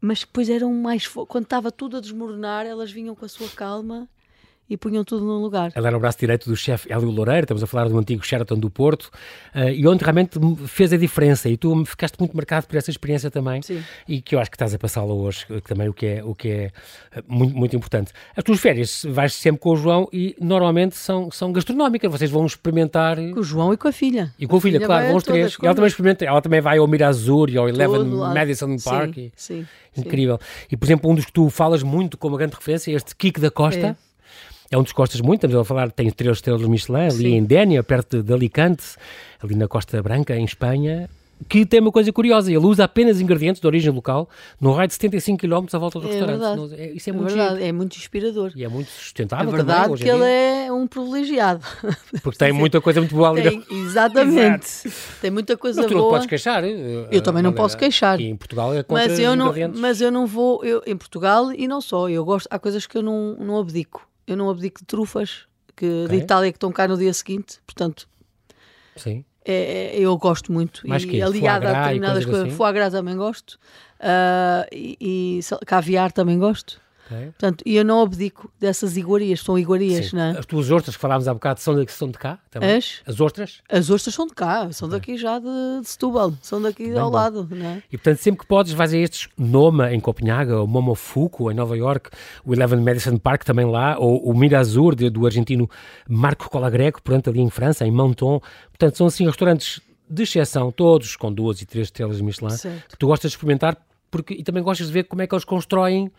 mas 0.00 0.20
depois 0.20 0.48
eram 0.48 0.72
mais. 0.74 1.06
Quando 1.06 1.44
estava 1.44 1.70
tudo 1.70 1.96
a 1.96 2.00
desmoronar, 2.00 2.66
elas 2.66 2.90
vinham 2.90 3.14
com 3.14 3.24
a 3.24 3.28
sua 3.28 3.48
calma 3.48 4.08
e 4.70 4.76
punham 4.76 5.02
tudo 5.02 5.26
no 5.26 5.38
lugar. 5.40 5.72
Ela 5.74 5.88
era 5.88 5.96
o 5.96 6.00
braço 6.00 6.18
direito 6.20 6.48
do 6.48 6.54
chefe 6.54 6.90
Hélio 6.90 7.10
Loureiro, 7.10 7.42
estamos 7.42 7.62
a 7.62 7.66
falar 7.66 7.88
do 7.88 7.98
antigo 7.98 8.24
Sheraton 8.24 8.56
do 8.56 8.70
Porto, 8.70 9.10
uh, 9.52 9.68
e 9.68 9.86
onde 9.86 10.04
realmente 10.04 10.38
fez 10.66 10.92
a 10.92 10.96
diferença. 10.96 11.48
E 11.48 11.56
tu 11.56 11.84
ficaste 11.84 12.16
muito 12.20 12.36
marcado 12.36 12.68
por 12.68 12.76
essa 12.76 12.88
experiência 12.88 13.30
também, 13.30 13.60
Sim. 13.62 13.82
e 14.06 14.22
que 14.22 14.36
eu 14.36 14.38
acho 14.38 14.48
que 14.48 14.54
estás 14.54 14.72
a 14.72 14.78
passá-la 14.78 15.12
hoje, 15.12 15.44
também 15.64 15.88
o 15.88 15.92
que 15.92 16.06
é, 16.06 16.24
o 16.24 16.34
que 16.36 16.48
é 16.48 16.70
eh, 17.12 17.22
muito, 17.26 17.56
muito 17.56 17.74
importante. 17.74 18.12
As 18.36 18.44
tuas 18.44 18.60
férias 18.60 19.04
vais 19.08 19.34
sempre 19.34 19.60
com 19.60 19.70
o 19.70 19.76
João 19.76 20.08
e 20.12 20.36
normalmente 20.40 20.96
são, 20.96 21.30
são 21.32 21.52
gastronómicas, 21.52 22.10
vocês 22.10 22.30
vão 22.30 22.46
experimentar. 22.46 23.16
Com 23.16 23.40
o 23.40 23.42
João 23.42 23.74
e 23.74 23.76
com 23.76 23.88
a 23.88 23.92
filha. 23.92 24.32
E 24.38 24.46
com 24.46 24.54
a, 24.54 24.58
a 24.58 24.60
filha, 24.60 24.78
filha, 24.78 24.86
claro, 24.86 25.06
vão 25.08 25.16
os 25.16 25.24
três. 25.24 25.56
Ela 25.60 25.74
também 25.74 25.88
experimenta, 25.88 26.24
ela 26.24 26.40
também 26.40 26.60
vai 26.60 26.78
ao 26.78 26.86
Mirazur 26.86 27.50
e 27.50 27.58
ao 27.58 27.68
Eleven 27.68 28.04
Madison 28.04 28.76
Park. 28.76 29.14
Sim, 29.14 29.32
sim, 29.34 29.66
incrível. 29.96 30.38
Sim. 30.40 30.66
E 30.70 30.76
por 30.76 30.86
exemplo, 30.86 31.10
um 31.10 31.14
dos 31.16 31.24
que 31.24 31.32
tu 31.32 31.50
falas 31.50 31.82
muito 31.82 32.16
como 32.16 32.36
grande 32.36 32.54
referência 32.54 32.92
é 32.92 32.94
este 32.94 33.16
Kiko 33.16 33.40
da 33.40 33.50
Costa. 33.50 33.96
É 33.98 34.09
é 34.70 34.78
um 34.78 34.82
dos 34.82 34.92
costas 34.92 35.20
muito, 35.20 35.44
estamos 35.44 35.56
a 35.56 35.64
falar, 35.64 35.90
tem 35.90 36.08
três 36.10 36.36
estrelas 36.36 36.62
Michelin, 36.62 37.00
ali 37.00 37.10
Sim. 37.10 37.34
em 37.34 37.44
Dénia, 37.44 37.82
perto 37.82 38.22
de 38.22 38.32
Alicante, 38.32 38.84
ali 39.42 39.56
na 39.56 39.66
Costa 39.66 40.00
Branca, 40.00 40.36
em 40.36 40.44
Espanha, 40.44 41.10
que 41.48 41.66
tem 41.66 41.80
uma 41.80 41.90
coisa 41.90 42.12
curiosa, 42.12 42.52
ele 42.52 42.64
usa 42.64 42.84
apenas 42.84 43.20
ingredientes 43.20 43.60
de 43.60 43.66
origem 43.66 43.90
local 43.90 44.28
no 44.60 44.72
raio 44.72 44.86
de 44.86 44.94
75 44.94 45.40
km 45.40 45.66
à 45.72 45.78
volta 45.78 45.98
do 45.98 46.06
é 46.06 46.10
restaurante. 46.10 46.40
Verdade. 46.40 46.82
É, 46.82 46.92
isso 46.92 47.10
é, 47.10 47.12
é 47.12 47.16
muito 47.16 47.34
verdade, 47.34 47.64
é 47.64 47.72
muito 47.72 47.96
inspirador. 47.96 48.52
E 48.54 48.62
é 48.62 48.68
muito 48.68 48.90
sustentável 48.90 49.48
É 49.48 49.56
verdade 49.56 49.84
também, 49.84 49.96
que 49.98 50.08
ele 50.08 50.24
é 50.24 50.70
um 50.70 50.86
privilegiado. 50.86 51.64
Porque 52.22 52.38
tem 52.38 52.52
muita 52.52 52.80
coisa 52.80 53.00
muito 53.00 53.14
boa 53.14 53.30
ali. 53.30 53.42
Tem, 53.42 53.64
exatamente. 53.82 54.92
tem 55.20 55.30
muita 55.30 55.56
coisa 55.56 55.80
mas 55.80 55.90
tu 55.90 55.94
boa. 55.94 56.04
não 56.04 56.10
podes 56.10 56.26
queixar. 56.26 56.62
Eh, 56.62 57.08
eu 57.10 57.22
também 57.22 57.42
não 57.42 57.52
posso 57.52 57.76
queixar. 57.76 58.14
Aqui 58.14 58.26
em 58.26 58.36
Portugal 58.36 58.74
é 58.74 58.82
contra 58.82 59.08
mas 59.08 59.18
eu 59.18 59.34
não, 59.34 59.52
Mas 59.76 60.00
eu 60.00 60.12
não 60.12 60.26
vou, 60.26 60.62
eu, 60.62 60.82
em 60.86 60.96
Portugal, 60.96 61.52
e 61.52 61.66
não 61.66 61.80
só, 61.80 62.08
eu 62.08 62.24
gosto, 62.24 62.46
há 62.50 62.58
coisas 62.58 62.86
que 62.86 62.96
eu 62.96 63.02
não, 63.02 63.34
não 63.36 63.58
abdico. 63.58 64.09
Eu 64.32 64.36
não 64.36 64.48
abdico 64.48 64.80
de 64.80 64.86
trufas, 64.86 65.46
que 65.76 66.04
okay. 66.04 66.18
de 66.18 66.24
Itália 66.24 66.52
que 66.52 66.56
estão 66.56 66.70
cá 66.72 66.86
no 66.86 66.96
dia 66.96 67.12
seguinte, 67.12 67.58
portanto... 67.66 68.08
Sim. 68.96 69.24
É, 69.44 69.96
é, 69.96 69.98
eu 69.98 70.16
gosto 70.18 70.52
muito. 70.52 70.86
Mais 70.86 71.02
e 71.02 71.08
que? 71.08 71.22
aliada 71.22 71.70
a 71.70 71.82
determinadas 71.82 72.24
coisas. 72.24 72.46
Assim? 72.46 72.56
Foie 72.56 72.72
gras 72.72 72.92
também 72.92 73.16
gosto. 73.16 73.58
Uh, 73.98 74.68
e, 74.70 74.96
e 75.00 75.40
caviar 75.66 76.12
também 76.12 76.38
gosto. 76.38 76.80
Okay. 77.10 77.26
Portanto, 77.26 77.64
e 77.66 77.76
eu 77.76 77.84
não 77.84 78.02
abdico 78.02 78.50
dessas 78.60 78.96
iguarias, 78.96 79.40
são 79.40 79.58
iguarias, 79.58 80.10
Sim. 80.10 80.16
não 80.16 80.22
é? 80.22 80.38
As 80.38 80.46
tuas 80.46 80.70
ostras 80.70 80.94
que 80.94 81.02
falámos 81.02 81.26
há 81.26 81.34
bocado 81.34 81.58
são 81.58 81.74
de, 81.74 81.90
são 81.90 82.08
de 82.08 82.18
cá 82.18 82.38
também? 82.50 82.76
As? 82.76 83.02
As 83.04 83.20
ostras? 83.20 83.60
As 83.68 83.90
ostras 83.90 84.14
são 84.14 84.26
de 84.26 84.34
cá, 84.34 84.70
são 84.70 84.86
okay. 84.86 84.98
daqui 85.00 85.16
já 85.16 85.38
de, 85.38 85.80
de 85.80 85.88
Setúbal, 85.88 86.32
são 86.40 86.62
daqui 86.62 86.84
Bem 86.84 86.98
ao 86.98 87.10
bom. 87.10 87.16
lado, 87.16 87.48
não 87.50 87.66
é? 87.66 87.82
E 87.90 87.98
portanto, 87.98 88.18
sempre 88.18 88.40
que 88.40 88.46
podes, 88.46 88.72
vais 88.72 88.94
a 88.94 88.96
estes 88.96 89.28
Noma 89.36 89.92
em 89.92 89.98
Copenhaga, 89.98 90.62
o 90.62 90.66
Momofuku 90.66 91.50
em 91.50 91.54
Nova 91.54 91.76
York, 91.76 92.10
o 92.44 92.54
Eleven 92.54 92.80
Madison 92.80 93.18
Park 93.18 93.44
também 93.44 93.66
lá, 93.66 93.98
ou 93.98 94.22
o 94.22 94.36
Mirazur 94.36 94.94
de, 94.94 95.10
do 95.10 95.26
argentino 95.26 95.68
Marco 96.08 96.48
Colagreco, 96.48 97.02
portanto, 97.02 97.30
ali 97.30 97.40
em 97.40 97.50
França, 97.50 97.84
em 97.84 97.90
Menton. 97.90 98.40
Portanto, 98.68 98.96
são 98.96 99.06
assim 99.08 99.26
restaurantes 99.26 99.80
de 100.08 100.22
exceção, 100.22 100.70
todos 100.70 101.16
com 101.16 101.32
duas 101.32 101.60
e 101.60 101.66
três 101.66 101.88
estrelas 101.88 102.20
Michelin, 102.20 102.50
certo. 102.50 102.88
que 102.90 102.98
tu 102.98 103.06
gostas 103.06 103.30
de 103.30 103.36
experimentar 103.36 103.76
porque, 104.10 104.34
e 104.34 104.42
também 104.42 104.62
gostas 104.62 104.88
de 104.88 104.92
ver 104.92 105.04
como 105.04 105.22
é 105.22 105.26
que 105.26 105.34
eles 105.34 105.44
constroem 105.44 106.10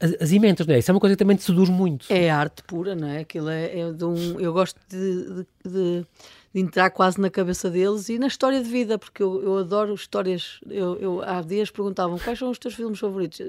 as, 0.00 0.14
as 0.20 0.32
emendas, 0.32 0.66
não 0.66 0.74
é? 0.74 0.78
Isso 0.78 0.90
é 0.90 0.94
uma 0.94 1.00
coisa 1.00 1.14
que 1.14 1.18
também 1.18 1.36
te 1.36 1.44
seduz 1.44 1.68
muito. 1.68 2.06
É 2.10 2.30
arte 2.30 2.62
pura, 2.64 2.94
não 2.94 3.08
é? 3.08 3.20
Aquilo 3.20 3.48
é, 3.48 3.78
é 3.78 3.92
de 3.92 4.04
um. 4.04 4.40
Eu 4.40 4.52
gosto 4.52 4.78
de, 4.88 5.24
de, 5.24 5.46
de, 5.64 6.06
de, 6.54 6.60
entrar 6.60 6.90
quase 6.90 7.20
na 7.20 7.30
cabeça 7.30 7.70
deles 7.70 8.08
e 8.08 8.18
na 8.18 8.26
história 8.26 8.62
de 8.62 8.68
vida, 8.68 8.98
porque 8.98 9.22
eu, 9.22 9.42
eu 9.42 9.58
adoro 9.58 9.94
histórias. 9.94 10.60
Eu, 10.68 10.96
eu, 10.96 11.22
há 11.22 11.40
dias 11.40 11.70
perguntavam 11.70 12.18
quais 12.18 12.38
são 12.38 12.50
os 12.50 12.58
teus 12.58 12.74
filmes 12.74 12.98
favoritos 12.98 13.40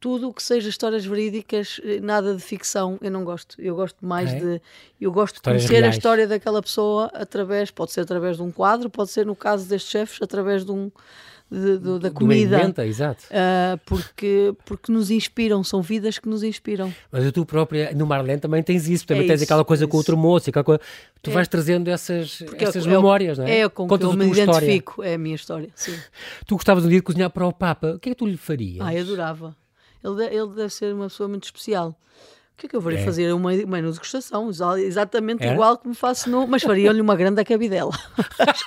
tudo 0.00 0.30
o 0.30 0.32
que 0.32 0.42
seja 0.42 0.70
histórias 0.70 1.04
verídicas, 1.04 1.78
nada 2.02 2.34
de 2.34 2.42
ficção, 2.42 2.98
eu 3.02 3.10
não 3.10 3.22
gosto. 3.22 3.60
Eu 3.60 3.76
gosto 3.76 4.04
mais 4.04 4.32
é? 4.32 4.38
de. 4.38 4.62
Eu 4.98 5.12
gosto 5.12 5.36
histórias 5.36 5.62
de 5.62 5.68
conhecer 5.68 5.82
reais. 5.82 5.94
a 5.94 5.98
história 5.98 6.26
daquela 6.26 6.62
pessoa 6.62 7.10
através, 7.12 7.70
pode 7.70 7.92
ser 7.92 8.00
através 8.00 8.38
de 8.38 8.42
um 8.42 8.50
quadro, 8.50 8.88
pode 8.88 9.10
ser, 9.10 9.26
no 9.26 9.36
caso 9.36 9.68
destes 9.68 9.90
chefes, 9.90 10.22
através 10.22 10.64
de 10.64 10.72
um 10.72 10.90
de, 11.50 11.78
de, 11.78 11.98
da 11.98 12.10
comida. 12.10 12.58
Inventa, 12.58 12.86
exato. 12.86 13.24
Uh, 13.24 13.78
porque, 13.84 14.54
porque 14.64 14.92
nos 14.92 15.10
inspiram, 15.10 15.64
são 15.64 15.82
vidas 15.82 16.18
que 16.18 16.28
nos 16.28 16.42
inspiram. 16.42 16.94
Mas 17.10 17.30
tu 17.32 17.44
própria, 17.44 17.92
no 17.92 18.06
Marlene, 18.06 18.40
também 18.40 18.62
tens 18.62 18.88
isso, 18.88 19.06
também 19.06 19.24
é 19.24 19.26
tens 19.26 19.36
isso, 19.36 19.44
aquela 19.44 19.64
coisa 19.64 19.84
é 19.84 19.88
com 19.88 19.96
outro 19.96 20.16
moço, 20.16 20.48
aquela 20.48 20.64
coisa, 20.64 20.80
tu 21.20 21.30
é. 21.30 21.32
vais 21.32 21.48
trazendo 21.48 21.88
essas, 21.88 22.42
essas 22.56 22.86
é, 22.86 22.88
memórias, 22.88 23.38
não 23.38 23.46
é? 23.46 23.60
É 23.60 23.68
com 23.68 23.88
que 23.88 24.04
eu 24.04 24.12
me 24.12 24.26
identifico, 24.26 24.92
história. 24.92 25.10
é 25.10 25.14
a 25.14 25.18
minha 25.18 25.34
história, 25.34 25.68
sim. 25.74 25.98
Tu 26.46 26.54
gostavas 26.54 26.84
um 26.84 26.88
dia 26.88 26.98
de 26.98 27.04
cozinhar 27.04 27.30
para 27.30 27.46
o 27.46 27.52
Papa, 27.52 27.94
o 27.96 27.98
que 27.98 28.10
é 28.10 28.12
que 28.12 28.18
tu 28.18 28.26
lhe 28.26 28.36
farias? 28.36 28.86
Ah, 28.86 28.94
eu 28.94 29.02
adorava. 29.02 29.56
Ele, 30.02 30.24
ele 30.24 30.54
deve 30.54 30.70
ser 30.70 30.94
uma 30.94 31.08
pessoa 31.08 31.28
muito 31.28 31.44
especial 31.44 31.96
que 32.60 32.66
é 32.66 32.68
que 32.68 32.76
eu 32.76 32.80
vou 32.80 32.92
é. 32.92 32.98
fazer? 32.98 33.32
Uma, 33.32 33.52
uma 33.52 33.80
degustação, 33.80 34.50
exatamente 34.78 35.42
é? 35.42 35.52
igual 35.52 35.78
como 35.78 35.94
faço 35.94 36.28
no. 36.28 36.46
Mas 36.46 36.62
faria-lhe 36.62 37.00
uma 37.00 37.16
grande 37.16 37.42
cabidela. 37.42 37.92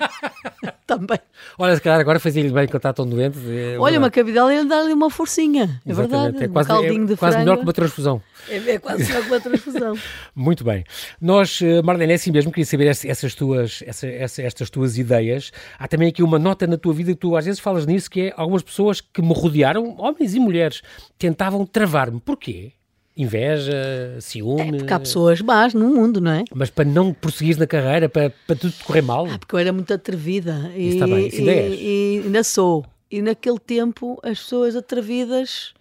Também. 0.87 1.19
Olha, 1.57 1.75
se 1.75 1.81
calhar 1.81 1.99
agora 1.99 2.19
fazia-lhe 2.19 2.51
bem 2.51 2.65
quando 2.67 2.77
está 2.77 2.91
tão 2.91 3.07
doente. 3.07 3.37
É 3.47 3.77
Olha, 3.79 3.99
uma 3.99 4.09
cabidela 4.09 4.53
e 4.53 4.65
dar-lhe 4.65 4.93
uma 4.93 5.09
forcinha. 5.09 5.81
É 5.85 5.93
verdade. 5.93 6.43
É 6.43 6.47
quase, 6.47 6.71
um 6.71 6.75
caldinho 6.75 7.03
é, 7.03 7.07
de 7.07 7.15
quase 7.15 7.37
melhor 7.37 7.57
que 7.57 7.63
uma 7.63 7.73
transfusão. 7.73 8.21
É, 8.49 8.55
é 8.57 8.79
quase 8.79 9.03
melhor 9.05 9.21
que 9.21 9.29
uma 9.29 9.39
transfusão. 9.39 9.97
Muito 10.35 10.63
bem. 10.63 10.83
Nós, 11.21 11.61
eh, 11.61 11.81
Marlene, 11.81 12.13
é 12.13 12.15
assim 12.15 12.31
mesmo, 12.31 12.51
queria 12.51 12.65
saber 12.65 12.87
essas 12.87 13.35
tuas, 13.35 13.83
estas 13.85 14.69
tuas 14.69 14.97
ideias. 14.97 15.51
Há 15.77 15.87
também 15.87 16.09
aqui 16.09 16.23
uma 16.23 16.39
nota 16.39 16.65
na 16.65 16.77
tua 16.77 16.93
vida 16.93 17.13
que 17.13 17.19
tu 17.19 17.35
às 17.35 17.45
vezes 17.45 17.59
falas 17.59 17.85
nisso, 17.85 18.09
que 18.09 18.21
é 18.21 18.33
algumas 18.35 18.63
pessoas 18.63 18.99
que 18.99 19.21
me 19.21 19.33
rodearam, 19.33 19.95
homens 19.97 20.33
e 20.33 20.39
mulheres, 20.39 20.81
tentavam 21.17 21.65
travar-me. 21.65 22.19
Porquê? 22.19 22.73
Inveja, 23.15 24.17
ciúme. 24.19 24.61
É 24.61 24.77
porque 24.77 24.93
há 24.93 24.99
pessoas 24.99 25.41
más 25.41 25.73
no 25.73 25.89
mundo, 25.89 26.19
não 26.19 26.31
é? 26.31 26.43
Mas 26.53 26.69
para 26.69 26.85
não 26.85 27.13
prosseguir 27.13 27.57
na 27.57 27.67
carreira, 27.67 28.09
para, 28.09 28.31
para 28.47 28.55
tudo 28.55 28.73
correr 28.83 29.01
mal. 29.01 29.27
Ah, 29.27 29.37
porque 29.37 29.55
eu 29.55 29.59
era 29.59 29.71
muito 29.71 29.93
atrevida. 29.93 30.71
E, 30.75 30.87
isso 30.87 30.95
está 30.95 31.07
bem, 31.07 31.27
isso 31.27 31.37
ainda 31.37 31.51
e, 31.51 32.17
e 32.17 32.21
ainda 32.25 32.43
sou. 32.43 32.85
E 33.11 33.21
naquele 33.21 33.59
tempo 33.59 34.19
as 34.23 34.39
pessoas 34.39 34.75
atrevidas 34.75 35.73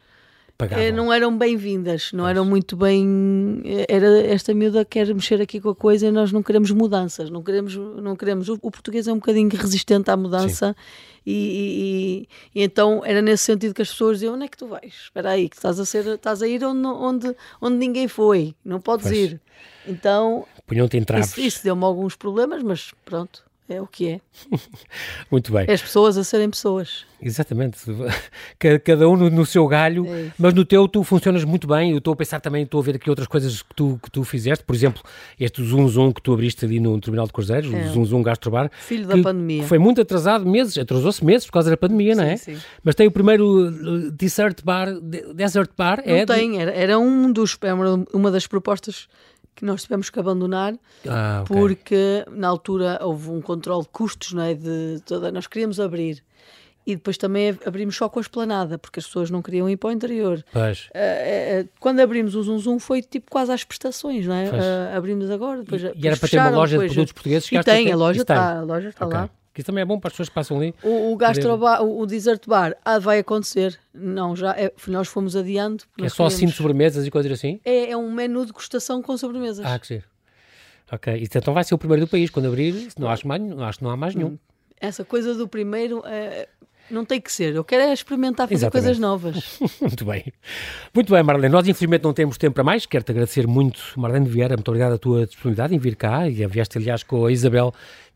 eh, 0.71 0.93
não 0.93 1.13
eram 1.13 1.37
bem-vindas, 1.37 2.13
não 2.13 2.27
eram 2.29 2.45
muito 2.45 2.77
bem. 2.77 3.63
Eh, 3.65 3.87
era 3.89 4.27
esta 4.27 4.55
miúda 4.55 4.85
quer 4.85 5.13
mexer 5.15 5.41
aqui 5.41 5.61
com 5.61 5.71
a 5.71 5.75
coisa 5.75 6.07
e 6.07 6.11
nós 6.11 6.33
não 6.33 6.43
queremos 6.43 6.71
mudanças, 6.71 7.31
não 7.31 7.43
queremos. 7.43 7.77
Não 7.77 8.17
queremos 8.17 8.49
o, 8.49 8.59
o 8.63 8.71
português 8.71 9.09
é 9.09 9.13
um 9.13 9.17
bocadinho 9.17 9.49
resistente 9.51 10.11
à 10.11 10.17
mudança 10.17 10.75
e, 11.25 12.27
e, 12.55 12.59
e, 12.61 12.63
então 12.63 13.03
era 13.05 13.23
nesse 13.23 13.45
sentido 13.45 13.75
que 13.75 13.83
as 13.83 13.91
pessoas 13.91 14.19
diziam: 14.19 14.35
onde 14.35 14.45
é 14.45 14.49
que 14.49 14.57
tu 14.57 14.67
vais? 14.67 14.93
Espera 14.93 15.31
aí, 15.31 15.49
que 15.49 15.57
estás 15.57 15.79
a, 15.79 15.85
ser, 15.85 16.07
estás 16.07 16.43
a 16.43 16.49
ir 16.49 16.65
onde, 16.65 16.87
onde, 16.87 17.37
onde 17.61 17.77
ninguém 17.77 18.09
foi, 18.09 18.55
não 18.65 18.81
podes 18.81 19.07
pois. 19.07 19.19
ir. 19.19 19.41
Então. 19.87 20.47
Punham-te 20.67 20.97
em 20.97 21.05
Isso, 21.21 21.41
isso 21.41 21.65
deu-me 21.65 21.85
alguns 21.85 22.17
problemas, 22.17 22.63
mas 22.63 22.93
pronto 23.05 23.45
é 23.69 23.81
o 23.81 23.87
que 23.87 24.09
é. 24.09 24.21
Muito 25.31 25.53
bem. 25.53 25.67
É 25.69 25.73
as 25.73 25.83
pessoas 25.83 26.19
a 26.19 26.25
serem 26.25 26.51
pessoas. 26.51 27.05
Exatamente. 27.23 27.79
Cada 28.85 29.09
um 29.09 29.17
no, 29.17 29.47
seu 29.47 29.67
galho, 29.69 30.05
é 30.07 30.33
mas 30.37 30.53
no 30.53 30.65
teu 30.65 30.89
tu 30.89 31.05
funcionas 31.05 31.45
muito 31.45 31.69
bem. 31.69 31.93
Eu 31.93 31.99
estou 31.99 32.13
a 32.13 32.17
pensar 32.17 32.41
também, 32.41 32.65
estou 32.65 32.81
a 32.81 32.83
ver 32.83 32.97
aqui 32.97 33.09
outras 33.09 33.29
coisas 33.29 33.63
que 33.63 33.75
tu, 33.75 33.99
que 34.03 34.11
tu 34.11 34.25
fizeste. 34.25 34.65
Por 34.65 34.75
exemplo, 34.75 35.03
este 35.39 35.63
Zoom 35.63 35.87
Zoom 35.87 36.13
que 36.13 36.21
tu 36.21 36.33
abriste 36.33 36.65
ali 36.65 36.81
no 36.81 37.01
Terminal 37.01 37.27
de 37.27 37.33
Cruzeiros, 37.33 37.73
é. 37.73 37.77
o 37.77 37.93
Zoom 37.93 38.05
Zoom 38.05 38.23
Gastrobar. 38.23 38.71
Filho 38.73 39.07
da 39.07 39.17
pandemia. 39.19 39.63
Foi 39.65 39.79
muito 39.79 40.01
atrasado, 40.01 40.45
meses, 40.45 40.77
atrasou-se 40.77 41.25
meses 41.25 41.47
por 41.47 41.53
causa 41.53 41.71
da 41.71 41.77
pandemia, 41.77 42.15
sim, 42.15 42.21
não 42.21 42.27
é? 42.27 42.37
Sim. 42.37 42.57
Mas 42.83 42.97
tem 42.97 43.07
o 43.07 43.13
primeiro 43.13 43.69
uh, 43.69 44.11
Dessert 44.11 44.63
Bar, 44.65 44.89
Desert 45.35 45.71
Bar. 45.77 46.03
Não 46.05 46.17
é 46.17 46.27
tem, 46.27 46.61
era, 46.61 46.73
era 46.73 46.99
um 46.99 47.33
dos, 47.33 47.57
uma 48.13 48.31
das 48.33 48.47
propostas 48.49 49.09
que 49.55 49.65
nós 49.65 49.83
tivemos 49.83 50.11
que 50.11 50.19
abandonar 50.19 50.75
ah, 51.09 51.43
okay. 51.43 51.57
porque 51.57 52.25
na 52.31 52.49
altura 52.49 52.99
houve 53.03 53.31
um 53.31 53.41
controle 53.41 53.83
de 53.83 53.89
custos, 53.89 54.33
não 54.33 54.43
é? 54.43 54.55
De 54.55 55.01
toda, 55.05 55.31
nós 55.31 55.47
queríamos 55.47 55.79
abrir 55.79 56.23
e 56.87 56.97
depois 56.97 57.17
também 57.17 57.57
abrimos 57.65 57.97
só 57.97 58.09
com 58.09 58.19
a 58.19 58.23
esplanada, 58.23 58.77
porque 58.77 58.99
as 58.99 59.07
pessoas 59.07 59.31
não 59.31 59.41
queriam 59.41 59.69
ir 59.69 59.77
para 59.77 59.89
o 59.89 59.93
interior. 59.93 60.45
Uh, 60.55 61.65
uh, 61.65 61.69
quando 61.79 62.01
abrimos 62.01 62.35
o 62.35 62.43
Zoom 62.43 62.59
Zoom 62.59 62.79
foi 62.79 63.03
tipo 63.03 63.31
quase 63.31 63.53
às 63.53 63.63
prestações, 63.63 64.27
não 64.27 64.35
é? 64.35 64.49
Uh, 64.49 64.97
abrimos 64.97 65.31
agora, 65.31 65.63
depois, 65.63 65.81
e, 65.81 65.85
depois 65.87 66.05
e 66.05 66.09
era 66.09 66.17
para 66.17 66.29
ter 66.29 66.39
uma 66.39 66.51
loja 66.51 66.79
de 66.79 66.87
produtos 66.87 67.13
portugueses? 67.13 67.53
E 67.53 67.63
tem, 67.63 67.93
a 67.93 67.97
loja 67.97 68.23
está, 68.23 68.59
a 68.59 68.63
loja 68.63 68.89
está 68.89 69.07
okay. 69.07 69.19
lá. 69.19 69.31
Que 69.53 69.61
isso 69.61 69.67
também 69.67 69.83
é 69.83 69.85
bom 69.85 70.01
para 70.01 70.09
as 70.09 70.15
pessoas 70.15 70.29
que 70.31 70.35
passam 70.35 70.57
ali. 70.57 70.75
O, 70.83 71.13
o 71.13 71.17
gastrobar, 71.17 71.83
o, 71.83 72.01
o 72.01 72.07
desert 72.07 72.47
bar, 72.47 72.75
ah, 72.85 72.99
vai 72.99 73.19
acontecer. 73.19 73.79
Não, 73.93 74.35
já 74.35 74.53
é, 74.53 74.73
nós 74.89 75.09
fomos 75.09 75.37
adiando. 75.37 75.85
É 76.01 76.09
só 76.09 76.27
assim 76.27 76.47
de 76.47 76.53
sobremesas 76.53 77.07
e 77.07 77.11
coisas 77.11 77.31
assim? 77.31 77.61
É, 77.65 77.91
é 77.91 77.97
um 77.97 78.11
menu 78.11 78.41
de 78.41 78.47
degustação 78.47 79.03
com 79.03 79.17
sobremesas. 79.17 79.65
Ah, 79.65 79.79
que 79.79 79.87
sim. 79.87 80.03
Ok, 80.91 81.15
isso 81.17 81.37
então 81.37 81.55
vai 81.55 81.65
ser 81.65 81.75
o 81.75 81.79
primeiro 81.79 82.07
do 82.07 82.09
país. 82.09 82.31
Quando 82.31 82.47
abrir, 82.47 82.89
não 82.99 83.09
acho, 83.09 83.27
mais, 83.27 83.43
não 83.43 83.65
acho 83.65 83.79
que 83.79 83.85
não 83.85 83.91
há 83.91 83.97
mais 83.97 84.15
nenhum. 84.15 84.31
Hum. 84.31 84.39
Essa 84.81 85.05
coisa 85.05 85.35
do 85.35 85.47
primeiro 85.47 86.03
é, 86.05 86.49
não 86.91 87.05
tem 87.05 87.21
que 87.21 87.33
ser. 87.33 87.55
Eu 87.55 87.65
quero 87.65 87.83
é 87.83 87.93
experimentar 87.93 88.47
fazer 88.47 88.67
Exatamente. 88.67 88.85
coisas 88.85 88.99
novas. 88.99 89.59
muito 89.81 90.05
bem. 90.05 90.33
Muito 90.95 91.13
bem, 91.13 91.23
Marlene. 91.23 91.53
Nós, 91.53 91.67
infelizmente, 91.67 92.05
não 92.05 92.13
temos 92.13 92.37
tempo 92.37 92.55
para 92.55 92.65
mais. 92.65 92.85
Quero-te 92.85 93.11
agradecer 93.11 93.47
muito, 93.47 93.81
Marlene 93.97 94.29
Vieira. 94.29 94.57
Muito 94.57 94.69
obrigado 94.69 94.93
a 94.93 94.99
tua 94.99 95.27
disponibilidade 95.27 95.75
em 95.75 95.79
vir 95.79 95.97
cá. 95.97 96.29
E 96.29 96.47
vieste, 96.47 96.79
aliás, 96.79 97.03
com 97.03 97.25
a 97.25 97.33
Isabel 97.33 97.73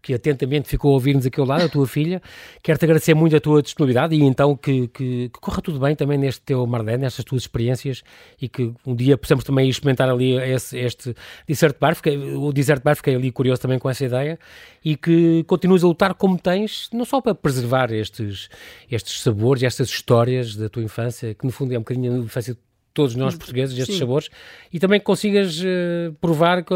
que 0.06 0.14
atentamente 0.14 0.68
ficou 0.68 0.92
a 0.92 0.94
ouvir-nos 0.94 1.26
aqui 1.26 1.40
ao 1.40 1.44
lado, 1.44 1.64
a 1.64 1.68
tua 1.68 1.84
filha. 1.84 2.22
Quero-te 2.62 2.84
agradecer 2.84 3.12
muito 3.12 3.34
a 3.34 3.40
tua 3.40 3.60
disponibilidade 3.60 4.14
e 4.14 4.22
então 4.22 4.56
que, 4.56 4.86
que, 4.86 5.28
que 5.30 5.40
corra 5.40 5.60
tudo 5.60 5.80
bem 5.80 5.96
também 5.96 6.16
neste 6.16 6.42
teu 6.42 6.64
Marlene, 6.64 6.98
nestas 6.98 7.24
tuas 7.24 7.42
experiências 7.42 8.04
e 8.40 8.48
que 8.48 8.72
um 8.86 8.94
dia 8.94 9.18
possamos 9.18 9.42
também 9.42 9.68
experimentar 9.68 10.08
ali 10.08 10.36
esse, 10.36 10.78
este 10.78 11.12
Desert 11.48 11.74
Bar. 11.80 11.96
Fiquei, 11.96 12.16
o 12.16 12.52
Desert 12.52 12.84
Bar 12.84 12.94
fiquei 12.94 13.16
ali 13.16 13.32
curioso 13.32 13.60
também 13.60 13.80
com 13.80 13.90
essa 13.90 14.04
ideia 14.04 14.38
e 14.84 14.96
que 14.96 15.42
continues 15.42 15.82
a 15.82 15.88
lutar 15.88 16.14
como 16.14 16.38
tens, 16.38 16.88
não 16.92 17.04
só 17.04 17.20
para 17.20 17.34
preservar 17.34 17.92
estes, 17.92 18.48
estes 18.88 19.22
sabores, 19.22 19.64
estas 19.64 19.88
histórias 19.88 20.54
da 20.54 20.68
tua 20.68 20.84
infância, 20.84 21.34
que 21.34 21.44
no 21.44 21.50
fundo 21.50 21.74
é 21.74 21.78
um 21.78 21.80
bocadinho 21.80 22.14
a 22.14 22.18
infância 22.18 22.56
todos 22.96 23.14
nós 23.14 23.34
hum, 23.34 23.38
portugueses, 23.38 23.78
estes 23.78 23.94
Sim. 23.94 24.00
sabores, 24.00 24.30
e 24.72 24.80
também 24.80 24.98
consigas 24.98 25.60
uh, 25.60 26.14
provar 26.18 26.64
que, 26.64 26.74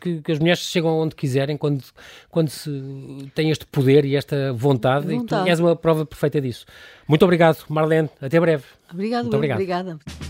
que, 0.00 0.20
que, 0.20 0.32
as 0.32 0.40
mulheres 0.40 0.58
chegam 0.58 0.98
onde 0.98 1.14
quiserem 1.14 1.56
quando, 1.56 1.84
quando 2.28 2.48
se 2.48 3.30
tem 3.36 3.50
este 3.50 3.64
poder 3.66 4.04
e 4.04 4.16
esta 4.16 4.52
vontade, 4.52 5.06
vontade. 5.06 5.42
e 5.42 5.44
tu 5.44 5.48
és 5.48 5.60
uma 5.60 5.76
prova 5.76 6.04
perfeita 6.04 6.40
disso. 6.40 6.66
Muito 7.06 7.24
obrigado, 7.24 7.64
Marlene. 7.68 8.10
Até 8.20 8.40
breve. 8.40 8.64
Obrigado, 8.92 9.22
Muito 9.22 9.36
obrigado. 9.36 9.58
obrigada. 9.58 10.29